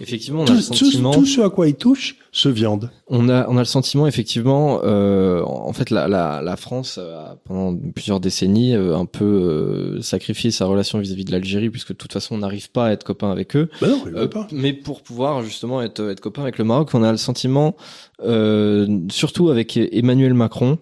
Effectivement, 0.00 0.40
on 0.40 0.44
a 0.44 0.46
tout, 0.46 0.52
le 0.54 0.58
tout- 0.58 0.74
sentiment. 0.74 1.12
tout 1.12 1.24
ce 1.24 1.40
à 1.40 1.48
quoi 1.48 1.68
il 1.68 1.74
touche 1.76 2.16
se 2.32 2.48
viande. 2.48 2.90
On 3.08 3.28
a, 3.28 3.46
on 3.48 3.56
a 3.56 3.60
le 3.60 3.64
sentiment 3.64 4.06
effectivement, 4.08 4.80
euh, 4.82 5.42
en 5.44 5.72
fait, 5.72 5.90
la, 5.90 6.08
la, 6.08 6.42
la 6.42 6.56
France 6.56 6.98
a 6.98 7.36
pendant 7.44 7.76
plusieurs 7.94 8.18
décennies 8.18 8.74
euh, 8.74 8.96
un 8.96 9.04
peu 9.06 9.24
euh, 9.24 10.00
sacrifié 10.02 10.50
sa 10.50 10.66
relation 10.66 10.98
vis-à-vis 10.98 11.24
de 11.24 11.32
l'Algérie, 11.32 11.70
puisque 11.70 11.92
de 11.92 11.96
toute 11.96 12.12
façon 12.12 12.34
on 12.34 12.38
n'arrive 12.38 12.70
pas 12.70 12.86
à 12.86 12.90
être 12.92 13.04
copain 13.04 13.30
avec 13.30 13.54
eux. 13.56 13.68
Ben 13.80 13.90
non, 13.90 14.02
il 14.06 14.16
Euh, 14.16 14.26
pas. 14.26 14.48
mais 14.50 14.72
pour 14.72 15.02
pouvoir 15.02 15.42
justement 15.42 15.82
être, 15.82 16.08
être 16.10 16.20
copain 16.20 16.42
avec 16.42 16.58
le 16.58 16.64
Maroc, 16.64 16.90
on 16.94 17.02
a 17.04 17.10
le 17.12 17.18
sentiment, 17.18 17.76
euh, 18.24 18.98
surtout 19.10 19.48
avec 19.50 19.76
Emmanuel 19.76 20.34
Macron, 20.34 20.78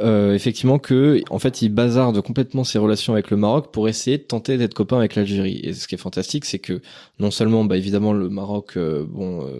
euh, 0.00 0.34
effectivement 0.34 0.78
que 0.78 1.20
en 1.30 1.38
fait 1.38 1.62
il 1.62 1.70
bazarde 1.70 2.20
complètement 2.20 2.64
ses 2.64 2.78
relations 2.78 3.12
avec 3.14 3.30
le 3.30 3.36
Maroc 3.36 3.72
pour 3.72 3.88
essayer 3.88 4.18
de 4.18 4.22
tenter 4.22 4.56
d'être 4.56 4.74
copain 4.74 4.98
avec 4.98 5.14
l'Algérie. 5.14 5.60
Et 5.64 5.72
ce 5.74 5.88
qui 5.88 5.94
est 5.94 5.98
fantastique, 5.98 6.44
c'est 6.44 6.58
que 6.58 6.80
non 7.18 7.30
seulement, 7.30 7.64
bah 7.64 7.76
évidemment, 7.76 8.12
le 8.12 8.28
Maroc, 8.28 8.76
euh, 8.76 9.04
bon, 9.08 9.46
euh, 9.46 9.50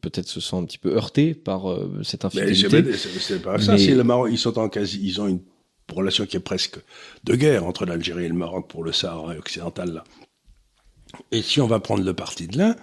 peut-être 0.00 0.28
se 0.28 0.40
sent 0.40 0.56
un 0.56 0.64
petit 0.64 0.78
peu 0.78 0.94
heurté 0.96 1.34
par 1.34 1.70
euh, 1.70 2.00
cette 2.02 2.24
Mais 2.34 2.42
infidélité. 2.42 2.92
c'est 2.94 3.08
c'est 3.20 3.38
pas 3.42 3.58
ça. 3.58 3.72
Mais- 3.72 3.78
C'est 3.78 3.94
le 3.94 4.04
Maroc. 4.04 4.28
Ils 4.32 4.38
sont 4.38 4.58
en 4.58 4.68
quasi, 4.68 5.00
ils 5.02 5.20
ont 5.20 5.28
une 5.28 5.40
relation 5.92 6.26
qui 6.26 6.36
est 6.36 6.40
presque 6.40 6.78
de 7.24 7.34
guerre 7.36 7.64
entre 7.64 7.84
l'Algérie 7.86 8.24
et 8.24 8.28
le 8.28 8.34
Maroc 8.34 8.68
pour 8.68 8.82
le 8.84 8.92
Sahara 8.92 9.36
occidental 9.36 9.92
là. 9.92 10.04
Et 11.30 11.42
si 11.42 11.60
on 11.60 11.66
va 11.66 11.78
prendre 11.78 12.02
le 12.02 12.14
parti 12.14 12.48
de 12.48 12.58
l'un, 12.58 12.74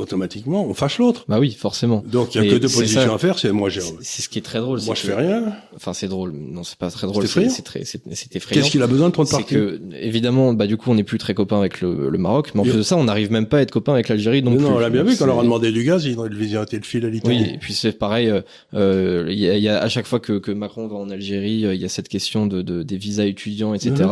automatiquement 0.00 0.66
on 0.66 0.74
fâche 0.74 0.98
l'autre. 0.98 1.24
Bah 1.28 1.38
oui, 1.38 1.52
forcément. 1.52 2.02
Donc 2.06 2.34
il 2.34 2.38
y 2.38 2.40
a 2.40 2.44
Et 2.44 2.48
que 2.48 2.54
deux 2.56 2.68
positions 2.68 3.00
ça. 3.02 3.14
à 3.14 3.18
faire. 3.18 3.38
C'est 3.38 3.52
moi 3.52 3.68
j'ai, 3.68 3.80
C'est 4.00 4.22
ce 4.22 4.28
qui 4.28 4.38
est 4.38 4.42
très 4.42 4.58
drôle. 4.58 4.80
moi 4.84 4.94
je 4.94 5.02
que- 5.02 5.06
fais 5.08 5.14
rien. 5.14 5.52
Enfin, 5.76 5.92
c'est 5.92 6.08
drôle. 6.08 6.32
Non, 6.32 6.62
c'est 6.64 6.78
pas 6.78 6.90
très 6.90 7.06
drôle. 7.06 7.26
C'est 7.26 7.62
très, 7.62 7.84
c'est 7.84 8.00
effrayant. 8.36 8.62
Qu'est-ce 8.62 8.70
qu'il 8.72 8.82
a 8.82 8.86
besoin 8.86 9.08
de 9.08 9.12
prendre 9.12 9.28
C'est 9.28 9.36
parti 9.36 9.54
que 9.54 9.80
évidemment, 10.00 10.52
bah 10.54 10.66
du 10.66 10.76
coup, 10.76 10.90
on 10.90 10.94
n'est 10.94 11.04
plus 11.04 11.18
très 11.18 11.34
copains 11.34 11.58
avec 11.58 11.80
le, 11.80 12.10
le 12.10 12.18
Maroc, 12.18 12.50
mais 12.54 12.60
en 12.60 12.64
plus 12.64 12.72
de 12.76 12.82
ça, 12.82 12.96
on 12.96 13.04
n'arrive 13.04 13.30
même 13.30 13.46
pas 13.46 13.58
à 13.58 13.60
être 13.62 13.70
copains 13.70 13.92
avec 13.94 14.08
l'Algérie 14.08 14.42
non 14.42 14.50
Non, 14.52 14.56
plus. 14.56 14.66
on 14.66 14.78
l'a 14.78 14.90
bien 14.90 15.02
vu 15.02 15.16
quand 15.16 15.24
on 15.24 15.28
leur 15.28 15.40
a 15.40 15.42
demandé 15.42 15.72
du 15.72 15.84
gaz, 15.84 16.04
ils 16.04 16.18
ont 16.18 16.28
visité 16.28 16.76
le 16.78 16.82
fil 16.84 17.04
à 17.04 17.10
l'Italie. 17.10 17.44
Oui, 17.44 17.54
et 17.54 17.58
puis 17.58 17.72
c'est 17.74 17.92
pareil. 17.92 18.28
euh, 18.28 18.40
euh, 18.74 19.26
Il 19.28 19.38
y, 19.38 19.48
a, 19.48 19.56
y 19.56 19.68
a 19.68 19.80
à 19.80 19.88
chaque 19.88 20.06
fois 20.06 20.20
que, 20.20 20.38
que 20.38 20.50
Macron 20.50 20.86
va 20.88 20.96
en 20.96 21.10
Algérie, 21.10 21.66
euh, 21.66 21.74
il 21.74 21.80
y 21.80 21.84
a 21.84 21.88
cette 21.88 22.08
question 22.08 22.46
de, 22.46 22.62
de 22.62 22.82
des 22.82 22.96
visas 22.96 23.24
étudiants, 23.26 23.74
etc. 23.74 24.04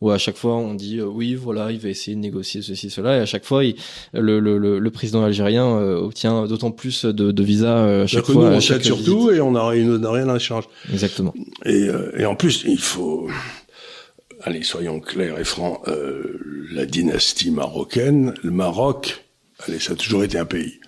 Où 0.00 0.10
à 0.10 0.18
chaque 0.18 0.36
fois 0.36 0.56
on 0.56 0.74
dit 0.74 0.98
euh, 0.98 1.04
oui, 1.06 1.34
voilà, 1.34 1.70
il 1.72 1.78
va 1.78 1.88
essayer 1.88 2.14
de 2.14 2.20
négocier 2.20 2.62
ceci, 2.62 2.90
cela, 2.90 3.16
et 3.16 3.20
à 3.20 3.26
chaque 3.26 3.44
fois, 3.44 3.64
il- 3.64 3.74
le, 4.12 4.40
le, 4.40 4.58
le, 4.58 4.78
le 4.78 4.90
président 4.90 5.22
algérien 5.32 5.66
euh, 5.66 5.96
obtient 6.00 6.46
d'autant 6.46 6.70
plus 6.70 7.04
de, 7.04 7.32
de 7.32 7.42
visas 7.42 7.78
euh, 7.86 8.04
à 8.04 8.06
chaque 8.06 8.24
Chaque 8.24 8.34
fois. 8.34 8.44
nous, 8.44 8.54
à 8.54 8.56
on 8.56 8.60
chaque 8.60 8.84
surtout 8.84 9.30
et 9.30 9.40
on 9.40 9.52
n'a 9.52 9.66
rien 9.68 10.28
en 10.28 10.36
échange. 10.36 10.64
visite. 10.84 10.92
Exactement. 10.94 11.34
Et, 11.64 11.88
euh, 11.88 12.12
et 12.18 12.24
en 12.26 12.34
plus, 12.36 12.64
il 12.66 12.78
faut, 12.78 13.28
allez, 14.42 14.62
soyons 14.62 15.00
clairs 15.00 15.38
et 15.38 15.44
francs, 15.44 15.80
euh, 15.88 16.38
la 16.72 16.86
dynastie 16.86 17.50
marocaine, 17.50 18.34
le 18.42 18.50
Maroc, 18.50 19.24
allez, 19.66 19.78
ça 19.78 19.92
a 19.92 19.96
toujours 19.96 20.24
été 20.24 20.38
un 20.38 20.44
pays 20.44 20.80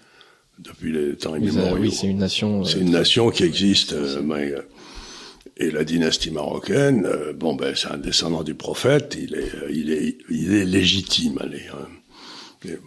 depuis 0.59 0.93
les 0.93 1.17
temps 1.17 1.35
immémoriaux. 1.37 1.77
oui, 1.81 1.91
c'est 1.93 2.07
une 2.07 2.19
nation. 2.19 2.65
C'est 2.65 2.79
une 2.81 2.91
nation 2.93 3.31
qui 3.31 3.43
existe. 3.45 3.93
euh, 3.93 4.63
et 5.57 5.71
la 5.71 5.85
dynastie 5.85 6.33
marocaine, 6.33 7.07
euh, 7.07 7.33
bon 7.33 7.55
ben 7.55 7.75
c'est 7.77 7.87
un 7.89 7.97
descendant 7.97 8.43
du 8.43 8.55
prophète, 8.55 9.17
il 9.21 9.35
est, 9.37 9.53
il 9.73 9.93
est, 9.93 10.19
il 10.29 10.53
est 10.53 10.65
légitime. 10.65 11.39
Allez, 11.41 11.63
hein. 11.73 11.87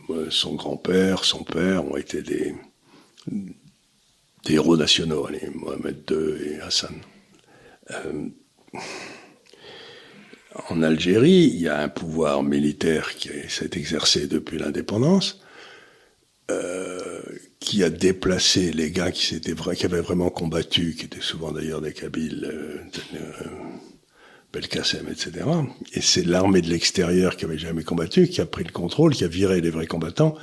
Moi, 0.07 0.25
son 0.29 0.55
grand-père, 0.55 1.23
son 1.23 1.43
père 1.43 1.85
ont 1.85 1.97
été 1.97 2.21
des, 2.21 2.55
des 3.27 4.53
héros 4.53 4.77
nationaux. 4.77 5.27
Allez, 5.27 5.49
Mohamed 5.53 6.03
II 6.09 6.51
et 6.51 6.59
Hassan. 6.61 6.95
Euh, 7.91 8.27
en 10.69 10.81
Algérie, 10.81 11.51
il 11.53 11.61
y 11.61 11.67
a 11.67 11.81
un 11.81 11.89
pouvoir 11.89 12.43
militaire 12.43 13.15
qui 13.15 13.29
s'est 13.47 13.69
exercé 13.73 14.27
depuis 14.27 14.57
l'indépendance 14.57 15.41
qui 17.67 17.83
a 17.83 17.89
déplacé 17.89 18.71
les 18.71 18.91
gars 18.91 19.11
qui 19.11 19.41
qui 19.41 19.85
avaient 19.85 20.01
vraiment 20.01 20.29
combattu, 20.29 20.95
qui 20.97 21.05
étaient 21.05 21.19
souvent 21.21 21.51
d'ailleurs 21.51 21.81
des 21.81 21.91
Kabyles, 21.91 22.49
euh, 22.49 22.77
euh, 23.15 23.43
Belkacem, 24.53 25.05
etc. 25.11 25.45
Et 25.93 26.01
c'est 26.01 26.25
l'armée 26.25 26.61
de 26.61 26.69
l'extérieur 26.69 27.35
qui 27.35 27.45
avait 27.45 27.57
jamais 27.57 27.83
combattu, 27.83 28.27
qui 28.27 28.39
a 28.41 28.45
pris 28.45 28.63
le 28.63 28.71
contrôle, 28.71 29.13
qui 29.13 29.23
a 29.23 29.27
viré 29.27 29.59
les 29.61 29.69
vrais 29.69 29.87
combattants, 29.87 30.35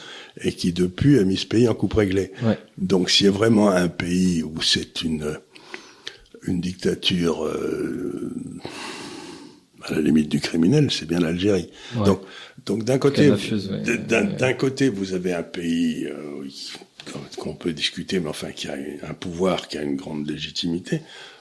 et 0.42 0.52
qui 0.52 0.72
depuis 0.72 1.18
a 1.18 1.24
mis 1.24 1.36
ce 1.38 1.46
pays 1.46 1.66
en 1.68 1.74
coupe 1.74 1.94
réglée. 1.94 2.32
Ouais. 2.42 2.58
Donc 2.78 3.10
s'il 3.10 3.26
y 3.26 3.28
a 3.28 3.32
vraiment 3.32 3.70
un 3.70 3.88
pays 3.88 4.42
où 4.42 4.60
c'est 4.62 5.02
une 5.02 5.38
une 6.46 6.60
dictature 6.60 7.42
euh, 7.46 8.30
à 9.82 9.92
la 9.94 10.00
limite 10.02 10.28
du 10.28 10.40
criminel, 10.40 10.90
c'est 10.90 11.06
bien 11.08 11.20
l'Algérie. 11.20 11.70
Ouais. 11.96 12.04
Donc 12.04 12.20
donc 12.66 12.84
d'un 12.84 12.98
côté, 12.98 13.30
ouais. 13.30 13.38
d'un 14.38 14.52
côté 14.52 14.88
vous 14.90 15.14
avez 15.14 15.32
un 15.32 15.42
pays 15.42 16.06
euh, 16.06 16.46
qu'on- 17.10 17.42
qu'on 17.42 17.54
peut 17.54 17.72
discuter, 17.72 18.20
mais 18.20 18.28
enfin 18.28 18.52
qui 18.52 18.68
a 18.68 18.76
un 19.08 19.14
pouvoir 19.14 19.68
qui 19.68 19.78
a 19.78 19.82
une 19.82 19.96
grande 19.96 20.28
légitimité. 20.28 21.00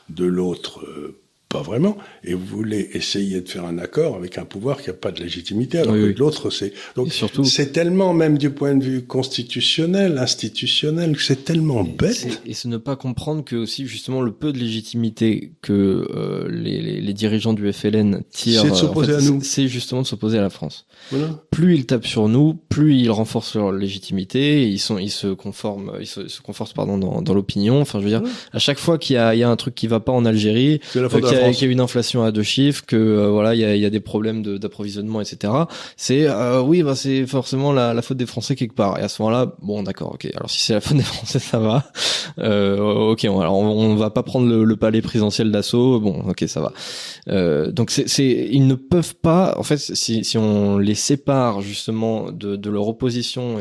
De 0.09 0.25
l'autre, 0.25 0.81
euh, 0.85 1.17
pas 1.53 1.61
vraiment. 1.61 1.95
Et 2.25 2.33
vous 2.33 2.45
voulez 2.45 2.89
essayer 2.93 3.39
de 3.41 3.47
faire 3.47 3.63
un 3.65 3.77
accord 3.77 4.15
avec 4.17 4.37
un 4.37 4.45
pouvoir 4.45 4.81
qui 4.81 4.89
n'a 4.89 4.93
pas 4.95 5.11
de 5.11 5.21
légitimité, 5.21 5.77
alors 5.79 5.93
Oui, 5.93 6.01
que 6.01 6.05
oui. 6.07 6.13
de 6.15 6.19
l'autre, 6.19 6.49
c'est 6.49 6.73
donc 6.95 7.13
surtout- 7.13 7.43
c'est 7.45 7.71
tellement 7.71 8.13
même 8.13 8.37
du 8.37 8.49
point 8.49 8.75
de 8.75 8.83
vue 8.83 9.03
constitutionnel, 9.03 10.17
institutionnel, 10.17 11.15
que 11.15 11.21
c'est 11.21 11.43
tellement 11.45 11.83
Et 11.85 11.89
bête. 11.89 12.41
Et 12.45 12.53
c'est 12.53 12.67
ne 12.69 12.77
pas 12.77 12.95
comprendre 12.95 13.43
que 13.43 13.55
aussi 13.55 13.85
justement 13.87 14.21
le 14.21 14.31
peu 14.31 14.51
de 14.53 14.57
légitimité 14.59 15.51
que 15.61 16.07
euh, 16.15 16.47
les, 16.49 16.81
les, 16.81 17.01
les 17.01 17.13
dirigeants 17.13 17.53
du 17.53 17.71
FLN 17.71 18.23
tirent, 18.31 18.61
C'est 18.61 18.67
de 18.67 18.71
euh, 18.71 18.75
en 18.75 18.77
s'opposer 18.77 19.11
fait, 19.13 19.17
à 19.17 19.21
nous. 19.21 19.41
c'est 19.43 19.67
justement 19.67 20.01
de 20.01 20.07
s'opposer 20.07 20.37
à 20.37 20.41
la 20.41 20.49
France. 20.49 20.85
Voilà. 21.11 21.43
Plus 21.51 21.75
ils 21.75 21.85
tapent 21.85 22.07
sur 22.07 22.27
nous, 22.29 22.55
plus 22.69 22.95
ils 22.95 23.11
renforcent 23.11 23.55
leur 23.55 23.71
légitimité, 23.71 24.67
ils 24.69 24.79
sont, 24.79 24.97
ils 24.97 25.09
se 25.11 25.27
conforment, 25.27 25.93
ils 25.99 26.07
se, 26.07 26.27
se 26.27 26.41
confortent 26.41 26.73
pardon 26.73 26.97
dans, 26.97 27.21
dans 27.21 27.33
l'opinion. 27.33 27.81
Enfin, 27.81 27.99
je 27.99 28.03
veux 28.05 28.09
dire, 28.09 28.23
Ouais. 28.23 28.29
à 28.53 28.59
chaque 28.59 28.79
fois 28.79 28.97
qu'il 28.97 29.15
y 29.15 29.17
a, 29.19 29.35
il 29.35 29.39
y 29.39 29.43
a 29.43 29.49
un 29.49 29.55
truc 29.55 29.75
qui 29.75 29.87
va 29.87 29.99
pas 29.99 30.11
en 30.11 30.25
Algérie, 30.25 30.79
Euh, 31.43 31.51
qu'il 31.51 31.53
y, 31.53 31.55
a- 31.55 31.59
qu'il 31.59 31.67
y 31.67 31.69
a 31.69 31.73
une 31.73 31.79
inflation 31.79 32.23
à 32.23 32.31
deux 32.31 32.43
chiffres, 32.43 32.83
que 32.85 32.95
euh, 32.95 33.29
voilà, 33.29 33.55
il 33.55 33.61
y 33.61 33.65
a, 33.65 33.75
y 33.75 33.85
a 33.85 33.89
des 33.89 33.99
problèmes 33.99 34.41
de- 34.43 34.57
d'approvisionnement, 34.57 35.21
etc. 35.21 35.53
C'est 35.97 36.27
euh, 36.27 36.61
oui, 36.61 36.83
bah 36.83 36.95
c'est 36.95 37.25
forcément 37.27 37.71
la, 37.71 37.93
la 37.93 38.01
faute 38.01 38.17
des 38.17 38.25
Français 38.25 38.55
quelque 38.55 38.75
part. 38.75 38.99
Et 38.99 39.01
à 39.01 39.07
ce 39.09 39.21
moment-là, 39.21 39.53
bon, 39.61 39.83
d'accord, 39.83 40.11
ok. 40.13 40.27
Alors 40.35 40.49
si 40.49 40.59
c'est 40.61 40.73
la 40.73 40.81
faute 40.81 40.97
des 40.97 41.03
Français, 41.03 41.39
ça 41.39 41.59
va. 41.59 41.85
Euh, 42.39 42.77
ok, 43.11 43.25
on, 43.29 43.39
alors 43.39 43.57
on, 43.57 43.65
on 43.67 43.95
va 43.95 44.09
pas 44.09 44.23
prendre 44.23 44.47
le, 44.47 44.63
le 44.63 44.75
palais 44.75 45.01
présidentiel 45.01 45.51
d'assaut. 45.51 45.99
Bon, 45.99 46.23
ok, 46.27 46.43
ça 46.47 46.61
va. 46.61 46.73
Euh, 47.29 47.71
donc 47.71 47.91
c'est, 47.91 48.47
ils 48.51 48.67
ne 48.67 48.75
peuvent 48.75 49.15
pas. 49.15 49.55
En 49.57 49.63
fait, 49.63 49.77
si, 49.77 50.23
si 50.23 50.37
on 50.37 50.77
les 50.77 50.95
sépare 50.95 51.61
justement 51.61 52.31
de, 52.31 52.55
de 52.55 52.69
leur 52.69 52.87
opposition, 52.87 53.57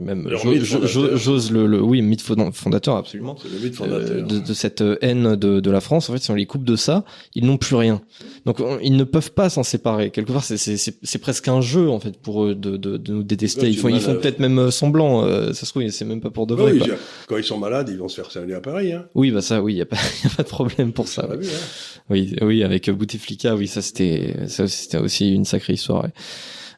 même 0.00 0.28
j'ose 0.62 1.50
le, 1.52 1.66
le, 1.66 1.80
oui, 1.82 2.02
mythe 2.02 2.22
fonda- 2.22 2.52
fondateur, 2.52 2.96
absolument. 2.96 3.36
Le 3.44 3.58
mythe 3.64 3.74
Euh, 3.80 3.84
fondateur. 3.84 4.26
de, 4.26 4.38
de 4.38 4.52
cette 4.54 4.82
haine 5.02 5.36
de, 5.36 5.60
de 5.60 5.70
la 5.70 5.80
France. 5.80 6.08
En 6.08 6.12
fait, 6.12 6.18
si 6.22 6.30
on 6.30 6.34
les 6.34 6.46
coupe 6.46 6.64
de 6.64 6.76
ça, 6.76 7.04
ils 7.34 7.44
n'ont 7.46 7.56
plus 7.56 7.76
rien. 7.76 8.00
Donc, 8.46 8.60
on- 8.60 8.78
ils 8.80 8.96
ne 8.96 9.04
peuvent 9.04 9.32
pas 9.32 9.48
s'en 9.50 9.62
séparer. 9.62 10.10
Quelque 10.10 10.32
part, 10.32 10.44
c'est- 10.44 10.56
c'est 10.56 10.76
c'est- 10.76 10.98
c'est 11.02 11.18
presque 11.18 11.48
un 11.48 11.60
jeu 11.60 11.88
en 11.90 12.00
fait 12.00 12.16
pour 12.18 12.44
eux 12.44 12.54
de, 12.54 12.76
de, 12.76 12.96
de 12.96 13.12
nous 13.12 13.22
détester. 13.22 13.62
Ouais, 13.62 13.70
Ils 13.70 13.78
font, 13.78 13.88
ils 13.88 14.00
font 14.00 14.14
peut-être 14.14 14.38
même 14.38 14.58
euh, 14.58 14.70
semblant. 14.70 15.24
euh, 15.24 15.52
ça 15.52 15.66
se 15.66 15.70
trouve, 15.70 15.88
c'est 15.88 16.04
même 16.04 16.20
pas 16.20 16.30
pour 16.30 16.46
de 16.46 16.54
vrai. 16.54 16.72
Oui, 16.72 16.78
quoi. 16.80 16.88
quand 17.28 17.36
ils 17.36 17.44
sont 17.44 17.58
malades, 17.58 17.88
ils 17.90 17.98
vont 17.98 18.08
se 18.08 18.16
faire 18.20 18.30
soigner 18.30 18.54
à 18.54 18.60
Paris. 18.60 18.92
Hein. 18.92 19.06
Oui, 19.14 19.30
bah 19.30 19.42
ça, 19.42 19.62
oui, 19.62 19.74
y 19.74 19.80
a 19.80 19.86
pas, 19.86 19.96
y 20.24 20.26
a 20.26 20.30
pas 20.36 20.42
de 20.42 20.48
problème 20.48 20.92
pour 20.92 21.08
ça. 21.08 21.28
Ouais. 21.28 21.38
vu, 21.38 21.46
hein. 21.48 22.00
Oui, 22.10 22.36
oui, 22.42 22.62
avec 22.62 22.88
euh, 22.88 22.92
Bouteflika, 22.92 23.54
oui, 23.56 23.66
ça 23.66 23.80
c'était, 23.80 24.34
ça 24.48 24.66
c'était 24.68 24.98
aussi 24.98 25.32
une 25.32 25.44
sacrée 25.46 25.72
histoire. 25.74 26.04
ouais. 26.04 26.10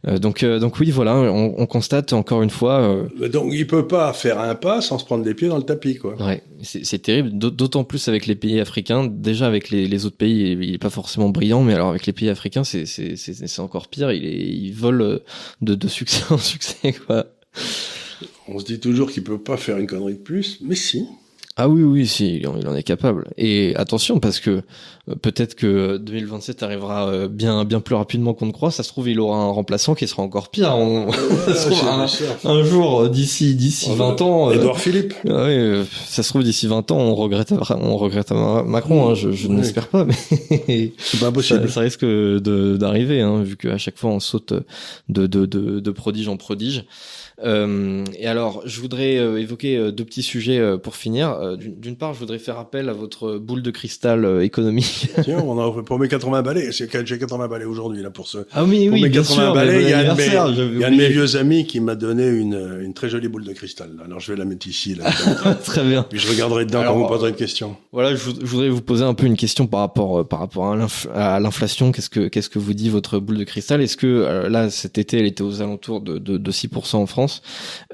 Euh, 0.08 0.18
donc, 0.18 0.42
euh, 0.44 0.58
donc 0.60 0.78
oui, 0.78 0.90
voilà, 0.90 1.16
on, 1.16 1.54
on 1.58 1.66
constate 1.66 2.12
encore 2.12 2.42
une 2.42 2.50
fois. 2.50 2.80
euh, 2.80 3.28
Donc 3.28 3.52
il 3.52 3.66
peut 3.66 3.88
pas 3.88 4.12
faire 4.12 4.38
un 4.38 4.54
pas 4.54 4.80
sans 4.80 4.98
se 4.98 5.04
prendre 5.04 5.24
les 5.24 5.34
pieds 5.34 5.48
dans 5.48 5.56
le 5.56 5.64
tapis, 5.64 5.96
quoi. 5.96 6.14
Ouais, 6.22 6.42
c'est 6.62 7.00
terrible, 7.02 7.30
d'aut- 7.32 7.50
d'autant 7.50 7.82
plus 7.84 8.06
avec 8.08 8.26
les 8.26 8.36
pays 8.36 8.60
africains. 8.60 9.06
Déjà 9.06 9.46
avec 9.46 9.70
les, 9.70 9.88
les 9.88 10.06
autres 10.06 10.16
pays, 10.16 10.52
il 10.52 10.74
est 10.74 10.78
pas 10.78 10.90
forcément 10.90 11.28
brillant, 11.30 11.62
mais 11.62 11.74
alors 11.74 11.88
avec 11.88 12.06
les 12.06 12.12
pays 12.12 12.28
africains, 12.28 12.62
c'est 12.64 13.58
encore 13.58 13.88
pire. 13.88 14.12
Il 14.12 14.24
est 14.24 14.46
il 14.46 14.72
vole 14.72 15.20
de 15.60 15.74
de 15.74 15.88
succès 15.88 16.22
en 16.30 16.38
succès 16.38 16.92
quoi. 16.92 17.26
On 18.48 18.58
se 18.60 18.64
dit 18.64 18.78
toujours 18.80 19.10
qu'il 19.10 19.24
peut 19.24 19.38
pas 19.42 19.56
faire 19.56 19.76
une 19.78 19.86
connerie 19.88 20.14
de 20.14 20.18
plus, 20.18 20.58
mais 20.62 20.76
si. 20.76 21.04
Ah 21.58 21.70
oui 21.70 21.82
oui, 21.82 22.06
si 22.06 22.36
il 22.36 22.46
en, 22.48 22.74
est 22.76 22.82
capable. 22.82 23.28
Et 23.38 23.74
attention 23.76 24.20
parce 24.20 24.40
que 24.40 24.60
euh, 25.08 25.14
peut-être 25.22 25.54
que 25.54 25.96
2027 25.96 26.62
arrivera 26.62 27.08
euh, 27.08 27.28
bien 27.28 27.64
bien 27.64 27.80
plus 27.80 27.94
rapidement 27.94 28.34
qu'on 28.34 28.44
ne 28.44 28.52
croit. 28.52 28.70
Ça 28.70 28.82
se 28.82 28.90
trouve, 28.90 29.08
il 29.08 29.18
aura 29.20 29.38
un 29.38 29.50
remplaçant 29.50 29.94
qui 29.94 30.06
sera 30.06 30.22
encore 30.22 30.50
pire. 30.50 30.74
On- 30.76 31.10
ça 31.46 31.54
se 31.54 31.70
trouve, 31.70 31.88
un, 31.88 32.50
un 32.50 32.62
jour 32.62 33.00
euh, 33.02 33.08
d'ici 33.08 33.54
d'ici 33.54 33.88
20 33.94 34.20
ans. 34.20 34.50
euh, 34.50 34.54
Edouard 34.54 34.78
Philippe. 34.78 35.14
Ouais, 35.24 35.32
euh, 35.32 35.84
ça 36.06 36.22
se 36.22 36.28
trouve 36.28 36.42
d'ici 36.44 36.66
20 36.66 36.90
ans, 36.90 36.98
on 36.98 37.14
regrette, 37.14 37.52
on 37.70 37.96
regrette 37.96 38.32
Macron. 38.32 39.08
Hein, 39.10 39.14
je 39.14 39.32
je 39.32 39.48
Oui. 39.48 39.54
n'espère 39.54 39.88
pas, 39.88 40.04
mais 40.68 40.92
C'est 40.98 41.18
pas 41.18 41.26
ça, 41.26 41.32
possible. 41.32 41.70
ça 41.70 41.80
risque 41.80 42.04
d'arriver, 42.04 43.22
hein, 43.22 43.42
vu 43.42 43.56
qu'à 43.56 43.78
chaque 43.78 43.96
fois 43.96 44.10
on 44.10 44.20
saute 44.20 44.52
de, 45.08 45.26
de, 45.26 45.46
de, 45.46 45.80
de 45.80 45.90
prodige 45.90 46.28
en 46.28 46.36
prodige. 46.36 46.84
Euh, 47.44 48.04
et 48.18 48.26
alors, 48.26 48.62
je 48.64 48.80
voudrais 48.80 49.18
euh, 49.18 49.38
évoquer 49.40 49.76
euh, 49.76 49.92
deux 49.92 50.04
petits 50.04 50.22
sujets 50.22 50.58
euh, 50.58 50.78
pour 50.78 50.96
finir. 50.96 51.30
euh, 51.32 51.56
d'une 51.56 51.96
part, 51.96 52.14
je 52.14 52.20
voudrais 52.20 52.38
faire 52.38 52.58
appel 52.58 52.88
à 52.88 52.92
votre 52.94 53.36
boule 53.38 53.62
de 53.62 53.70
cristal 53.70 54.24
euh, 54.24 54.42
économique. 54.42 55.08
Tiens, 55.22 55.42
on 55.46 55.58
a 55.58 55.82
pour 55.82 55.98
mes 55.98 56.08
80 56.08 56.42
balais, 56.42 56.70
j'ai 56.72 56.86
80 56.88 57.48
balais 57.48 57.64
aujourd'hui 57.66 58.02
là 58.02 58.10
pour 58.10 58.26
ce. 58.28 58.38
Ah 58.52 58.64
oui, 58.64 58.86
pour 58.86 58.94
oui, 58.94 59.02
mes 59.02 59.08
bien 59.10 59.20
80 59.22 59.44
sûr. 59.44 59.54
balais, 59.54 59.82
il 59.82 59.88
y 59.90 59.92
a, 59.92 59.98
un 59.98 60.14
de 60.14 60.18
mes, 60.18 60.28
mes, 60.28 60.74
il 60.74 60.80
y 60.80 60.84
a 60.84 60.86
un 60.86 60.90
de 60.90 60.96
mes 60.96 61.08
vieux 61.08 61.36
amis 61.36 61.66
qui 61.66 61.80
m'a 61.80 61.94
donné 61.94 62.26
une, 62.26 62.78
une 62.82 62.94
très 62.94 63.08
jolie 63.10 63.28
boule 63.28 63.44
de 63.44 63.52
cristal. 63.52 63.90
Alors 64.04 64.20
je 64.20 64.32
vais 64.32 64.38
la 64.38 64.44
mettre 64.44 64.66
ici 64.66 64.94
là. 64.94 65.04
très 65.64 65.84
bien. 65.84 66.04
Puis 66.04 66.18
je 66.18 66.28
regarderai 66.30 66.64
dedans 66.64 66.80
Alors, 66.80 66.94
quand 66.94 67.00
vous 67.00 67.08
poserez 67.08 67.30
une 67.30 67.36
question. 67.36 67.76
Voilà, 67.92 68.14
je, 68.14 68.30
je, 68.40 68.46
voudrais 68.46 68.68
vous 68.70 68.80
poser 68.82 69.04
un 69.04 69.14
peu 69.14 69.26
une 69.26 69.36
question 69.36 69.66
par 69.66 69.80
rapport 69.80 70.20
euh, 70.20 70.24
par 70.24 70.38
rapport 70.38 70.74
à 71.14 71.40
l'inflation. 71.40 71.92
Qu'est-ce 71.92 72.10
que 72.10 72.28
qu'est-ce 72.28 72.48
que 72.48 72.58
vous 72.58 72.72
dit 72.74 72.88
votre 72.88 73.18
boule 73.18 73.38
de 73.38 73.44
cristal? 73.44 73.82
Est-ce 73.82 73.96
que 73.96 74.06
euh, 74.06 74.48
là 74.48 74.70
cet 74.70 74.96
été 74.98 75.18
elle 75.18 75.26
était 75.26 75.42
aux 75.42 75.60
alentours 75.60 76.00
de, 76.00 76.18
de, 76.18 76.38
de 76.38 76.50
6% 76.52 76.96
en 76.96 77.06
France, 77.06 77.25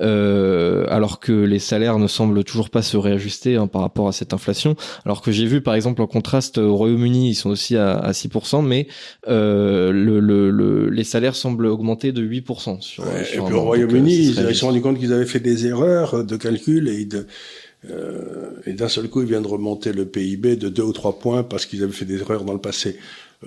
euh, 0.00 0.84
alors 0.88 1.20
que 1.20 1.32
les 1.32 1.58
salaires 1.58 1.98
ne 1.98 2.06
semblent 2.06 2.44
toujours 2.44 2.70
pas 2.70 2.82
se 2.82 2.96
réajuster 2.96 3.56
hein, 3.56 3.66
par 3.66 3.82
rapport 3.82 4.08
à 4.08 4.12
cette 4.12 4.32
inflation. 4.32 4.76
Alors 5.04 5.22
que 5.22 5.32
j'ai 5.32 5.46
vu 5.46 5.60
par 5.60 5.74
exemple 5.74 6.02
en 6.02 6.06
contraste 6.06 6.58
au 6.58 6.76
Royaume-Uni, 6.76 7.30
ils 7.30 7.34
sont 7.34 7.50
aussi 7.50 7.76
à, 7.76 7.92
à 7.92 8.12
6%, 8.12 8.64
mais 8.64 8.86
euh, 9.28 9.92
le, 9.92 10.20
le, 10.20 10.50
le, 10.50 10.90
les 10.90 11.04
salaires 11.04 11.36
semblent 11.36 11.66
augmenter 11.66 12.12
de 12.12 12.22
8%. 12.22 12.80
Sur, 12.80 13.04
Ouais, 13.04 13.24
sur 13.24 13.42
et 13.42 13.46
puis 13.46 13.54
au. 13.54 13.62
Royaume-Uni, 13.62 14.28
euh, 14.30 14.32
ce 14.34 14.40
ils 14.40 14.54
se 14.54 14.60
sont 14.60 14.66
rendus 14.66 14.80
compte 14.80 14.98
qu'ils 14.98 15.12
avaient 15.12 15.26
fait 15.26 15.40
des 15.40 15.66
erreurs 15.66 16.24
de 16.24 16.36
calcul 16.36 16.88
et 16.88 17.04
de 17.04 17.26
euh, 17.90 18.50
et 18.66 18.72
d'un 18.72 18.88
seul 18.88 19.08
coup, 19.08 19.22
ils 19.22 19.28
viennent 19.28 19.42
de 19.42 19.48
remonter 19.48 19.92
le 19.92 20.06
PIB 20.06 20.56
de 20.56 20.68
deux 20.68 20.82
ou 20.82 20.92
trois 20.92 21.18
points 21.18 21.42
parce 21.42 21.66
qu'ils 21.66 21.82
avaient 21.82 21.92
fait 21.92 22.04
des 22.04 22.20
erreurs 22.20 22.44
dans 22.44 22.52
le 22.52 22.60
passé. 22.60 22.98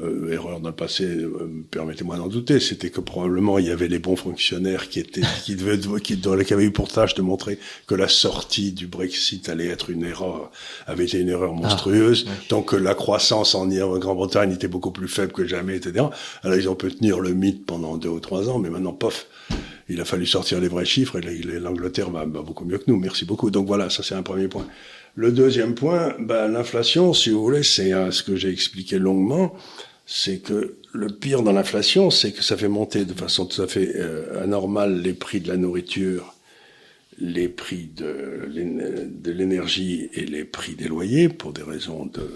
Euh, 0.04 0.30
erreurs 0.30 0.60
dans 0.60 0.70
le 0.70 0.76
passé, 0.76 1.06
euh, 1.06 1.50
permettez-moi 1.72 2.18
d'en 2.18 2.28
douter, 2.28 2.60
c'était 2.60 2.90
que 2.90 3.00
probablement 3.00 3.60
il 3.60 3.68
y 3.68 3.72
avait 3.72 3.88
les 3.88 4.00
bons 4.00 4.18
fonctionnaires 4.18 4.90
qui 4.90 5.00
étaient, 5.00 5.22
qui 5.46 5.56
devaient, 5.56 5.80
qui, 6.02 6.20
qui 6.20 6.54
avaient 6.54 6.66
eu 6.66 6.72
pour 6.72 6.92
tâche 6.92 7.14
de 7.14 7.22
montrer 7.22 7.60
que 7.88 7.96
la 7.96 8.10
sortie 8.10 8.74
du 8.74 8.88
Brexit 8.88 9.48
allait 9.48 9.68
être 9.68 9.90
une 9.90 10.04
erreur, 10.04 10.52
avait 10.86 11.06
été 11.06 11.20
une 11.20 11.30
erreur 11.30 11.54
monstrueuse, 11.54 12.26
ouais. 12.26 12.32
donc 12.50 12.72
que 12.72 12.76
la 12.76 12.94
croissance 12.94 13.56
en, 13.56 13.72
en 13.72 13.98
Grande-Bretagne 13.98 14.52
était 14.52 14.68
beaucoup 14.68 14.92
plus 14.92 15.08
faible 15.08 15.32
que 15.32 15.48
jamais, 15.48 15.78
etc. 15.78 16.08
Alors 16.44 16.58
ils 16.58 16.68
ont 16.68 16.76
pu 16.76 16.94
tenir 16.94 17.22
le 17.22 17.34
mythe 17.34 17.66
pendant 17.66 17.96
deux 17.96 18.10
ou 18.10 18.20
trois 18.20 18.50
ans, 18.50 18.60
mais 18.60 18.70
maintenant, 18.70 18.92
pof, 18.92 19.28
il 19.88 20.02
a 20.02 20.06
fallu 20.06 20.26
sortir 20.26 20.60
les 20.60 20.68
vrais 20.68 20.86
chiffres 20.86 21.20
et 21.20 21.42
l'Angleterre 21.60 22.10
va, 22.10 22.26
beaucoup 22.26 22.66
mieux 22.66 22.78
que 22.78 22.86
nous. 22.88 22.98
Merci 22.98 23.26
beaucoup. 23.26 23.52
Donc 23.52 23.68
voilà, 23.68 23.90
ça 23.90 24.04
c'est 24.04 24.16
un 24.16 24.24
premier 24.24 24.48
point. 24.48 24.68
Le 25.16 25.32
deuxième 25.32 25.76
point, 25.76 26.16
ben, 26.20 26.48
l'inflation, 26.48 27.14
si 27.14 27.30
vous 27.30 27.42
voulez, 27.42 27.64
c'est 27.64 27.94
euh, 27.94 28.12
ce 28.12 28.24
que 28.24 28.36
j'ai 28.36 28.50
expliqué 28.50 29.00
longuement, 29.00 29.56
c'est 30.06 30.40
que 30.40 30.76
le 30.92 31.08
pire 31.08 31.42
dans 31.42 31.52
l'inflation, 31.52 32.12
c'est 32.12 32.32
que 32.32 32.44
ça 32.44 32.58
fait 32.58 32.68
monter 32.68 33.06
de 33.06 33.14
façon 33.14 33.46
tout 33.46 33.62
à 33.62 33.68
fait 33.68 33.94
euh, 33.96 34.44
anormale 34.44 35.02
les 35.02 35.14
prix 35.14 35.40
de 35.40 35.48
la 35.48 35.58
nourriture, 35.58 36.34
les 37.18 37.48
prix 37.48 37.90
de 37.96 39.32
l'énergie 39.32 40.10
et 40.14 40.26
les 40.26 40.44
prix 40.44 40.74
des 40.74 40.90
loyers 40.90 41.30
pour 41.30 41.54
des 41.54 41.64
raisons 41.64 42.08
de 42.08 42.30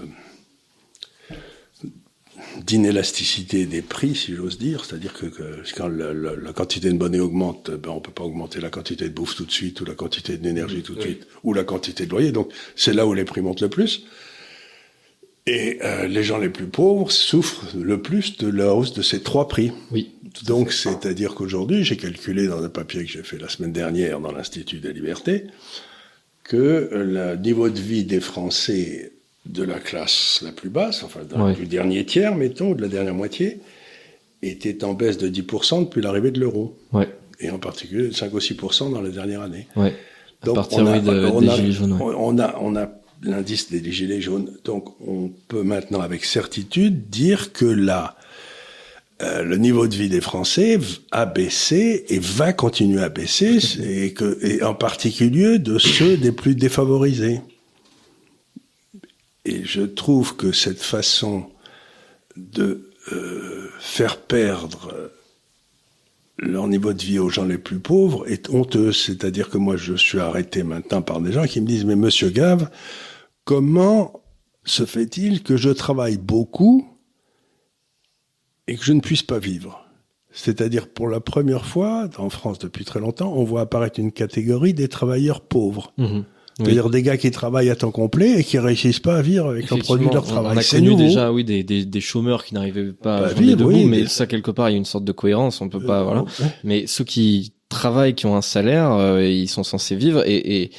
d'inélasticité 2.66 3.66
des 3.66 3.82
prix, 3.82 4.16
si 4.16 4.36
j'ose 4.36 4.58
dire, 4.58 4.86
c'est-à-dire 4.86 5.14
que, 5.14 5.26
que, 5.26 5.64
quand 5.76 5.88
la, 5.88 6.14
la, 6.14 6.36
la, 6.36 6.54
quantité 6.54 6.90
de 6.90 6.98
monnaie 6.98 7.20
augmente, 7.20 7.72
ben 7.72 7.92
on 7.92 8.00
peut 8.00 8.12
pas 8.12 8.24
augmenter 8.24 8.60
la 8.62 8.70
quantité 8.70 9.06
de 9.06 9.14
bouffe 9.14 9.36
tout 9.36 9.46
de 9.46 9.52
suite, 9.52 9.82
ou 9.82 9.86
la 9.86 9.96
quantité 9.96 10.38
d'énergie 10.38 10.82
tout 10.82 10.94
de 10.96 11.00
oui. 11.00 11.06
suite, 11.06 11.28
ou 11.44 11.54
la 11.54 11.64
quantité 11.64 12.06
de 12.06 12.12
loyer. 12.12 12.32
Donc 12.32 12.52
c'est 12.76 12.94
là 12.94 13.06
où 13.06 13.14
les 13.14 13.26
prix 13.26 13.42
montent 13.42 13.62
le 13.62 13.70
plus. 13.70 14.06
Et 15.48 15.80
euh, 15.84 16.08
les 16.08 16.24
gens 16.24 16.38
les 16.38 16.50
plus 16.50 16.68
pauvres 16.68 17.12
souffrent 17.12 17.76
le 17.76 18.02
plus 18.02 18.38
de 18.38 18.48
la 18.48 18.74
hausse 18.74 18.94
de 18.94 19.02
ces 19.02 19.22
trois 19.22 19.48
prix. 19.48 19.72
Oui. 19.92 20.12
Donc 20.46 20.72
c'est-à-dire 20.72 21.34
qu'aujourd'hui, 21.34 21.84
j'ai 21.84 21.98
calculé 21.98 22.48
dans 22.48 22.64
un 22.64 22.70
papier 22.70 23.04
que 23.04 23.12
j'ai 23.12 23.24
fait 23.24 23.40
la 23.40 23.50
semaine 23.50 23.72
dernière 23.72 24.20
dans 24.20 24.32
l'Institut 24.32 24.78
des 24.78 24.94
libertés 24.94 25.46
que 26.44 26.90
le 26.92 27.36
niveau 27.36 27.70
de 27.70 27.80
vie 27.80 28.04
des 28.04 28.20
Français 28.20 29.12
de 29.46 29.64
la 29.64 29.80
classe 29.80 30.42
la 30.44 30.52
plus 30.52 30.70
basse, 30.70 31.04
enfin 31.04 31.22
ouais. 31.38 31.54
du 31.54 31.66
dernier 31.66 32.06
tiers, 32.06 32.36
mettons, 32.36 32.72
ou 32.72 32.76
de 32.76 32.82
la 32.82 32.88
dernière 32.88 33.14
moitié, 33.14 33.60
était 34.42 34.84
en 34.84 34.94
baisse 34.94 35.18
de 35.18 35.28
10% 35.30 35.86
depuis 35.86 36.02
l'arrivée 36.02 36.32
de 36.32 36.40
l'euro. 36.40 36.78
Ouais. 36.94 37.10
Et 37.40 37.50
en 37.50 37.58
particulier 37.58 38.10
de 38.10 38.14
5 38.14 38.34
ou 38.34 38.40
6% 38.40 38.92
dans 38.92 39.02
les 39.02 39.12
dernières 39.12 39.42
années. 39.42 39.68
Ouais. 39.76 39.96
À 40.42 40.46
Donc, 40.46 40.56
partir 40.56 40.80
on 40.80 40.88
a, 40.88 40.98
oui, 40.98 41.02
de, 41.02 41.26
on 41.26 41.42
des 41.42 41.50
a, 41.50 41.56
gilets 41.56 41.72
jaunes. 41.72 41.98
On 42.02 42.40
a, 42.40 42.56
on 42.62 42.76
a 42.76 42.90
l'indice 43.24 43.70
des 43.72 43.92
gilets 43.92 44.22
jaunes. 44.22 44.52
Donc, 44.64 44.96
on 45.06 45.32
peut 45.48 45.64
maintenant 45.64 46.02
avec 46.02 46.26
certitude 46.26 47.10
dire 47.10 47.52
que 47.52 47.66
là, 47.66 48.16
euh, 49.22 49.44
le 49.44 49.58
niveau 49.58 49.88
de 49.88 49.96
vie 49.96 50.08
des 50.08 50.22
Français 50.22 50.80
a 51.12 51.26
baissé 51.26 52.06
et 52.08 52.20
va 52.20 52.54
continuer 52.54 53.02
à 53.02 53.10
baisser, 53.10 53.60
et, 53.84 54.14
que, 54.14 54.38
et 54.46 54.64
en 54.64 54.74
particulier 54.74 55.60
de 55.60 55.78
ceux 55.78 56.16
des 56.16 56.32
plus 56.32 56.56
défavorisés. 56.56 57.42
Et 59.50 59.66
je 59.66 59.82
trouve 59.82 60.36
que 60.36 60.52
cette 60.52 60.82
façon 60.82 61.50
de 62.38 62.92
euh, 63.12 63.68
faire 63.80 64.22
perdre 64.22 65.12
leur 66.38 66.68
niveau 66.68 66.94
de 66.94 67.02
vie 67.02 67.18
aux 67.18 67.30
gens 67.30 67.46
les 67.46 67.58
plus 67.58 67.80
pauvres 67.80 68.30
est 68.30 68.48
honteuse. 68.52 69.02
C'est-à-dire 69.02 69.50
que 69.50 69.58
moi, 69.58 69.76
je 69.76 69.96
suis 69.96 70.20
arrêté 70.20 70.62
maintenant 70.62 71.02
par 71.02 71.20
des 71.20 71.32
gens 71.32 71.46
qui 71.46 71.62
me 71.62 71.66
disent, 71.66 71.84
mais 71.84 71.96
monsieur 71.96 72.30
Gave, 72.30 72.70
comment 73.44 74.22
se 74.66 74.86
fait-il 74.86 75.42
que 75.42 75.58
je 75.58 75.72
travaille 75.72 76.18
beaucoup 76.18 76.88
et 78.68 78.76
que 78.76 78.84
je 78.86 78.94
ne 78.94 79.02
puisse 79.02 79.24
pas 79.24 79.40
vivre? 79.40 79.84
C'est-à-dire, 80.30 80.88
pour 80.88 81.10
la 81.10 81.22
première 81.22 81.66
fois, 81.66 82.08
en 82.18 82.30
France 82.30 82.60
depuis 82.60 82.86
très 82.86 83.00
longtemps, 83.00 83.34
on 83.34 83.44
voit 83.44 83.62
apparaître 83.62 84.00
une 84.00 84.12
catégorie 84.12 84.76
des 84.76 84.90
travailleurs 84.90 85.42
pauvres. 85.42 85.92
Mmh. 85.98 86.20
C'est-à-dire 86.60 86.86
oui. 86.86 86.92
des 86.92 87.04
gars 87.04 87.18
qui 87.18 87.32
travaillent 87.32 87.70
à 87.70 87.76
temps 87.76 87.92
complet 87.92 88.40
et 88.40 88.44
qui 88.44 88.60
réussissent 88.60 89.00
pas 89.00 89.18
à 89.18 89.22
vivre 89.22 89.48
avec 89.48 89.70
le 89.70 89.78
produit 89.78 90.08
de 90.08 90.14
leur 90.14 90.26
travail. 90.26 90.56
On 90.56 90.60
a 90.60 90.64
connu 90.64 90.90
nouveau. 90.90 91.04
déjà, 91.04 91.32
oui, 91.32 91.44
des, 91.44 91.64
des, 91.64 91.86
des, 91.86 92.02
chômeurs 92.02 92.44
qui 92.44 92.54
n'arrivaient 92.54 92.92
pas, 92.92 93.22
pas 93.22 93.28
à 93.28 93.34
vivre, 93.34 93.58
debout, 93.58 93.70
oui, 93.72 93.86
mais 93.86 94.08
ça 94.08 94.28
quelque 94.28 94.52
part, 94.52 94.70
il 94.70 94.74
y 94.74 94.76
a 94.76 94.78
une 94.78 94.86
sorte 94.86 95.06
de 95.06 95.12
cohérence. 95.12 95.62
On 95.62 95.70
peut 95.70 95.80
pas, 95.80 96.02
euh, 96.02 96.04
voilà. 96.04 96.22
Ouais. 96.22 96.48
Mais 96.64 96.88
ceux 96.88 97.04
qui 97.04 97.54
travaillent, 97.70 98.16
qui 98.16 98.26
ont 98.26 98.36
un 98.36 98.42
salaire, 98.42 98.92
euh, 98.92 99.26
ils 99.26 99.48
sont 99.48 99.64
censés 99.64 99.96
vivre 99.96 100.24
et, 100.28 100.64
et 100.64 100.72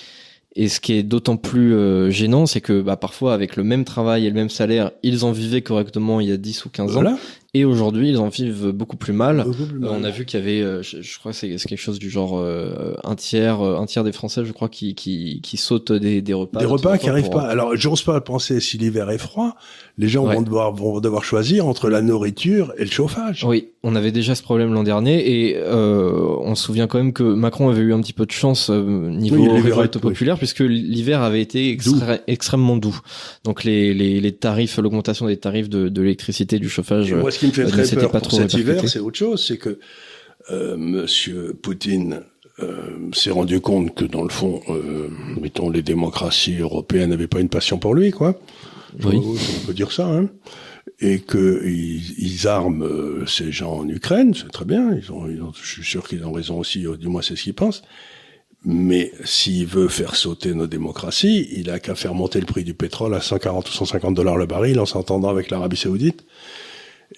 et 0.57 0.68
ce 0.68 0.81
qui 0.81 0.95
est 0.95 1.05
d'autant 1.05 1.37
plus 1.37 1.74
euh, 1.74 2.11
gênant, 2.11 2.45
c'est 2.45 2.61
que 2.61 2.81
bah, 2.83 2.97
parfois, 2.97 3.35
avec 3.35 3.55
le 3.55 3.62
même 3.62 3.85
travail 3.85 4.26
et 4.26 4.28
le 4.28 4.35
même 4.35 4.51
salaire, 4.51 4.91
ils 5.05 5.24
en 5.24 5.31
vivaient 5.31 5.62
correctement 5.62 6.20
il 6.20 6.28
y 6.28 6.33
a 6.33 6.37
10 6.37 6.64
ou 6.64 6.70
15 6.70 6.91
voilà. 6.93 7.12
ans. 7.12 7.18
Et 7.53 7.65
aujourd'hui, 7.65 8.11
ils 8.11 8.19
en 8.19 8.29
vivent 8.29 8.71
beaucoup 8.71 8.97
plus 8.97 9.13
mal. 9.13 9.43
Beaucoup 9.45 9.67
plus 9.67 9.79
mal. 9.79 9.91
Euh, 9.91 9.97
on 9.99 10.05
a 10.05 10.11
vu 10.11 10.25
qu'il 10.25 10.39
y 10.39 10.43
avait, 10.43 10.61
euh, 10.61 10.83
je, 10.83 11.03
je, 11.03 11.19
crois 11.19 11.33
que 11.33 11.39
c'est 11.39 11.57
quelque 11.57 11.81
chose 11.81 11.99
du 11.99 12.09
genre 12.09 12.39
euh, 12.39 12.95
un 13.03 13.17
tiers, 13.17 13.61
un 13.61 13.87
tiers 13.87 14.05
des 14.05 14.13
Français, 14.13 14.45
je 14.45 14.53
crois, 14.53 14.69
qui 14.69 14.95
qui, 14.95 15.41
qui 15.43 15.57
sautent 15.57 15.91
des, 15.91 16.23
des 16.23 16.33
repas. 16.33 16.61
Des 16.61 16.67
repas 16.67 16.97
qui 16.97 17.07
n'arrivent 17.07 17.25
pour... 17.25 17.41
pas. 17.41 17.49
Alors, 17.49 17.75
j'ose 17.75 18.03
pas 18.03 18.21
penser 18.21 18.61
si 18.61 18.79
l'hiver 18.79 19.11
est 19.11 19.19
froid, 19.19 19.57
les 19.99 20.07
gens 20.07 20.25
ouais. 20.27 20.37
vont 20.37 20.43
devoir 20.43 20.73
vont 20.73 21.01
devoir 21.01 21.25
choisir 21.25 21.67
entre 21.67 21.91
la 21.91 22.03
nourriture 22.03 22.73
et 22.79 22.85
le 22.85 22.91
chauffage. 22.91 23.45
Oui, 23.45 23.71
on 23.83 23.97
avait 23.97 24.13
déjà 24.13 24.37
ce 24.37 24.43
problème 24.45 24.73
l'an 24.73 24.85
dernier 24.85 25.49
et 25.49 25.57
euh, 25.57 26.37
on 26.43 26.55
se 26.55 26.63
souvient 26.63 26.87
quand 26.87 26.99
même 26.99 27.13
que 27.13 27.25
Macron 27.25 27.69
avait 27.69 27.83
eu 27.83 27.93
un 27.93 28.01
petit 28.01 28.13
peu 28.13 28.27
de 28.27 28.33
chance 28.33 28.71
niveau 28.71 29.37
oui, 29.37 29.61
révolte 29.61 29.99
populaire 29.99 30.35
oui. 30.35 30.39
puisque 30.39 30.61
l'hiver 30.61 31.23
avait 31.23 31.43
été 31.43 31.75
doux. 31.77 31.99
extrêmement 32.29 32.77
doux. 32.77 32.97
Donc 33.43 33.65
les, 33.65 33.93
les, 33.93 34.21
les 34.21 34.33
tarifs, 34.33 34.79
l'augmentation 34.79 35.27
des 35.27 35.37
tarifs 35.37 35.69
de, 35.69 35.89
de 35.89 36.03
l'électricité, 36.03 36.61
du 36.61 36.69
chauffage. 36.69 37.13
Moi, 37.13 37.33
ce 37.33 37.39
qui 37.41 37.47
me 37.47 37.53
fait 37.53 37.64
très 37.66 37.97
peur 37.97 38.11
pas 38.11 38.20
pour 38.20 38.28
trop 38.28 38.36
cet 38.36 38.55
hiver, 38.55 38.88
c'est 38.88 38.99
autre 38.99 39.18
chose, 39.18 39.45
c'est 39.47 39.57
que 39.57 39.78
euh, 40.51 40.76
Monsieur 40.76 41.55
Poutine 41.61 42.22
euh, 42.62 43.11
s'est 43.12 43.30
rendu 43.30 43.61
compte 43.61 43.95
que 43.95 44.05
dans 44.05 44.22
le 44.22 44.28
fond, 44.28 44.61
euh, 44.68 45.09
mettons, 45.41 45.70
les 45.70 45.82
démocraties 45.82 46.59
européennes 46.59 47.11
n'avaient 47.11 47.26
pas 47.26 47.41
une 47.41 47.49
passion 47.49 47.78
pour 47.78 47.95
lui, 47.95 48.11
quoi. 48.11 48.38
Oui. 49.05 49.16
On 49.16 49.66
peut 49.66 49.72
dire 49.72 49.93
ça, 49.93 50.07
hein. 50.07 50.28
Et 50.99 51.20
que 51.20 51.62
ils, 51.64 52.18
ils 52.18 52.49
arment 52.49 52.84
euh, 52.84 53.24
ces 53.26 53.53
gens 53.53 53.78
en 53.78 53.88
Ukraine, 53.88 54.34
c'est 54.34 54.51
très 54.51 54.64
bien. 54.64 54.95
Ils 54.95 55.11
ont, 55.12 55.28
ils 55.28 55.41
ont, 55.43 55.53
je 55.55 55.66
suis 55.66 55.84
sûr 55.84 56.07
qu'ils 56.07 56.24
ont 56.24 56.32
raison 56.32 56.59
aussi, 56.59 56.84
du 56.99 57.09
moins 57.09 57.22
c'est 57.22 57.36
ce 57.36 57.45
qu'ils 57.45 57.55
pensent. 57.55 57.82
Mais 58.64 59.12
s'il 59.24 59.66
veut 59.66 59.88
faire 59.88 60.14
sauter 60.14 60.53
nos 60.53 60.66
démocraties, 60.66 61.49
il 61.53 61.70
a 61.70 61.78
qu'à 61.78 61.95
faire 61.95 62.12
monter 62.12 62.41
le 62.41 62.47
prix 62.47 62.64
du 62.64 62.74
pétrole 62.74 63.14
à 63.14 63.20
140 63.22 63.68
ou 63.70 63.72
150 63.72 64.14
dollars 64.14 64.36
le 64.36 64.45
baril 64.45 64.78
en 64.80 64.86
s'entendant 64.86 65.30
avec 65.30 65.51
l'Arabie 65.51 65.78
Saoudite. 65.78 66.26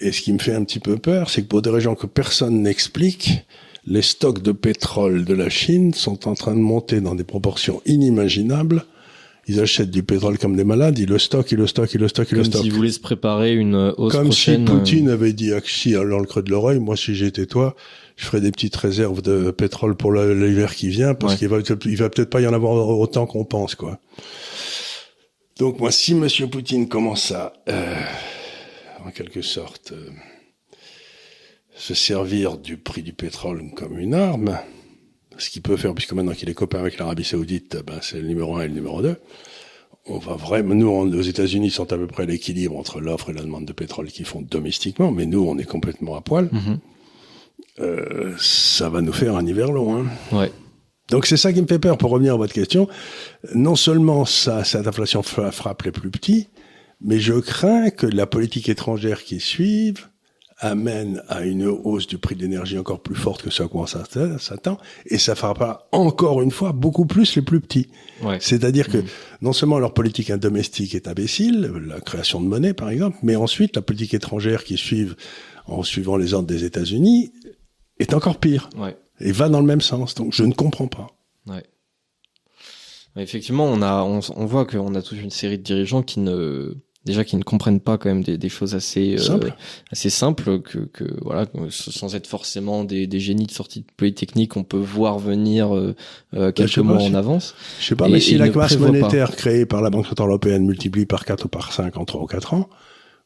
Et 0.01 0.13
ce 0.13 0.23
qui 0.23 0.33
me 0.33 0.39
fait 0.39 0.55
un 0.55 0.65
petit 0.65 0.81
peu 0.81 0.97
peur, 0.97 1.31
c'est 1.31 1.43
que 1.43 1.49
pour 1.49 1.63
des 1.63 1.71
raisons 1.71 1.95
que 1.95 2.07
personne 2.07 2.63
n'explique, 2.63 3.45
les 3.87 4.03
stocks 4.03 4.43
de 4.43 4.53
pétrole 4.53 5.25
de 5.25 5.35
la 5.35 5.49
Chine 5.49 5.93
sont 5.93 6.29
en 6.29 6.35
train 6.35 6.55
de 6.55 6.61
monter 6.61 7.01
dans 7.01 7.15
des 7.15 7.25
proportions 7.25 7.83
inimaginables. 7.85 8.85
Ils 9.49 9.61
achètent 9.61 9.91
du 9.91 10.05
pétrole 10.05 10.39
comme 10.39 10.57
des 10.57 10.63
malades, 10.63 11.01
ils 11.01 11.09
le 11.09 11.19
stockent, 11.19 11.51
ils 11.51 11.59
le 11.59 11.67
stockent, 11.67 11.95
ils 11.95 12.01
le 12.01 12.07
stockent, 12.07 12.31
ils 12.31 12.39
le 12.39 12.45
stockent. 12.45 12.61
Comme 12.61 12.63
s'ils 12.63 12.73
voulaient 12.73 12.93
se 12.93 13.01
préparer 13.01 13.55
une 13.55 13.93
hausse 13.97 14.13
Comme 14.13 14.29
prochaine. 14.29 14.67
si 14.67 14.73
Poutine 14.73 15.09
avait 15.09 15.33
dit 15.33 15.53
à 15.53 15.61
Xi, 15.61 15.93
dans 15.95 16.05
le 16.05 16.27
creux 16.27 16.45
de 16.45 16.51
l'oreille, 16.51 16.79
moi 16.79 16.97
si 16.97 17.17
j'étais 17.17 17.47
toi, 17.47 17.75
je 18.17 18.25
ferais 18.25 18.41
des 18.41 18.53
petites 18.53 18.77
réserves 18.77 19.21
de 19.21 19.51
pétrole 19.51 19.97
pour 19.97 20.13
l'hiver 20.13 20.77
qui 20.77 20.89
vient, 20.89 21.15
parce 21.15 21.33
ouais. 21.33 21.39
qu'il 21.41 21.49
va, 21.49 21.59
il 21.87 21.97
va 21.97 22.09
peut-être 22.09 22.31
pas 22.31 22.41
y 22.41 22.47
en 22.47 22.53
avoir 22.53 22.89
autant 22.89 23.27
qu'on 23.27 23.45
pense, 23.45 23.75
quoi. 23.75 23.99
Donc 25.59 25.81
moi, 25.81 25.91
si 25.91 26.15
Monsieur 26.15 26.47
Poutine 26.47 26.89
commence 26.89 27.33
à... 27.33 27.53
Euh 27.69 27.97
en 29.07 29.11
quelque 29.11 29.43
sorte, 29.43 29.93
euh, 29.93 30.11
se 31.75 31.95
servir 31.95 32.59
du 32.59 32.77
prix 32.77 33.03
du 33.03 33.13
pétrole 33.13 33.63
comme 33.75 33.99
une 33.99 34.15
arme, 34.15 34.59
ce 35.39 35.51
qu'il 35.51 35.63
peut 35.63 35.77
faire, 35.77 35.95
puisque 35.95 36.13
maintenant 36.13 36.33
qu'il 36.33 36.49
est 36.49 36.55
copain 36.55 36.79
avec 36.79 36.99
l'Arabie 36.99 37.25
Saoudite, 37.25 37.79
ben 37.87 37.99
c'est 38.03 38.21
le 38.21 38.29
numéro 38.29 38.57
un 38.57 38.63
et 38.63 38.69
le 38.69 38.75
numéro 38.75 39.03
deux. 39.03 39.17
on 40.07 40.19
va 40.19 40.35
vraiment, 40.35 40.75
nous, 40.75 40.89
aux 40.89 41.23
États-Unis, 41.23 41.71
sont 41.71 41.93
à 41.93 41.97
peu 41.97 42.07
près 42.07 42.25
à 42.25 42.27
l'équilibre 42.27 42.77
entre 42.77 43.01
l'offre 43.01 43.31
et 43.31 43.33
la 43.33 43.43
demande 43.43 43.65
de 43.65 43.73
pétrole 43.73 44.09
qu'ils 44.09 44.27
font 44.27 44.43
domestiquement, 44.43 45.11
mais 45.11 45.27
nous, 45.27 45.43
on 45.43 45.59
est 45.59 45.65
complètement 45.65 46.17
à 46.17 46.21
poil. 46.21 46.49
Mhm. 46.53 46.79
Euh, 47.81 48.35
ça 48.39 48.91
va 48.91 49.01
nous 49.01 49.13
faire 49.13 49.37
un 49.37 49.47
hiver 49.47 49.73
long. 49.73 49.97
Hein. 49.97 50.07
Ouais. 50.31 50.53
Donc 51.09 51.27
c'est 51.27 51.37
ça 51.37 51.53
qui 51.53 51.61
me 51.63 51.67
fait 51.67 51.79
peur. 51.79 51.99
Pour 51.99 52.11
revenir 52.11 52.35
à 52.35 52.37
votre 52.37 52.53
question, 52.53 52.89
non 53.55 53.77
seulement 53.77 54.25
ça, 54.25 54.65
cette 54.65 54.87
inflation 54.87 55.23
frappe 55.23 55.83
les 55.83 55.93
plus 55.93 56.11
petits, 56.11 56.49
mais 57.05 57.19
je 57.19 57.35
crains 57.35 57.91
que 57.91 58.07
la 58.07 58.27
politique 58.27 58.69
étrangère 58.69 59.23
qui 59.25 59.41
suive 59.41 60.09
amène 60.59 61.23
à 61.29 61.43
une 61.45 61.65
hausse 61.67 62.07
du 62.07 62.19
prix 62.19 62.37
de 62.37 62.43
l'énergie 62.43 62.79
encore 62.79 63.03
plus 63.03 63.17
forte 63.17 63.43
que 63.43 63.51
ce 63.51 63.65
à 63.65 63.69
quoi 63.69 63.83
on 63.83 64.39
s'attend, 64.39 64.79
et 65.07 65.19
ça 65.19 65.35
frappera 65.35 65.89
encore 65.91 66.41
une 66.41 66.53
fois 66.53 66.71
beaucoup 66.73 67.05
plus 67.05 67.35
les 67.35 67.43
plus 67.43 67.61
petits. 67.61 67.89
Ouais. 68.23 68.39
C'est-à-dire 68.41 68.89
que 68.89 68.99
Mhm. 68.99 69.07
non 69.41 69.53
seulement 69.53 69.81
leur 69.81 69.93
politique 69.93 70.31
domestique 70.33 70.95
est 70.95 71.09
imbécile, 71.09 71.63
la 71.87 72.01
création 72.01 72.41
de 72.41 72.47
monnaie 72.47 72.75
par 72.75 72.91
exemple, 72.91 73.19
mais 73.25 73.35
ensuite 73.35 73.75
la 73.75 73.83
politique 73.83 74.15
étrangère 74.15 74.63
qui 74.63 74.77
suivent 74.77 75.17
en 75.67 75.83
suivant 75.83 76.17
les 76.17 76.33
ordres 76.33 76.47
des 76.47 76.63
États-Unis 76.65 77.33
est 77.99 78.15
encore 78.15 78.39
pire 78.39 78.71
Ouais. 78.77 78.97
et 79.19 79.33
va 79.33 79.49
dans 79.49 79.61
le 79.61 79.67
même 79.67 79.81
sens. 79.81 80.15
Donc 80.15 80.33
je 80.33 80.45
ne 80.45 80.53
comprends 80.53 80.87
pas. 80.89 81.09
Ouais. 81.49 81.65
Ouais, 83.17 83.23
Effectivement, 83.25 83.65
on 83.67 83.83
a, 83.83 84.03
on, 84.05 84.21
on 84.37 84.47
voit 84.47 84.65
qu'on 84.65 84.95
a 84.95 85.03
toute 85.03 85.21
une 85.21 85.31
série 85.31 85.59
de 85.59 85.63
dirigeants 85.65 86.03
qui 86.03 86.21
ne, 86.21 86.75
déjà 87.05 87.25
qui 87.25 87.37
ne 87.37 87.43
comprennent 87.43 87.81
pas 87.81 87.99
quand 87.99 88.09
même 88.09 88.23
des, 88.23 88.39
des 88.39 88.49
choses 88.49 88.75
assez, 88.75 89.17
euh, 89.19 89.51
assez 89.91 90.11
simples 90.11 90.61
que, 90.61 90.79
que 90.79 91.05
voilà, 91.23 91.47
que 91.47 91.69
sans 91.71 92.15
être 92.15 92.27
forcément 92.27 92.85
des, 92.85 93.07
des 93.07 93.19
génies 93.21 93.47
de 93.47 93.51
sortie 93.53 93.81
de 93.81 93.87
Polytechnique, 93.97 94.57
on 94.57 94.65
peut 94.65 94.77
voir 94.79 95.19
venir 95.19 95.75
euh, 95.75 95.95
euh, 96.35 96.47
je 96.47 96.51
quelques 96.53 96.79
mois 96.79 96.99
en 97.03 97.15
avance. 97.15 97.55
Je 97.81 97.87
sais 97.87 97.97
pas, 97.97 98.09
Et- 98.09 98.13
mais 98.13 98.21
si 98.21 98.37
la 98.37 98.49
pas. 98.51 98.69
monétaire 98.79 99.33
créée 99.37 99.67
par 99.67 99.83
la 99.83 99.91
Banque 99.91 100.07
Centrale 100.07 100.29
Européenne 100.29 100.65
multiplie 100.65 101.07
par 101.07 101.25
4 101.25 101.47
ou 101.47 101.49
par 101.49 101.73
5 101.73 101.97
en 101.97 102.05
3 102.05 102.23
ou 102.23 102.27
4 102.27 102.55
ans, 102.55 102.69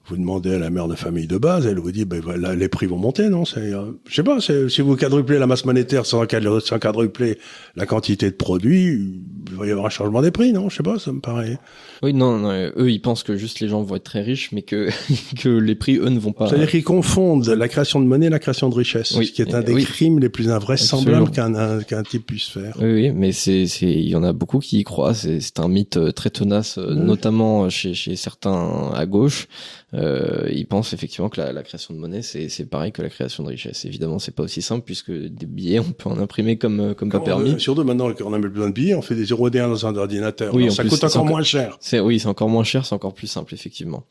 vous 0.08 0.16
demandez 0.16 0.54
à 0.54 0.58
la 0.58 0.70
mère 0.70 0.88
de 0.88 0.94
famille 0.94 1.26
de 1.26 1.36
base, 1.38 1.66
elle 1.66 1.78
vous 1.78 1.90
dit, 1.92 2.04
ben 2.04 2.20
voilà, 2.20 2.54
les 2.54 2.68
prix 2.68 2.86
vont 2.86 2.96
monter, 2.98 3.28
non 3.28 3.44
C'est, 3.44 3.72
euh, 3.72 3.92
je 4.08 4.14
sais 4.14 4.22
pas, 4.22 4.40
c'est- 4.40 4.68
si 4.68 4.80
vous 4.80 4.96
quadruplez 4.96 5.38
la 5.38 5.46
masse 5.46 5.64
monétaire 5.64 6.06
sans, 6.06 6.24
sans 6.60 6.78
quadrupler 6.78 7.38
la 7.74 7.86
quantité 7.86 8.30
de 8.30 8.36
produits, 8.36 9.20
il 9.50 9.56
va 9.56 9.66
y 9.66 9.70
avoir 9.70 9.86
un 9.86 9.90
changement 9.90 10.22
des 10.22 10.30
prix, 10.30 10.52
non 10.52 10.68
Je 10.68 10.76
sais 10.76 10.82
pas, 10.82 10.98
ça 10.98 11.12
me 11.12 11.20
paraît. 11.20 11.58
Oui, 12.02 12.12
non, 12.12 12.38
non, 12.38 12.50
euh, 12.50 12.70
eux, 12.76 12.90
ils 12.90 13.00
pensent 13.00 13.22
que 13.22 13.36
juste 13.36 13.60
les 13.60 13.68
gens 13.68 13.82
vont 13.82 13.96
être 13.96 14.04
très 14.04 14.22
riches, 14.22 14.50
mais 14.52 14.62
que 14.62 14.88
que 15.42 15.48
les 15.48 15.74
prix, 15.74 15.96
eux, 15.96 16.08
ne 16.08 16.18
vont 16.18 16.32
pas. 16.32 16.48
C'est-à-dire 16.48 16.70
qu'ils 16.70 16.84
confondent 16.84 17.46
la 17.48 17.68
création 17.68 18.00
de 18.00 18.06
monnaie 18.06 18.26
et 18.26 18.30
la 18.30 18.38
création 18.38 18.68
de 18.68 18.74
richesse, 18.74 19.14
Oui. 19.16 19.26
ce 19.26 19.32
qui 19.32 19.42
est 19.42 19.54
un 19.54 19.62
des 19.62 19.72
oui. 19.72 19.84
crimes 19.84 20.18
les 20.18 20.28
plus 20.28 20.50
invraisemblables 20.50 21.30
qu'un 21.30 21.54
un- 21.54 21.82
qu'un 21.82 22.02
type 22.02 22.26
puisse 22.26 22.48
faire. 22.48 22.76
Oui, 22.80 22.92
oui, 22.92 23.10
mais 23.10 23.32
c'est, 23.32 23.66
c'est, 23.66 23.86
il 23.90 24.08
y 24.08 24.14
en 24.14 24.22
a 24.24 24.32
beaucoup 24.32 24.58
qui 24.58 24.78
y 24.80 24.84
croient. 24.84 25.14
C'est, 25.14 25.40
c'est 25.40 25.58
un 25.58 25.68
mythe 25.68 25.96
euh, 25.96 26.12
très 26.12 26.30
tenace, 26.30 26.78
notamment 26.78 27.68
chez, 27.70 27.94
chez 27.94 28.16
certains 28.16 28.90
à 28.94 29.06
gauche. 29.06 29.48
Euh, 29.94 30.48
ils 30.52 30.66
pensent 30.66 30.92
effectivement 30.92 31.28
que 31.28 31.40
la, 31.40 31.52
la 31.52 31.62
création 31.62 31.94
de 31.94 31.98
monnaie, 32.00 32.20
c'est, 32.20 32.48
c'est 32.48 32.64
pareil 32.66 32.90
que 32.90 33.02
la 33.02 33.08
création 33.08 33.44
de 33.44 33.48
richesse. 33.50 33.84
Évidemment, 33.84 34.18
c'est 34.18 34.34
pas 34.34 34.42
aussi 34.42 34.60
simple 34.60 34.84
puisque 34.84 35.12
des 35.12 35.46
billets, 35.46 35.78
on 35.78 35.92
peut 35.92 36.08
en 36.10 36.18
imprimer 36.18 36.56
comme, 36.58 36.80
euh, 36.80 36.94
comme 36.94 37.08
pas 37.08 37.20
Comment, 37.20 37.36
permis. 37.36 37.52
euh, 37.54 37.58
surtout 37.58 37.84
maintenant 37.84 38.12
qu'on 38.12 38.24
n'a 38.30 38.38
même 38.38 38.40
plus 38.42 38.50
besoin 38.50 38.68
de 38.68 38.74
billets, 38.74 38.94
on 38.94 39.00
fait 39.02 39.14
des 39.14 39.24
0 39.26 39.48
et 39.50 39.60
1 39.60 39.68
dans 39.68 39.86
un 39.86 39.94
ordinateur. 39.96 40.52
Oui, 40.54 40.64
Alors, 40.64 40.72
en 40.72 40.76
ça 40.76 40.82
plus, 40.82 40.90
coûte 40.90 41.04
encore 41.04 41.16
encore- 41.22 41.30
moins 41.30 41.42
cher. 41.44 41.76
C'est, 41.80 42.00
oui, 42.00 42.18
c'est 42.18 42.26
encore 42.26 42.48
moins 42.48 42.64
cher, 42.64 42.84
c'est 42.84 42.94
encore 42.96 43.14
plus 43.14 43.28
simple, 43.28 43.54
effectivement. 43.54 44.04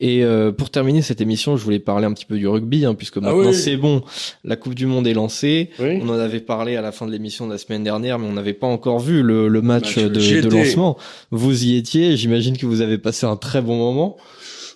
Et 0.00 0.24
euh, 0.24 0.50
pour 0.50 0.70
terminer 0.70 1.00
cette 1.00 1.20
émission, 1.20 1.56
je 1.56 1.62
voulais 1.62 1.78
parler 1.78 2.06
un 2.06 2.12
petit 2.12 2.26
peu 2.26 2.36
du 2.36 2.48
rugby, 2.48 2.84
hein, 2.84 2.94
puisque 2.94 3.18
maintenant 3.18 3.42
Ah 3.44 3.48
oui. 3.50 3.54
c'est 3.54 3.76
bon, 3.76 4.02
la 4.42 4.56
Coupe 4.56 4.74
du 4.74 4.86
Monde 4.86 5.06
est 5.06 5.14
lancée. 5.14 5.70
Oui. 5.78 6.00
On 6.02 6.08
en 6.08 6.14
avait 6.18 6.40
parlé 6.40 6.74
à 6.74 6.82
la 6.82 6.90
fin 6.90 7.06
de 7.06 7.12
l'émission 7.12 7.46
de 7.46 7.52
la 7.52 7.58
semaine 7.58 7.84
dernière, 7.84 8.18
mais 8.18 8.26
on 8.26 8.32
n'avait 8.32 8.52
pas 8.52 8.66
encore 8.66 8.98
vu 8.98 9.22
le, 9.22 9.46
le 9.46 9.62
match, 9.62 9.96
Match, 9.96 10.06
de, 10.08 10.40
de 10.40 10.48
lancement. 10.50 10.98
Vous 11.30 11.64
y 11.64 11.76
étiez, 11.76 12.16
j'imagine 12.16 12.56
que 12.58 12.66
vous 12.66 12.80
avez 12.80 12.98
passé 12.98 13.26
un 13.26 13.36
très 13.36 13.62
bon 13.62 13.76
moment. 13.76 14.16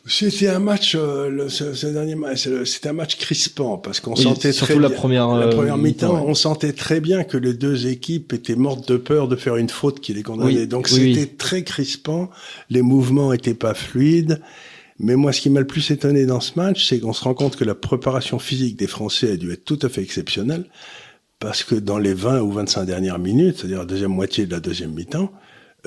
C'était 0.09 0.49
un 0.49 0.59
match, 0.59 0.95
euh, 0.95 1.29
le, 1.29 1.49
ce, 1.49 1.75
ce 1.75 1.87
dernier 1.87 2.15
match, 2.15 2.49
c'était 2.65 2.89
un 2.89 2.93
match 2.95 3.17
crispant 3.17 3.77
parce 3.79 4.01
qu'on 4.01 4.15
Oui, 4.15 4.23
sentait 4.23 4.53
surtout 4.53 4.73
très 4.75 4.81
la 4.83 4.89
bien- 4.89 4.97
première, 4.97 5.29
la 5.29 5.47
euh, 5.47 5.53
première 5.53 5.77
mi-temps, 5.77 6.15
ouais. 6.15 6.23
on 6.27 6.35
sentait 6.35 6.73
très 6.73 7.01
bien 7.01 7.25
que 7.25 7.37
les 7.37 7.53
deux 7.53 7.87
équipes 7.87 8.33
étaient 8.33 8.57
mortes 8.57 8.89
de 8.91 8.97
peur 8.97 9.29
de 9.29 9.37
faire 9.37 9.57
une 9.57 9.69
faute 9.69 10.01
qui 10.01 10.15
les 10.15 10.23
condamnait. 10.23 10.61
Oui, 10.61 10.67
Donc 10.67 10.89
oui, 10.93 11.15
c'était 11.15 11.35
très 11.35 11.63
crispant, 11.63 12.31
les 12.71 12.83
mouvements 12.83 13.33
étaient 13.33 13.55
pas 13.55 13.75
fluides. 13.75 14.41
Mais 15.01 15.15
moi, 15.15 15.33
ce 15.33 15.41
qui 15.41 15.51
m'a 15.51 15.61
le 15.61 15.67
plus 15.67 15.91
étonné 15.93 16.27
dans 16.27 16.41
ce 16.41 16.53
match, 16.57 16.89
c'est 16.89 16.99
qu'on 16.99 17.13
se 17.13 17.23
rend 17.23 17.35
compte 17.35 17.55
que 17.55 17.65
la 17.65 17.77
préparation 17.77 18.39
physique 18.41 18.77
des 18.77 18.89
Français 18.89 19.33
a 19.33 19.37
dû 19.37 19.53
être 19.53 19.65
tout 19.65 19.79
à 19.83 19.89
fait 19.89 20.03
exceptionnelle, 20.03 20.65
parce 21.39 21.63
que 21.63 21.77
dans 21.77 21.99
les 21.99 22.15
20 22.15 22.41
ou 22.41 22.51
25 22.51 22.85
dernières 22.85 23.21
minutes, 23.21 23.59
c'est-à-dire 23.59 23.79
la 23.79 23.85
deuxième 23.85 24.11
moitié 24.11 24.47
de 24.47 24.51
la 24.53 24.59
deuxième 24.61 24.93
mi-temps, 24.93 25.31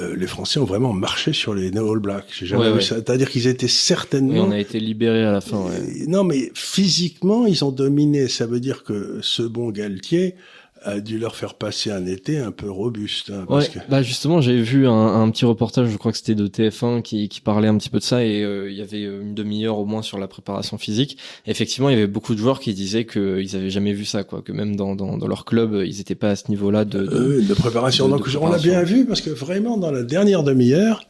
euh, 0.02 0.16
les 0.16 0.28
Français 0.28 0.60
ont 0.60 0.66
vraiment 0.66 0.94
marché 0.94 1.34
sur 1.34 1.54
les 1.54 1.68
All 1.78 2.00
Blacks. 2.00 2.26
J'ai 2.34 2.46
jamais 2.46 2.64
Ouais, 2.64 2.70
vu 2.72 2.76
ouais. 2.78 2.82
ça. 2.82 2.96
C'est-à-dire 2.96 3.30
qu'ils 3.30 3.48
étaient 3.48 3.68
certainement 3.68 4.36
Et 4.36 4.40
on 4.40 4.52
a 4.52 4.60
été 4.60 4.80
libéré 4.80 5.24
à 5.24 5.32
la 5.32 5.42
fin. 5.42 5.58
Ouais. 5.58 6.06
Non, 6.08 6.24
mais 6.24 6.52
physiquement, 6.54 7.46
ils 7.46 7.64
ont 7.64 7.72
dominé. 7.72 8.28
Ça 8.28 8.46
veut 8.48 8.60
dire 8.60 8.84
que 8.84 9.20
ce 9.22 9.44
bon 9.44 9.70
Galtier 9.72 10.36
a 10.84 11.00
dû 11.00 11.18
leur 11.20 11.36
faire 11.36 11.54
passer 11.54 11.92
un 11.92 12.06
été 12.06 12.38
un 12.40 12.52
peu 12.52 12.70
robuste. 12.70 13.30
hein, 13.30 13.46
parce 13.48 13.68
Ouais, 13.68 13.74
que... 13.74 13.80
bah 13.90 14.02
justement, 14.02 14.42
j'ai 14.42 14.60
vu 14.62 14.88
un, 14.88 14.92
un 15.22 15.30
petit 15.30 15.46
reportage, 15.46 15.90
je 15.90 15.98
crois 15.98 16.12
que 16.12 16.18
c'était 16.18 16.36
de 16.36 16.48
TF1 16.48 17.02
qui, 17.02 17.30
qui 17.30 17.40
parlait 17.42 17.68
un 17.68 17.78
petit 17.78 17.90
peu 17.90 18.00
de 18.00 18.04
ça 18.04 18.24
et 18.26 18.42
euh, 18.44 18.72
il 18.72 18.78
y 18.78 18.82
avait 18.82 19.02
une 19.04 19.34
demi-heure 19.36 19.78
au 19.78 19.86
moins 19.86 20.02
sur 20.02 20.18
la 20.18 20.28
préparation 20.28 20.78
physique. 20.78 21.18
Effectivement, 21.46 21.90
il 21.90 21.94
y 21.94 21.98
avait 21.98 22.08
beaucoup 22.08 22.34
de 22.34 22.40
joueurs 22.40 22.60
qui 22.60 22.74
disaient 22.74 23.06
qu'ils 23.06 23.56
avaient 23.56 23.70
jamais 23.70 23.94
vu 23.94 24.06
ça, 24.06 24.24
quoi, 24.24 24.42
que 24.42 24.52
même 24.52 24.76
dans, 24.76 24.96
dans, 24.96 25.18
dans 25.18 25.28
leur 25.28 25.46
club, 25.46 25.84
ils 25.86 26.00
étaient 26.02 26.16
pas 26.16 26.32
à 26.32 26.36
ce 26.36 26.50
niveau-là 26.50 26.86
de. 26.86 27.00
de- 27.06 27.16
Euh, 27.16 27.42
de 27.42 27.54
préparation. 27.54 28.06
de- 28.08 28.12
Donc 28.14 28.30
de 28.30 28.38
on 28.38 28.46
l'a 28.46 28.58
préparation. 28.58 28.72
bien 28.72 28.84
vu 28.84 29.06
parce 29.06 29.22
que 29.22 29.30
vraiment 29.30 29.78
dans 29.78 29.92
la 29.92 30.04
dernière 30.04 30.44
demi-heure, 30.44 31.04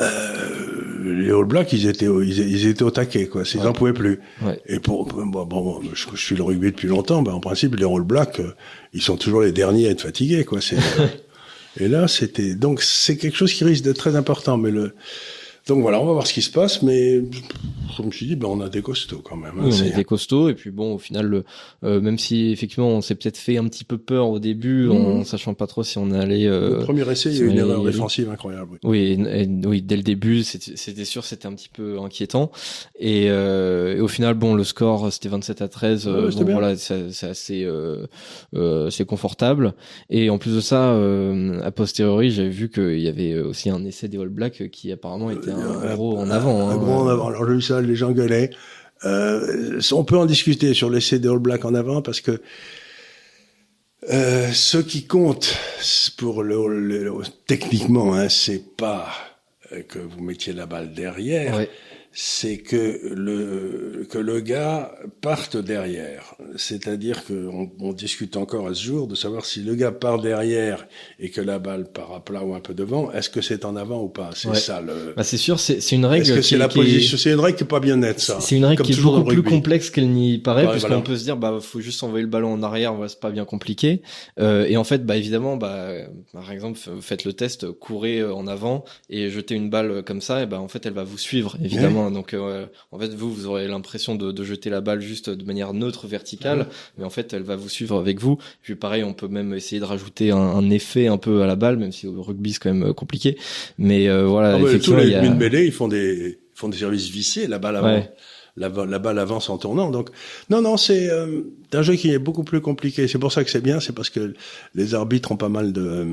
euh, 0.00 1.16
les 1.20 1.30
All 1.30 1.44
Blacks 1.44 1.72
ils 1.72 1.86
étaient 1.86 2.06
ils, 2.06 2.38
ils 2.38 2.66
étaient 2.66 2.82
au 2.82 2.90
taquet 2.90 3.26
quoi. 3.26 3.42
Ils 3.54 3.60
Ouais. 3.60 3.66
en 3.66 3.72
pouvaient 3.72 3.92
plus. 3.92 4.20
Ouais. 4.42 4.60
Et 4.66 4.78
pour 4.80 5.06
bon, 5.06 5.44
bon, 5.44 5.80
je, 5.92 6.06
je 6.14 6.20
suis 6.20 6.36
le 6.36 6.42
rugby 6.42 6.66
depuis 6.72 6.88
longtemps. 6.88 7.22
Ben, 7.22 7.32
en 7.32 7.40
principe 7.40 7.76
les 7.76 7.84
All 7.84 8.02
Blacks 8.02 8.40
euh, 8.40 8.54
ils 8.92 9.02
sont 9.02 9.16
toujours 9.16 9.42
les 9.42 9.52
derniers 9.52 9.88
à 9.88 9.90
être 9.90 10.02
fatigués 10.02 10.44
quoi. 10.44 10.60
Et 11.80 11.88
là 11.88 12.06
c'était 12.08 12.54
donc 12.54 12.82
c'est 12.82 13.16
quelque 13.16 13.36
chose 13.36 13.52
qui 13.52 13.64
risque 13.64 13.84
d'être 13.84 13.96
très 13.98 14.16
important. 14.16 14.56
Mais 14.56 14.70
le 14.70 14.94
donc 15.66 15.80
voilà 15.82 16.00
on 16.00 16.06
va 16.06 16.12
voir 16.12 16.26
ce 16.26 16.32
qui 16.34 16.42
se 16.42 16.50
passe. 16.50 16.82
Mais 16.82 17.22
je 17.96 18.02
me 18.02 18.10
suis 18.10 18.26
dit 18.26 18.36
ben 18.36 18.48
on 18.48 18.60
a 18.60 18.68
des 18.68 18.82
costauds 18.82 19.20
quand 19.22 19.36
même. 19.36 19.52
hein. 19.58 19.62
Oui, 19.64 19.68
on 19.68 19.70
C'est- 19.72 19.88
était 19.88 20.04
costaud 20.04 20.48
et 20.48 20.54
puis 20.54 20.70
bon, 20.70 20.94
au 20.94 20.98
final, 20.98 21.26
le, 21.26 21.44
euh, 21.84 22.00
même 22.00 22.18
si 22.18 22.50
effectivement 22.50 22.88
on 22.88 23.00
s'est 23.00 23.14
peut-être 23.14 23.38
fait 23.38 23.56
un 23.56 23.64
petit 23.68 23.84
peu 23.84 23.98
peur 23.98 24.28
au 24.30 24.38
début, 24.40 24.88
en 24.88 25.18
Mhm. 25.18 25.24
sachant 25.24 25.54
pas 25.54 25.66
trop 25.66 25.82
si 25.84 25.96
on 25.98 26.10
allait. 26.10 26.46
euh, 26.46 26.78
le 26.80 26.84
premier 26.84 27.08
essai 27.10 27.30
il 27.30 27.36
y 27.38 27.40
a 27.42 27.44
eu 27.44 27.48
une 27.50 27.58
erreur 27.58 27.84
défensive 27.84 28.28
incroyable. 28.30 28.72
oui. 28.72 28.78
Oui, 28.82 28.98
et- 29.28 29.42
et- 29.42 29.66
oui, 29.66 29.80
dès 29.82 29.96
le 29.96 30.02
début, 30.02 30.42
c'était 30.42 31.04
sûr, 31.04 31.24
c'était 31.24 31.46
un 31.46 31.52
petit 31.54 31.68
peu 31.72 31.98
inquiétant. 32.00 32.50
Et, 32.98 33.26
euh, 33.28 33.96
et 33.96 34.00
au 34.00 34.08
final, 34.08 34.34
bon, 34.34 34.54
le 34.54 34.64
score, 34.64 35.12
c'était 35.12 35.28
27 35.28 35.62
à 35.62 35.68
13. 35.68 36.06
Ouais, 36.06 36.12
euh, 36.14 36.30
bon, 36.30 36.44
voilà, 36.52 36.76
c'est 36.76 37.26
assez, 37.26 37.64
euh, 37.64 38.06
euh, 38.56 38.90
c'est 38.90 39.04
confortable. 39.04 39.74
Et 40.10 40.30
en 40.30 40.38
plus 40.38 40.54
de 40.56 40.60
ça, 40.60 40.90
euh, 40.92 41.60
a 41.62 41.70
posteriori, 41.70 42.30
j'avais 42.30 42.48
vu 42.50 42.70
qu'il 42.70 43.00
y 43.00 43.08
avait 43.08 43.38
aussi 43.40 43.70
un 43.70 43.84
essai 43.84 44.08
des 44.08 44.18
All 44.18 44.28
Blacks 44.28 44.68
qui 44.70 44.90
apparemment 44.92 45.30
était 45.30 45.50
un 45.54 45.82
Euh, 45.90 45.94
gros 45.94 46.18
en 46.18 46.30
avant. 46.30 46.68
Un 46.68 46.72
hein. 46.72 46.76
gros 46.76 46.92
en 47.02 47.08
avant. 47.08 47.28
Alors 47.28 47.46
j'ai 47.46 47.54
vu 47.54 47.62
ça, 47.62 47.80
les 47.80 47.96
gens 47.96 48.12
gueulaient. 48.12 48.50
Euh, 49.04 49.80
on 49.92 50.04
peut 50.04 50.16
en 50.18 50.26
discuter 50.26 50.72
sur 50.74 50.88
l'essai 50.90 51.18
des 51.18 51.28
All 51.28 51.38
Blacks 51.38 51.64
en 51.64 51.74
avant 51.74 52.00
parce 52.02 52.20
que 52.20 52.40
euh, 54.12 54.50
ce 54.52 54.78
qui 54.78 55.06
compte 55.06 55.56
pour 56.18 56.42
le, 56.42 56.68
le- 56.78 57.04
le- 57.04 57.14
techniquement, 57.46 58.14
hein, 58.14 58.28
c'est 58.28 58.76
pas 58.76 59.08
euh, 59.72 59.82
que 59.82 59.98
vous 59.98 60.22
mettiez 60.22 60.52
la 60.52 60.66
balle 60.66 60.92
derrière, 60.92 61.56
Ouais. 61.56 61.70
C'est 62.16 62.58
que 62.58 63.00
le 63.12 64.06
que 64.08 64.18
le 64.18 64.38
gars 64.40 64.94
parte 65.20 65.56
derrière. 65.56 66.36
C'est-à-dire 66.56 67.24
que 67.24 67.48
on, 67.80 67.92
discute 67.92 68.36
encore 68.36 68.68
à 68.68 68.74
ce 68.74 68.82
jour 68.84 69.08
de 69.08 69.14
savoir 69.16 69.44
si 69.44 69.62
le 69.62 69.74
gars 69.74 69.90
part 69.92 70.20
derrière 70.20 70.86
et 71.18 71.30
que 71.30 71.40
la 71.40 71.58
balle 71.58 71.86
part 71.92 72.12
à 72.12 72.24
plat 72.24 72.44
ou 72.44 72.54
un 72.54 72.60
peu 72.60 72.72
devant, 72.74 73.10
est-ce 73.12 73.30
que 73.30 73.40
c'est 73.40 73.64
en 73.64 73.74
avant 73.76 74.00
ou 74.02 74.08
pas? 74.08 74.30
C'est 74.34 74.48
Ouais. 74.48 74.54
ça 74.54 74.80
le. 74.80 75.14
Bah, 75.16 75.24
c'est 75.24 75.36
sûr, 75.36 75.58
c'est 75.58 75.80
c'est 75.80 75.96
une 75.96 76.06
règle. 76.06 76.22
Est-ce 76.22 76.34
que 76.34 76.42
c'est 76.42 76.54
est- 76.54 76.58
la 76.58 76.68
position? 76.68 77.18
C'est 77.18 77.32
une 77.32 77.40
règle 77.40 77.56
qui 77.58 77.64
est 77.64 77.68
pas 77.68 77.80
bien 77.80 77.96
nette, 77.96 78.20
ça. 78.20 78.40
C'est 78.40 78.56
une 78.56 78.64
règle 78.64 78.78
Comme 78.78 78.86
qui 78.86 78.92
est 78.92 78.96
toujours 78.96 79.16
beaucoup 79.18 79.30
au 79.30 79.32
plus 79.32 79.42
complexe 79.42 79.90
qu'elle 79.90 80.08
n'y 80.10 80.38
paraît, 80.38 80.66
Ouais, 80.66 80.70
puisqu'on 80.72 80.88
voilà. 80.88 81.02
peut 81.02 81.16
se 81.16 81.24
dire, 81.24 81.36
bah, 81.36 81.58
faut 81.60 81.80
juste 81.80 82.02
envoyer 82.04 82.22
le 82.22 82.30
ballon 82.30 82.52
en 82.52 82.62
arrière, 82.62 82.94
voilà, 82.94 83.08
c'est 83.08 83.18
pas 83.20 83.30
bien 83.30 83.44
compliqué. 83.44 84.02
Euh, 84.38 84.66
et 84.66 84.76
en 84.76 84.84
fait, 84.84 85.04
bah, 85.04 85.16
évidemment, 85.16 85.56
bah, 85.56 85.88
par 86.32 86.52
exemple, 86.52 86.78
faites 87.00 87.24
le 87.24 87.32
test, 87.32 87.70
courez 87.72 88.20
euh, 88.20 88.32
en 88.34 88.46
avant 88.46 88.84
et 89.10 89.30
jetez 89.30 89.54
une 89.56 89.68
balle 89.70 90.04
comme 90.04 90.20
ça, 90.20 90.42
et 90.42 90.46
bah, 90.46 90.60
en 90.60 90.68
fait, 90.68 90.86
elle 90.86 90.92
va 90.92 91.04
vous 91.04 91.18
suivre, 91.18 91.56
évidemment. 91.62 92.03
Donc, 92.10 92.34
euh, 92.34 92.66
en 92.92 92.98
fait, 92.98 93.14
vous, 93.14 93.32
vous 93.32 93.46
aurez 93.46 93.66
l'impression 93.68 94.14
de, 94.14 94.32
de 94.32 94.44
jeter 94.44 94.70
la 94.70 94.80
balle 94.80 95.00
juste 95.00 95.30
de 95.30 95.44
manière 95.44 95.72
neutre, 95.74 96.06
verticale, 96.06 96.66
mais 96.98 97.04
en 97.04 97.10
fait, 97.10 97.32
elle 97.32 97.42
va 97.42 97.56
vous 97.56 97.68
suivre 97.68 97.98
avec 97.98 98.20
vous. 98.20 98.38
Puis, 98.62 98.74
pareil, 98.74 99.04
on 99.04 99.14
peut 99.14 99.28
même 99.28 99.54
essayer 99.54 99.80
de 99.80 99.84
rajouter 99.86 100.30
un, 100.30 100.36
un 100.38 100.70
effet 100.70 101.06
un 101.06 101.18
peu 101.18 101.42
à 101.42 101.46
la 101.46 101.56
balle, 101.56 101.76
même 101.76 101.92
si 101.92 102.06
au 102.06 102.22
rugby, 102.22 102.52
c'est 102.52 102.58
quand 102.60 102.72
même 102.72 102.90
euh, 102.90 102.92
compliqué. 102.92 103.36
Mais, 103.78 104.08
euh, 104.08 104.26
voilà, 104.26 104.54
Ah, 104.54 104.58
mais 104.58 104.62
tous 104.64 104.68
effectivement, 104.68 104.98
les 104.98 105.14
a... 105.14 105.20
de 105.28 105.34
mêlée, 105.34 105.64
ils 105.66 105.72
font 105.72 105.88
des 105.88 106.38
ils 106.54 106.58
font 106.58 106.68
des 106.68 106.78
services 106.78 107.08
vissés, 107.08 107.46
la 107.48 107.58
balle 107.58 107.76
avant. 107.76 107.94
Ouais. 107.94 108.10
La, 108.56 108.68
la 108.68 109.00
balle 109.00 109.18
avance 109.18 109.50
en 109.50 109.58
tournant. 109.58 109.90
Donc 109.90 110.10
non 110.48 110.62
non, 110.62 110.76
c'est 110.76 111.10
euh, 111.10 111.40
un 111.72 111.82
jeu 111.82 111.96
qui 111.96 112.12
est 112.12 112.20
beaucoup 112.20 112.44
plus 112.44 112.60
compliqué. 112.60 113.08
C'est 113.08 113.18
pour 113.18 113.32
ça 113.32 113.42
que 113.42 113.50
c'est 113.50 113.60
bien, 113.60 113.80
c'est 113.80 113.92
parce 113.92 114.10
que 114.10 114.34
les 114.76 114.94
arbitres 114.94 115.32
ont 115.32 115.36
pas 115.36 115.48
mal 115.48 115.72
de 115.72 116.06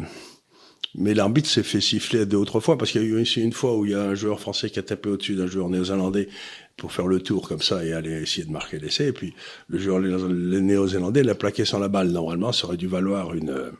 Mais 0.95 1.13
l'arbitre 1.13 1.49
s'est 1.49 1.63
fait 1.63 1.79
siffler 1.79 2.25
deux 2.25 2.37
ou 2.37 2.45
trois 2.45 2.59
fois 2.59 2.77
parce 2.77 2.91
qu'il 2.91 3.01
y 3.01 3.05
a 3.05 3.07
eu 3.07 3.21
aussi 3.21 3.41
une 3.41 3.53
fois 3.53 3.77
où 3.77 3.85
il 3.85 3.91
y 3.91 3.95
a 3.95 4.01
un 4.01 4.15
joueur 4.15 4.39
français 4.39 4.69
qui 4.69 4.79
a 4.79 4.83
tapé 4.83 5.09
au-dessus 5.09 5.35
d'un 5.35 5.47
joueur 5.47 5.69
néo-zélandais 5.69 6.27
pour 6.75 6.91
faire 6.91 7.07
le 7.07 7.21
tour 7.21 7.47
comme 7.47 7.61
ça 7.61 7.85
et 7.85 7.93
aller 7.93 8.21
essayer 8.21 8.45
de 8.45 8.51
marquer 8.51 8.77
l'essai. 8.77 9.07
Et 9.07 9.13
puis 9.13 9.33
le 9.69 9.79
joueur 9.79 10.01
néo-zélandais 10.01 11.23
l'a 11.23 11.35
plaqué 11.35 11.63
sans 11.63 11.79
la 11.79 11.87
balle. 11.87 12.09
Normalement, 12.09 12.51
ça 12.51 12.67
aurait 12.67 12.77
dû 12.77 12.87
valoir 12.87 13.33
une 13.33 13.71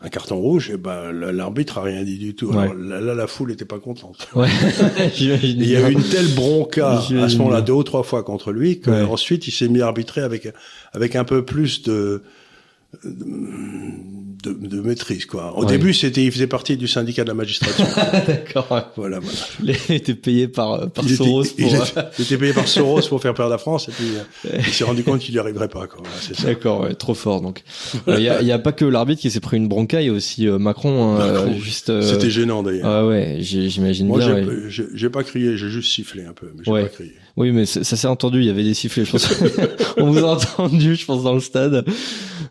un 0.00 0.08
carton 0.08 0.36
rouge, 0.36 0.70
et 0.70 0.76
ben 0.76 1.10
l'arbitre 1.10 1.78
a 1.78 1.82
rien 1.82 2.04
dit 2.04 2.18
du 2.18 2.34
tout. 2.34 2.52
Alors, 2.52 2.74
là, 2.74 3.14
la 3.14 3.26
foule 3.26 3.50
était 3.50 3.64
pas 3.64 3.80
contente. 3.80 4.28
Ouais. 4.34 4.48
il 5.18 5.68
y 5.68 5.76
a 5.76 5.88
eu 5.88 5.92
une 5.92 6.02
telle 6.02 6.28
bronca 6.34 6.98
à 6.98 7.28
ce 7.28 7.36
moment-là 7.38 7.62
deux 7.62 7.72
ou 7.72 7.82
trois 7.82 8.02
fois 8.02 8.22
contre 8.22 8.52
lui 8.52 8.80
qu'ensuite 8.80 9.48
il 9.48 9.50
s'est 9.50 9.68
mis 9.68 9.80
à 9.80 9.86
arbitrer 9.86 10.20
avec 10.20 10.52
avec 10.92 11.16
un 11.16 11.24
peu 11.24 11.44
plus 11.44 11.82
de 11.82 12.22
de, 14.42 14.52
de, 14.52 14.80
maîtrise 14.80 15.26
quoi. 15.26 15.56
Au 15.56 15.64
début, 15.64 15.94
c'était 15.94 16.24
il 16.24 16.32
faisait 16.32 16.46
partie 16.46 16.76
du 16.76 16.88
syndicat 16.88 17.22
de 17.24 17.28
la 17.28 17.34
magistrature. 17.34 17.86
D'accord. 18.26 18.92
Voilà, 18.96 19.20
voilà. 19.20 19.38
Il 19.88 19.94
était 19.94 20.14
payé 20.14 20.48
par 20.48 20.90
par 20.90 21.08
Soros 21.08 21.42
pour... 21.42 21.70
il, 22.18 22.22
était, 22.22 22.36
payé 22.36 22.52
par 22.52 22.68
Soros 22.68 23.02
pour 23.08 23.20
faire 23.20 23.34
perdre 23.34 23.50
la 23.50 23.58
France 23.58 23.88
et 23.88 23.92
puis 23.92 24.06
euh, 24.16 24.58
il 24.58 24.72
s'est 24.72 24.84
rendu 24.84 25.02
compte 25.02 25.20
qu'il 25.20 25.34
n'y 25.34 25.40
arriverait 25.40 25.68
pas 25.68 25.86
quoi. 25.86 26.02
D'accord, 26.42 26.82
ouais, 26.82 26.94
trop 26.94 27.14
fort 27.14 27.40
donc. 27.40 27.62
Il 28.06 28.20
y, 28.20 28.28
a, 28.28 28.42
y 28.42 28.52
a 28.52 28.58
pas 28.58 28.72
que 28.72 28.84
l'arbitre 28.84 29.20
qui 29.20 29.30
s'est 29.30 29.40
pris 29.40 29.56
une 29.56 29.68
bronca, 29.68 30.00
il 30.00 30.06
y 30.06 30.10
a 30.10 30.12
aussi 30.12 30.46
euh, 30.46 30.58
Macron, 30.58 31.16
hein, 31.16 31.32
Macron 31.32 31.58
juste 31.58 31.90
euh, 31.90 32.02
C'était 32.02 32.30
gênant 32.30 32.62
d'ailleurs. 32.62 32.86
Ah 32.86 33.06
ouais, 33.06 33.38
j'imagine 33.40 34.06
Moi, 34.06 34.18
bien. 34.18 34.46
j'ai 34.68 35.10
pas 35.10 35.22
crié, 35.22 35.56
j'ai 35.56 35.68
juste 35.68 35.92
sifflé 35.92 36.24
un 36.24 36.32
peu, 36.32 36.50
mais 36.56 36.62
j'ai 36.64 36.82
pas 36.82 36.88
crié. 36.88 37.12
Oui, 37.38 37.52
mais 37.52 37.66
ça 37.66 37.84
s'est 37.84 38.08
entendu, 38.08 38.40
il 38.40 38.46
y 38.46 38.50
avait 38.50 38.64
des 38.64 38.74
sifflets, 38.74 39.04
je 39.04 39.12
pense. 39.12 39.28
On 39.96 40.10
vous 40.10 40.24
a 40.24 40.30
entendu, 40.32 40.96
je 40.96 41.04
pense, 41.04 41.22
dans 41.22 41.34
le 41.34 41.40
stade. 41.40 41.84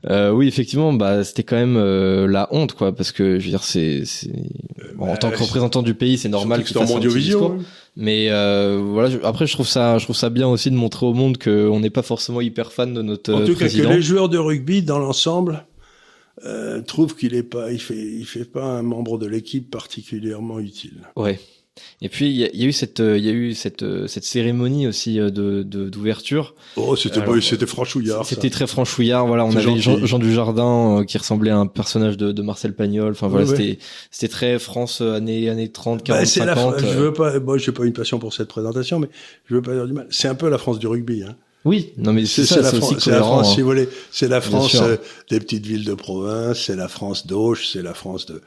Euh, 0.10 0.32
oui, 0.32 0.48
effectivement, 0.48 0.94
bah, 0.94 1.26
c'était 1.26 1.44
quand 1.44 1.58
même 1.58 1.77
euh, 1.78 2.28
la 2.28 2.48
honte, 2.52 2.74
quoi, 2.74 2.94
parce 2.94 3.12
que, 3.12 3.40
je 3.40 3.46
veux 3.46 3.50
dire, 3.52 3.64
c'est, 3.64 4.04
bon, 4.96 5.08
en 5.08 5.16
tant 5.16 5.32
que 5.32 5.38
représentant 5.38 5.82
du 5.84 5.94
pays, 5.94 6.18
c'est 6.18 6.30
normal 6.30 6.64
que 6.64 6.70
c'est 6.70 6.78
en 6.78 6.86
Mondiovision. 6.86 7.60
Mais 7.96 8.28
euh, 8.30 8.80
voilà, 8.84 9.10
après, 9.24 9.48
je 9.48 9.54
trouve 9.54 9.68
ça, 9.68 9.98
je 9.98 10.04
trouve 10.04 10.16
ça 10.16 10.30
bien 10.30 10.48
aussi 10.48 10.70
de 10.70 10.76
montrer 10.76 11.06
au 11.06 11.14
monde 11.14 11.38
qu'on 11.38 11.80
n'est 11.80 11.90
pas 11.90 12.04
forcément 12.04 12.42
hyper 12.42 12.72
fan 12.72 12.94
de 12.94 13.02
notre 13.02 13.34
en 13.34 13.46
tout 13.46 13.54
président. 13.56 13.86
cas, 13.86 13.90
que 13.90 13.96
les 13.96 14.02
joueurs 14.02 14.30
de 14.30 14.38
rugby, 14.38 14.84
dans 14.84 15.00
l'ensemble, 15.00 15.66
euh, 16.46 16.82
trouvent 16.82 17.16
qu'il 17.16 17.34
est 17.34 17.44
pas, 17.44 17.72
il 17.72 17.82
fait, 17.82 17.96
il 17.96 18.26
fait 18.26 18.46
pas 18.46 18.64
un 18.66 18.84
membre 18.84 19.18
de 19.18 19.26
l'équipe 19.26 19.72
particulièrement 19.72 20.60
utile. 20.60 21.08
Ouais. 21.16 21.40
Et 22.02 22.10
puis 22.10 22.28
il 22.28 22.36
y, 22.36 22.58
y, 22.58 22.64
a 22.64 22.68
eu 22.68 22.72
cette, 22.72 23.00
il 23.00 23.24
y 23.24 23.30
a 23.30 23.34
eu 23.34 23.54
cette, 23.54 23.84
cette 24.08 24.24
cérémonie 24.24 24.88
aussi 24.88 25.20
euh, 25.20 25.30
de 25.30 25.64
d'ouverture. 25.64 26.56
Oh, 26.76 26.96
c'était 26.96 27.22
c'était 27.42 27.66
franchouillard. 27.66 28.26
C'était 28.26 28.50
très 28.50 28.68
franchouillard. 28.68 29.26
Voilà, 29.28 29.46
on 29.46 29.56
avait 29.56 29.80
Jean, 29.80 30.06
Jean, 30.06 30.20
Dujardin 30.20 31.00
euh, 31.00 31.04
qui 31.04 31.18
ressemblait 31.18 31.52
à 31.52 31.58
un 31.58 31.68
personnage 31.68 32.18
de, 32.18 32.32
de 32.32 32.42
Marcel 32.42 32.74
Pagnol. 32.74 33.12
Enfin 33.12 33.28
voilà, 33.28 33.46
c'était 33.46 33.80
c'était 34.12 34.32
très 34.32 34.60
France 34.60 35.02
euh, 35.02 35.14
années 35.14 35.50
années 35.50 35.70
30, 35.70 36.04
40, 36.04 36.22
bah, 36.22 36.26
50. 36.26 36.82
La, 36.82 36.94
je 36.94 36.98
veux 36.98 37.14
pas, 37.14 37.40
moi 37.40 37.58
j'ai 37.58 37.72
pas 37.72 37.86
une 37.86 37.94
passion 37.94 38.20
pour 38.20 38.34
cette 38.34 38.48
présentation, 38.48 39.00
mais 39.00 39.10
je 39.46 39.56
veux 39.56 39.62
pas 39.62 39.74
dire 39.74 39.86
du 39.86 39.94
mal. 39.94 40.08
C'est 40.10 40.28
un 40.28 40.36
peu 40.36 40.50
la 40.50 40.58
France 40.58 40.80
du 40.80 40.88
rugby. 40.88 41.24
Hein. 41.24 41.36
Oui, 41.66 41.92
non 41.98 42.14
mais 42.14 42.26
c'est 42.26 42.46
ça, 42.46 42.64
c'est 42.64 42.78
la, 42.78 42.86
aussi 42.86 43.10
la 43.10 43.20
France, 43.20 43.48
hein. 43.48 43.54
si 43.56 43.62
vous 43.62 43.68
voulez, 43.68 43.90
c'est 44.10 44.30
la 44.30 44.40
France 44.40 44.82
des 45.30 45.40
petites 45.40 45.66
villes 45.66 45.84
de 45.84 45.96
province, 45.96 46.62
c'est 46.62 46.78
la 46.78 46.88
France 46.88 47.28
d'Auch, 47.28 47.68
c'est 47.74 47.82
la 47.82 47.94
France 47.94 48.26
de 48.26 48.42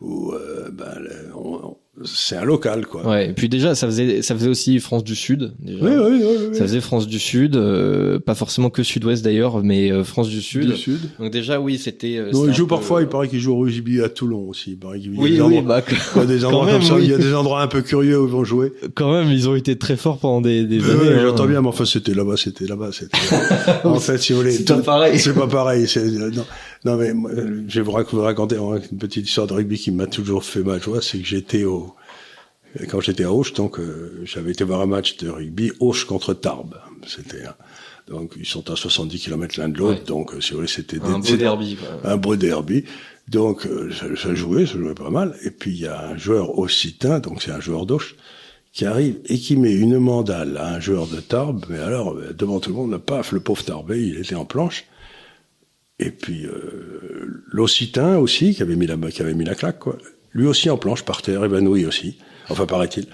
où 0.00 0.32
euh, 0.32 0.68
ben, 0.70 0.98
on, 1.34 1.76
c'est 2.04 2.36
un 2.36 2.44
local 2.44 2.86
quoi. 2.86 3.06
Ouais, 3.06 3.30
et 3.30 3.32
puis 3.32 3.48
déjà 3.48 3.74
ça 3.74 3.86
faisait 3.86 4.20
ça 4.20 4.34
faisait 4.34 4.48
aussi 4.48 4.78
France 4.80 5.02
du 5.02 5.14
Sud 5.14 5.54
déjà. 5.58 5.84
Oui, 5.84 5.92
oui, 5.96 6.24
oui, 6.50 6.56
Ça 6.56 6.64
faisait 6.64 6.80
France 6.80 7.06
du 7.06 7.18
Sud, 7.18 7.56
euh, 7.56 8.18
pas 8.18 8.34
forcément 8.34 8.68
que 8.68 8.82
Sud-Ouest 8.82 9.24
d'ailleurs, 9.24 9.62
mais 9.62 9.90
euh, 9.90 10.04
France 10.04 10.28
du 10.28 10.42
Sud. 10.42 10.72
Du 10.72 10.76
Sud. 10.76 11.00
Donc 11.18 11.30
déjà 11.30 11.58
oui, 11.58 11.78
c'était 11.78 12.18
euh, 12.18 12.30
Non, 12.32 12.46
il 12.46 12.54
joue 12.54 12.66
parfois, 12.66 13.00
il 13.00 13.08
paraît 13.08 13.28
qu'il 13.28 13.40
joue 13.40 13.54
au 13.54 13.60
rugby 13.60 14.02
à 14.02 14.10
Toulon 14.10 14.46
aussi, 14.48 14.72
il 14.72 14.78
paraît 14.78 15.00
qu'il 15.00 15.12
oui, 15.12 15.32
oui, 15.32 15.40
endroits, 15.40 15.62
bah, 15.62 15.82
il 15.88 16.20
y 16.20 16.22
a 16.22 16.26
des 16.26 16.44
endroits 16.44 16.70
comme 16.70 16.82
ça, 16.82 16.98
il 16.98 17.10
y 17.10 17.14
a 17.14 17.18
des 17.18 17.34
endroits 17.34 17.62
un 17.62 17.68
peu 17.68 17.80
curieux 17.80 18.20
où 18.20 18.26
ils 18.26 18.32
vont 18.32 18.44
jouer. 18.44 18.72
Quand 18.94 19.12
même, 19.12 19.30
ils 19.30 19.48
ont 19.48 19.54
été 19.54 19.76
très 19.76 19.96
forts 19.96 20.18
pendant 20.18 20.42
des, 20.42 20.64
des 20.64 20.84
années. 20.84 21.00
Oui, 21.00 21.08
hein. 21.08 21.20
j'entends 21.22 21.46
bien, 21.46 21.62
mais 21.62 21.68
enfin 21.68 21.86
c'était 21.86 22.14
là-bas, 22.14 22.36
c'était 22.36 22.66
là-bas, 22.66 22.90
c'était 22.92 23.16
En 23.84 23.98
fait, 24.00 24.18
si 24.18 24.34
vous 24.34 24.40
voulez, 24.40 24.52
c'est 24.52 24.68
pas 24.68 24.78
pareil. 24.78 25.18
C'est 25.18 25.34
pas 25.34 25.46
pareil, 25.46 25.88
c'est 25.88 26.04
non. 26.04 26.44
Non 26.86 26.96
mais 26.96 27.12
je 27.66 27.80
vais 27.80 27.84
vous 27.84 27.90
raconter 27.90 28.56
une 28.56 28.98
petite 28.98 29.26
histoire 29.26 29.48
de 29.48 29.54
rugby 29.54 29.76
qui 29.76 29.90
m'a 29.90 30.06
toujours 30.06 30.44
fait 30.44 30.62
mal 30.62 30.80
joie, 30.80 31.02
c'est 31.02 31.18
que 31.18 31.26
j'étais 31.26 31.64
au 31.64 31.96
quand 32.88 33.00
j'étais 33.00 33.24
à 33.24 33.32
Auch, 33.32 33.52
donc 33.54 33.80
euh, 33.80 34.22
j'avais 34.24 34.52
été 34.52 34.62
voir 34.62 34.82
un 34.82 34.86
match 34.86 35.16
de 35.16 35.28
rugby 35.28 35.72
Auch 35.80 36.04
contre 36.06 36.32
Tarbes. 36.32 36.76
C'était 37.04 37.42
donc 38.06 38.34
ils 38.38 38.46
sont 38.46 38.70
à 38.70 38.76
70 38.76 39.18
km 39.18 39.58
l'un 39.58 39.68
de 39.68 39.78
l'autre, 39.78 40.04
donc 40.04 40.32
euh, 40.32 40.40
si 40.40 40.50
vous 40.50 40.58
voulez 40.58 40.68
c'était 40.68 41.00
un 41.02 41.18
beau 41.18 41.36
derby. 41.36 41.76
Quoi. 41.76 42.12
Un 42.12 42.16
beau 42.16 42.36
derby. 42.36 42.84
Donc 43.26 43.66
euh, 43.66 43.90
ça, 43.92 44.06
ça, 44.14 44.34
jouait, 44.36 44.66
ça 44.66 44.74
jouait 44.74 44.94
pas 44.94 45.10
mal. 45.10 45.34
Et 45.42 45.50
puis 45.50 45.72
il 45.72 45.80
y 45.80 45.88
a 45.88 46.10
un 46.10 46.16
joueur 46.16 46.56
occitan, 46.56 47.18
donc 47.18 47.42
c'est 47.42 47.50
un 47.50 47.58
joueur 47.58 47.84
d'Auch, 47.84 48.14
qui 48.72 48.84
arrive 48.84 49.16
et 49.24 49.40
qui 49.40 49.56
met 49.56 49.72
une 49.72 49.98
mandale 49.98 50.56
à 50.56 50.74
un 50.74 50.78
joueur 50.78 51.08
de 51.08 51.18
Tarbes. 51.18 51.64
Mais 51.68 51.80
alors 51.80 52.14
devant 52.38 52.60
tout 52.60 52.70
le 52.70 52.76
monde, 52.76 52.96
paf, 52.98 53.32
le 53.32 53.40
pauvre 53.40 53.64
Tarbais, 53.64 54.06
il 54.06 54.18
était 54.18 54.36
en 54.36 54.44
planche. 54.44 54.84
Et 55.98 56.10
puis 56.10 56.46
euh, 56.46 57.42
aussi, 58.18 58.54
qui 58.54 58.62
avait 58.62 58.76
mis 58.76 58.86
la 58.86 58.96
qui 59.10 59.22
avait 59.22 59.34
mis 59.34 59.44
la 59.44 59.54
claque, 59.54 59.78
quoi. 59.78 59.98
Lui 60.32 60.46
aussi 60.46 60.68
en 60.68 60.76
planche 60.76 61.02
par 61.02 61.22
terre, 61.22 61.44
évanoui 61.44 61.86
aussi. 61.86 62.18
Enfin, 62.50 62.66
paraît-il. 62.66 63.06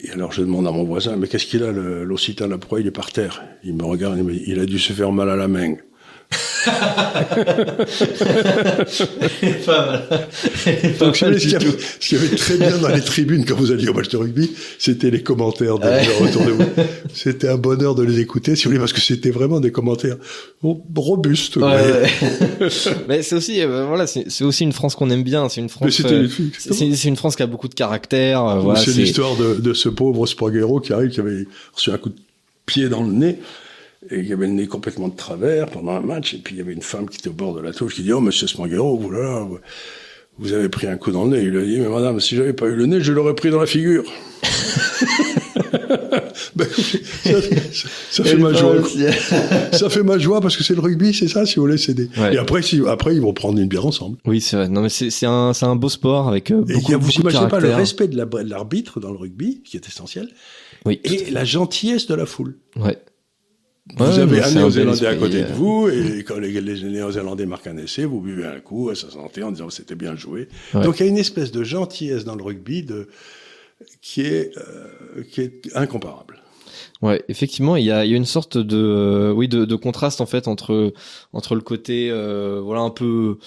Et 0.00 0.10
alors, 0.10 0.32
je 0.32 0.40
demande 0.40 0.66
à 0.66 0.72
mon 0.72 0.82
voisin, 0.82 1.16
mais 1.16 1.28
qu'est-ce 1.28 1.46
qu'il 1.46 1.62
a, 1.62 1.70
l'occitan, 1.70 2.48
là, 2.48 2.58
pourquoi 2.58 2.80
il 2.80 2.86
est 2.88 2.90
par 2.90 3.12
terre? 3.12 3.44
Il 3.62 3.76
me 3.76 3.84
regarde, 3.84 4.18
il 4.18 4.42
il 4.48 4.58
a 4.58 4.66
dû 4.66 4.80
se 4.80 4.92
faire 4.92 5.12
mal 5.12 5.30
à 5.30 5.36
la 5.36 5.46
main. 5.46 5.76
Pas 9.64 9.86
mal. 9.86 10.02
Donc, 10.98 11.16
ce 11.16 11.24
qu'il 11.98 12.18
y, 12.18 12.20
avait 12.20 12.36
très 12.36 12.56
bien 12.56 12.78
dans 12.78 12.88
les 12.88 13.00
tribunes 13.00 13.44
quand 13.44 13.56
vous 13.56 13.70
alliez 13.72 13.88
au 13.88 13.94
match 13.94 14.08
de 14.08 14.16
rugby, 14.16 14.50
c'était 14.78 15.10
les 15.10 15.22
commentaires 15.22 15.78
des 15.78 15.88
ouais. 15.88 16.04
gens 16.04 16.24
autour 16.24 16.44
de 16.44 16.50
vous. 16.52 16.64
C'était 17.14 17.48
un 17.48 17.56
bonheur 17.56 17.94
de 17.94 18.02
les 18.02 18.20
écouter, 18.20 18.56
si 18.56 18.64
vous 18.64 18.70
voulez, 18.70 18.80
parce 18.80 18.92
que 18.92 19.00
c'était 19.00 19.30
vraiment 19.30 19.60
des 19.60 19.72
commentaires 19.72 20.16
robustes. 20.94 21.56
Ouais, 21.56 21.64
ouais. 21.64 22.68
Mais 23.08 23.22
c'est 23.22 23.34
aussi, 23.34 23.62
euh, 23.62 23.86
voilà, 23.86 24.06
c'est 24.06 24.44
aussi 24.44 24.64
une 24.64 24.72
France 24.72 24.94
qu'on 24.94 25.10
aime 25.10 25.22
bien. 25.22 25.48
C'est 25.48 25.60
une 25.60 25.68
France. 25.68 26.00
Euh, 26.04 26.28
c'est 26.58 27.08
une 27.08 27.16
France 27.16 27.36
qui 27.36 27.42
a 27.42 27.46
beaucoup 27.46 27.68
de 27.68 27.74
caractère. 27.74 28.44
Euh, 28.44 28.60
voilà, 28.60 28.80
c'est 28.80 28.92
l'histoire 28.92 29.36
de, 29.36 29.54
de, 29.60 29.74
ce 29.74 29.88
pauvre 29.88 30.26
Spraguero 30.26 30.80
qui 30.80 30.92
arrive, 30.92 31.10
qui 31.10 31.20
avait 31.20 31.46
reçu 31.74 31.90
un 31.90 31.98
coup 31.98 32.10
de 32.10 32.16
pied 32.66 32.88
dans 32.88 33.02
le 33.02 33.12
nez 33.12 33.38
et 34.10 34.18
il 34.18 34.26
y 34.26 34.32
avait 34.32 34.46
le 34.46 34.52
nez 34.52 34.66
complètement 34.66 35.08
de 35.08 35.16
travers 35.16 35.68
pendant 35.68 35.92
un 35.92 36.00
match, 36.00 36.34
et 36.34 36.38
puis 36.38 36.54
il 36.54 36.58
y 36.58 36.60
avait 36.60 36.72
une 36.72 36.82
femme 36.82 37.08
qui 37.08 37.18
était 37.18 37.28
au 37.28 37.34
bord 37.34 37.54
de 37.54 37.60
la 37.60 37.72
touche 37.72 37.94
qui 37.94 38.02
dit, 38.02 38.12
oh, 38.12 38.20
monsieur 38.20 38.46
Smanguero, 38.46 38.96
vous, 38.96 39.10
là, 39.10 39.46
vous 40.38 40.52
avez 40.52 40.68
pris 40.68 40.86
un 40.86 40.96
coup 40.96 41.12
dans 41.12 41.24
le 41.24 41.30
nez. 41.30 41.42
Il 41.42 41.50
lui 41.50 41.62
a 41.62 41.64
dit, 41.64 41.78
mais 41.80 41.88
madame, 41.88 42.18
si 42.20 42.36
j'avais 42.36 42.52
pas 42.52 42.66
eu 42.66 42.74
le 42.74 42.86
nez, 42.86 43.00
je 43.00 43.12
l'aurais 43.12 43.34
pris 43.34 43.50
dans 43.50 43.60
la 43.60 43.66
figure. 43.66 44.04
ben, 46.56 46.66
ça, 46.66 47.40
ça, 47.40 47.88
ça 48.10 48.24
fait 48.24 48.36
ma 48.36 48.52
joie. 48.52 48.76
ça 49.72 49.88
fait 49.88 50.02
ma 50.02 50.18
joie 50.18 50.40
parce 50.40 50.56
que 50.56 50.64
c'est 50.64 50.74
le 50.74 50.80
rugby, 50.80 51.14
c'est 51.14 51.28
ça, 51.28 51.46
si 51.46 51.56
vous 51.56 51.62
voulez, 51.62 51.78
c'est 51.78 51.94
des... 51.94 52.08
Ouais. 52.18 52.34
Et 52.34 52.38
après, 52.38 52.62
si, 52.62 52.80
après, 52.86 53.14
ils 53.14 53.20
vont 53.20 53.32
prendre 53.32 53.58
une 53.58 53.68
bière 53.68 53.86
ensemble. 53.86 54.18
Oui, 54.26 54.40
c'est 54.40 54.56
vrai. 54.56 54.68
Non, 54.68 54.82
mais 54.82 54.88
c'est 54.88 55.26
un, 55.26 55.52
c'est 55.52 55.66
un 55.66 55.76
beau 55.76 55.88
sport 55.88 56.28
avec 56.28 56.50
euh, 56.50 56.62
beaucoup, 56.62 56.90
et 56.90 56.94
a, 56.94 56.98
vous 56.98 57.10
imaginez 57.12 57.44
de 57.44 57.50
pas 57.50 57.60
le 57.60 57.74
respect 57.74 58.08
de 58.08 58.16
l'arbitre 58.16 58.98
dans 59.00 59.10
le 59.10 59.18
rugby, 59.18 59.62
qui 59.62 59.76
est 59.76 59.86
essentiel. 59.86 60.28
Oui. 60.86 61.00
Et 61.04 61.30
la 61.30 61.44
gentillesse 61.44 62.08
de 62.08 62.14
la 62.14 62.26
foule. 62.26 62.56
Ouais. 62.76 62.98
Vous 63.96 64.04
Ouais, 64.04 64.18
avez 64.20 64.42
un 64.42 64.50
Néo-Zélandais 64.52 65.06
à 65.06 65.16
côté 65.16 65.42
de 65.42 65.52
vous, 65.52 65.88
et 65.88 66.22
quand 66.24 66.38
les, 66.38 66.60
les 66.60 66.82
Néo-Zélandais 66.84 67.46
marquent 67.46 67.66
un 67.66 67.76
essai, 67.76 68.04
vous 68.04 68.20
buvez 68.20 68.46
un 68.46 68.60
coup 68.60 68.90
à 68.90 68.94
sa 68.94 69.10
santé 69.10 69.42
en 69.42 69.50
disant 69.50 69.70
c'était 69.70 69.96
bien 69.96 70.14
joué. 70.14 70.48
Ouais. 70.72 70.84
Donc 70.84 71.00
il 71.00 71.02
y 71.04 71.06
a 71.06 71.08
une 71.08 71.18
espèce 71.18 71.50
de 71.50 71.64
gentillesse 71.64 72.24
dans 72.24 72.36
le 72.36 72.44
rugby 72.44 72.84
de, 72.84 73.08
qui, 74.00 74.20
est, 74.22 74.56
euh, 74.56 75.22
qui 75.30 75.40
est 75.40 75.74
incomparable. 75.74 76.41
Ouais, 77.02 77.20
effectivement, 77.28 77.74
il 77.74 77.84
y 77.84 77.90
a, 77.90 78.04
il 78.04 78.10
y 78.12 78.14
a 78.14 78.16
une 78.16 78.24
sorte 78.24 78.56
de, 78.56 78.76
euh, 78.76 79.32
oui, 79.32 79.48
de, 79.48 79.64
de, 79.64 79.74
contraste 79.74 80.20
en 80.20 80.26
fait 80.26 80.46
entre 80.46 80.92
entre 81.32 81.56
le 81.56 81.60
côté, 81.60 82.08
euh, 82.12 82.60
voilà, 82.62 82.82
un 82.82 82.90
peu, 82.90 83.38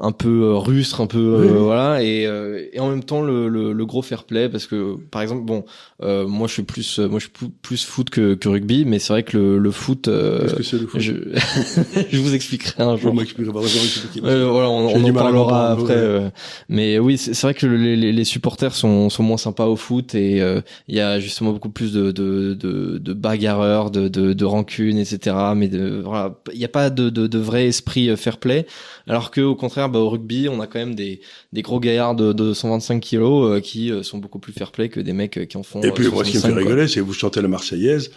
un 0.00 0.10
peu 0.10 0.42
euh, 0.42 0.54
rustre, 0.56 1.00
un 1.00 1.06
peu, 1.06 1.42
oui. 1.42 1.48
voilà, 1.62 2.02
et, 2.02 2.26
euh, 2.26 2.66
et 2.72 2.80
en 2.80 2.90
même 2.90 3.04
temps 3.04 3.22
le, 3.22 3.48
le, 3.48 3.72
le 3.72 3.86
gros 3.86 4.02
fair 4.02 4.24
play 4.24 4.48
parce 4.48 4.66
que, 4.66 4.96
par 5.12 5.22
exemple, 5.22 5.44
bon, 5.44 5.64
euh, 6.02 6.26
moi 6.26 6.48
je 6.48 6.54
suis 6.54 6.62
plus, 6.64 6.98
moi 6.98 7.20
je 7.20 7.26
suis 7.26 7.50
plus- 7.62 7.84
foot 7.84 8.10
que, 8.10 8.34
que 8.34 8.48
rugby, 8.48 8.84
mais 8.84 8.98
c'est 8.98 9.12
vrai 9.12 9.22
que 9.22 9.36
le, 9.36 9.58
le 9.58 9.70
foot, 9.70 10.08
euh, 10.08 10.40
Qu'est-ce 10.42 10.54
que 10.54 10.62
c'est 10.64 10.78
le 10.80 10.86
foot 10.88 11.00
je, 11.00 11.12
je 12.10 12.18
vous 12.18 12.34
expliquerai 12.34 12.82
un 12.82 12.96
jour. 12.96 13.14
pas, 13.14 13.22
expliquez-moi. 13.22 14.28
Euh, 14.28 14.48
voilà, 14.50 14.68
on, 14.70 14.88
on 14.88 15.04
en 15.04 15.12
parlera 15.12 15.70
après. 15.70 15.94
euh, 15.96 16.30
mais 16.68 16.98
oui, 16.98 17.16
c'est 17.16 17.40
vrai 17.42 17.54
que 17.54 17.66
les, 17.66 17.94
les, 17.94 18.12
les 18.12 18.24
supporters 18.24 18.74
sont, 18.74 19.08
sont 19.10 19.22
moins 19.22 19.36
sympas 19.36 19.66
au 19.66 19.76
foot 19.76 20.14
et 20.16 20.40
euh, 20.40 20.60
il 20.88 20.96
y 20.96 21.00
a 21.00 21.20
justement 21.20 21.52
beaucoup 21.52 21.68
plus 21.70 21.92
de, 21.92 22.10
de, 22.10 22.54
de, 22.54 22.98
de 23.04 23.12
bagarreurs, 23.12 23.90
de, 23.90 24.08
de, 24.08 24.32
de 24.32 24.44
rancune, 24.44 24.98
etc. 24.98 25.36
Mais 25.54 25.68
de, 25.68 26.02
voilà, 26.04 26.40
il 26.52 26.58
n'y 26.58 26.64
a 26.64 26.68
pas 26.68 26.90
de, 26.90 27.10
de, 27.10 27.26
de 27.26 27.38
vrai 27.38 27.66
esprit 27.66 28.08
euh, 28.10 28.16
fair 28.16 28.38
play. 28.38 28.66
Alors 29.06 29.30
que 29.30 29.40
au 29.40 29.54
contraire, 29.54 29.88
bah, 29.88 29.98
au 29.98 30.08
rugby, 30.08 30.48
on 30.48 30.60
a 30.60 30.66
quand 30.66 30.78
même 30.78 30.94
des, 30.94 31.20
des 31.52 31.62
gros 31.62 31.78
gaillards 31.78 32.14
de, 32.14 32.32
de 32.32 32.52
125 32.52 33.00
kilos 33.00 33.50
euh, 33.50 33.60
qui 33.60 33.92
euh, 33.92 34.02
sont 34.02 34.18
beaucoup 34.18 34.38
plus 34.38 34.52
fair 34.52 34.72
play 34.72 34.88
que 34.88 35.00
des 35.00 35.12
mecs 35.12 35.36
euh, 35.36 35.44
qui 35.44 35.56
en 35.56 35.62
font. 35.62 35.82
Et 35.82 35.92
puis 35.92 36.08
moi, 36.08 36.24
ce 36.24 36.30
qui 36.30 36.36
me 36.38 36.42
fait 36.42 36.48
65, 36.48 36.52
quoi. 36.52 36.58
rigoler, 36.62 36.88
c'est 36.88 37.00
que 37.00 37.04
vous 37.04 37.12
chantez 37.12 37.42
la 37.42 37.48
Marseillaise, 37.48 38.10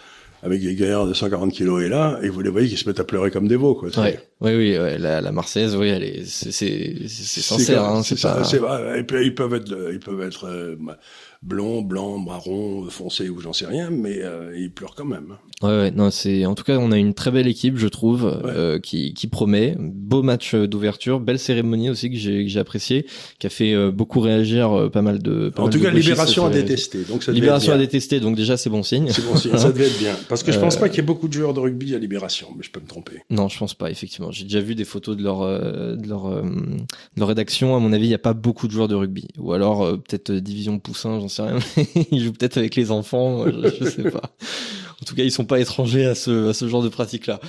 avec 0.44 0.62
des 0.62 0.76
gaillards 0.76 1.08
de 1.08 1.14
140 1.14 1.52
kilos 1.52 1.84
et 1.84 1.90
là, 1.90 2.20
et 2.22 2.30
vous 2.30 2.42
les 2.42 2.50
voyez 2.50 2.70
qui 2.70 2.78
se 2.78 2.88
mettent 2.88 3.00
à 3.00 3.04
pleurer 3.04 3.32
comme 3.32 3.48
des 3.48 3.56
veaux, 3.56 3.76
quoi. 3.76 3.90
Ouais, 3.98 4.20
oui, 4.42 4.56
oui, 4.56 4.78
ouais, 4.78 4.98
la, 4.98 5.20
la 5.20 5.32
Marseillaise, 5.32 5.76
oui, 5.76 5.90
elle 5.90 6.04
est, 6.04 6.26
c'est, 6.26 6.52
c'est, 6.52 6.96
c'est 7.08 7.42
sincère, 7.42 7.84
hein, 7.84 8.04
c'est 8.04 8.18
ça. 8.18 8.44
C'est, 8.44 8.62
ils 9.24 9.36
peuvent 9.36 9.54
être, 9.56 9.90
ils 9.92 10.00
peuvent 10.00 10.22
être 10.22 10.46
euh, 10.48 10.76
blond, 11.48 11.82
blanc, 11.82 12.18
marron, 12.18 12.86
foncé 12.90 13.30
ou 13.30 13.40
j'en 13.40 13.54
sais 13.54 13.66
rien, 13.66 13.90
mais 13.90 14.22
euh, 14.22 14.58
ils 14.58 14.72
pleurent 14.72 14.96
quand 14.96 15.06
même. 15.06 15.38
Ouais, 15.64 15.70
ouais, 15.70 15.92
non, 15.92 16.12
c'est 16.12 16.46
en 16.46 16.54
tout 16.54 16.64
cas 16.64 16.78
on 16.78 16.92
a 16.92 16.98
une 16.98 17.16
très 17.16 17.32
belle 17.32 17.48
équipe, 17.48 17.78
je 17.78 17.88
trouve, 17.88 18.42
euh, 18.46 18.78
qui, 18.78 19.16
qui 19.16 19.26
promet. 19.26 19.76
Beau 19.80 20.22
match 20.22 20.54
d'ouverture, 20.54 21.20
belle 21.20 21.40
cérémonie 21.40 21.90
aussi 21.90 22.12
que 22.12 22.16
j'ai, 22.16 22.44
que 22.44 22.50
j'ai 22.50 22.60
apprécié, 22.60 23.08
qui 23.40 23.48
a 23.48 23.50
fait 23.50 23.74
euh, 23.74 23.90
beaucoup 23.90 24.20
réagir 24.20 24.72
euh, 24.72 24.90
pas 24.90 25.02
mal 25.02 25.18
de. 25.18 25.50
Pas 25.50 25.64
en 25.64 25.70
tout 25.70 25.80
cas, 25.80 25.90
Libération 25.90 26.46
a 26.46 26.52
détesté, 26.52 27.00
donc 27.06 27.24
ça 27.24 27.32
Libération 27.32 27.74
a 27.74 27.78
détesté, 27.80 28.20
donc 28.20 28.36
déjà 28.36 28.56
c'est 28.56 28.70
bon 28.70 28.84
signe. 28.84 29.10
C'est 29.12 29.26
bon 29.26 29.36
signe, 29.36 29.58
ça 29.58 29.72
devait 29.72 29.88
être 29.88 29.98
bien, 29.98 30.16
parce 30.30 30.44
que 30.44 30.52
je 30.52 30.60
pense 30.60 30.76
pas 30.76 30.90
qu'il 30.90 30.98
y 30.98 31.00
ait 31.00 31.08
beaucoup 31.08 31.28
de 31.28 31.34
joueurs 31.34 31.56
de 31.56 31.60
rugby 31.60 31.96
à 31.96 31.98
Libération, 31.98 32.50
mais 32.56 32.62
je 32.62 32.70
peux 32.70 32.80
me 32.80 32.88
tromper. 32.88 33.24
Non, 33.32 33.50
je 33.50 33.58
pense 33.58 33.74
pas, 33.74 33.90
effectivement. 33.90 34.32
J'ai 34.32 34.44
déjà 34.44 34.60
vu 34.60 34.76
des 34.76 34.86
photos 34.86 35.18
de 35.18 35.24
leur 35.24 35.40
de 35.40 36.08
leur, 36.08 36.44
de 36.44 36.86
leur 37.18 37.28
rédaction. 37.28 37.76
À 37.76 37.80
mon 37.80 37.94
avis, 37.94 38.06
il 38.06 38.12
y 38.12 38.16
a 38.16 38.20
pas 38.20 38.34
beaucoup 38.34 38.68
de 38.68 38.74
joueurs 38.74 38.88
de 38.88 38.96
rugby, 38.96 39.28
ou 39.40 39.54
alors 39.54 39.90
peut-être 40.04 40.32
division 40.32 40.78
poussin, 40.78 41.20
j'en 41.20 41.30
sais 41.30 41.37
rien. 41.44 41.60
ils 42.12 42.24
jouent 42.24 42.34
peut-être 42.34 42.58
avec 42.58 42.76
les 42.76 42.92
enfants, 42.92 43.46
je, 43.46 43.70
je 43.80 43.90
sais 43.90 44.12
pas. 44.12 44.32
En 45.02 45.06
tout 45.06 45.16
cas, 45.16 45.24
ils 45.24 45.32
sont 45.32 45.46
pas 45.46 45.60
étrangers 45.60 46.06
à 46.06 46.16
ce, 46.16 46.50
à 46.50 46.54
ce 46.54 46.68
genre 46.68 46.82
de 46.82 46.90
pratique-là. 46.90 47.40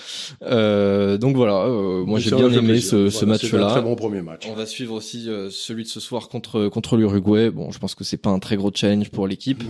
Euh, 0.42 1.16
donc 1.16 1.34
voilà, 1.34 1.64
euh, 1.64 2.04
moi 2.04 2.20
j'ai 2.20 2.30
bien 2.30 2.50
aimé 2.50 2.80
ce, 2.80 3.08
ce 3.08 3.24
match-là. 3.24 3.70
Très 3.70 3.82
bon 3.82 3.96
premier 3.96 4.20
match. 4.20 4.46
On 4.48 4.54
va 4.54 4.66
suivre 4.66 4.94
aussi 4.94 5.28
euh, 5.28 5.48
celui 5.50 5.84
de 5.84 5.88
ce 5.88 5.98
soir 5.98 6.28
contre 6.28 6.68
contre 6.68 6.96
l'Uruguay. 6.96 7.50
Bon, 7.50 7.70
je 7.70 7.78
pense 7.78 7.94
que 7.94 8.04
c'est 8.04 8.18
pas 8.18 8.30
un 8.30 8.38
très 8.38 8.56
gros 8.56 8.70
challenge 8.74 9.10
pour 9.10 9.26
l'équipe. 9.26 9.64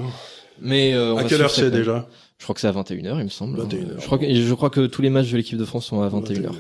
Mais 0.61 0.93
euh, 0.95 1.17
à 1.17 1.25
quelle 1.25 1.41
heure 1.41 1.51
c'est 1.51 1.71
déjà 1.71 2.09
Je 2.39 2.45
crois 2.45 2.55
que 2.55 2.61
c'est 2.61 2.67
à 2.67 2.73
21h, 2.73 3.19
il 3.19 3.25
me 3.25 3.29
semble. 3.29 3.61
21h. 3.61 4.01
Je 4.01 4.07
crois 4.07 4.19
que 4.19 4.35
je 4.35 4.55
crois 4.55 4.71
que 4.71 4.87
tous 4.87 5.03
les 5.03 5.11
matchs 5.11 5.31
de 5.31 5.37
l'équipe 5.37 5.59
de 5.59 5.65
France 5.65 5.87
sont 5.87 6.03
à 6.03 6.09
21h. 6.09 6.51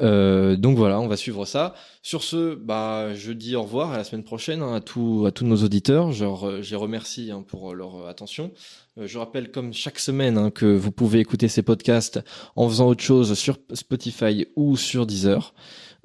Euh, 0.00 0.56
donc 0.56 0.76
voilà, 0.76 1.00
on 1.00 1.08
va 1.08 1.16
suivre 1.16 1.44
ça. 1.44 1.74
Sur 2.02 2.22
ce, 2.22 2.54
bah, 2.54 3.14
je 3.14 3.32
dis 3.32 3.56
au 3.56 3.62
revoir 3.62 3.92
à 3.92 3.96
la 3.96 4.04
semaine 4.04 4.24
prochaine 4.24 4.62
hein, 4.62 4.74
à 4.74 4.80
tous 4.80 5.26
à 5.26 5.32
tous 5.32 5.44
nos 5.44 5.56
auditeurs. 5.56 6.12
Je, 6.12 6.24
je 6.62 6.70
les 6.70 6.76
remercie 6.76 7.30
hein, 7.30 7.44
pour 7.46 7.74
leur 7.74 8.06
attention. 8.06 8.52
Euh, 8.98 9.06
je 9.06 9.18
rappelle 9.18 9.50
comme 9.50 9.72
chaque 9.72 9.98
semaine 9.98 10.38
hein, 10.38 10.50
que 10.50 10.66
vous 10.66 10.92
pouvez 10.92 11.20
écouter 11.20 11.48
ces 11.48 11.62
podcasts 11.62 12.20
en 12.56 12.68
faisant 12.68 12.88
autre 12.88 13.02
chose 13.02 13.34
sur 13.34 13.58
Spotify 13.72 14.46
ou 14.56 14.76
sur 14.76 15.06
Deezer. 15.06 15.54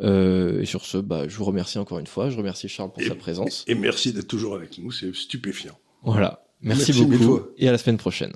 Euh, 0.02 0.62
et 0.62 0.66
sur 0.66 0.86
ce, 0.86 0.98
bah, 0.98 1.28
je 1.28 1.38
vous 1.38 1.46
remercie 1.46 1.78
encore 1.78 2.00
une 2.00 2.08
fois. 2.08 2.30
Je 2.30 2.38
remercie 2.38 2.68
Charles 2.68 2.92
pour 2.92 3.04
et, 3.04 3.08
sa 3.08 3.16
présence. 3.16 3.64
Et 3.68 3.76
merci 3.76 4.12
d'être 4.12 4.28
toujours 4.28 4.56
avec 4.56 4.78
nous. 4.80 4.92
C'est 4.92 5.14
stupéfiant. 5.16 5.78
Voilà. 6.04 6.46
Merci, 6.62 6.94
merci 6.94 7.06
beaucoup. 7.06 7.42
Et 7.58 7.68
à 7.68 7.72
la 7.72 7.78
semaine 7.78 7.98
prochaine. 7.98 8.34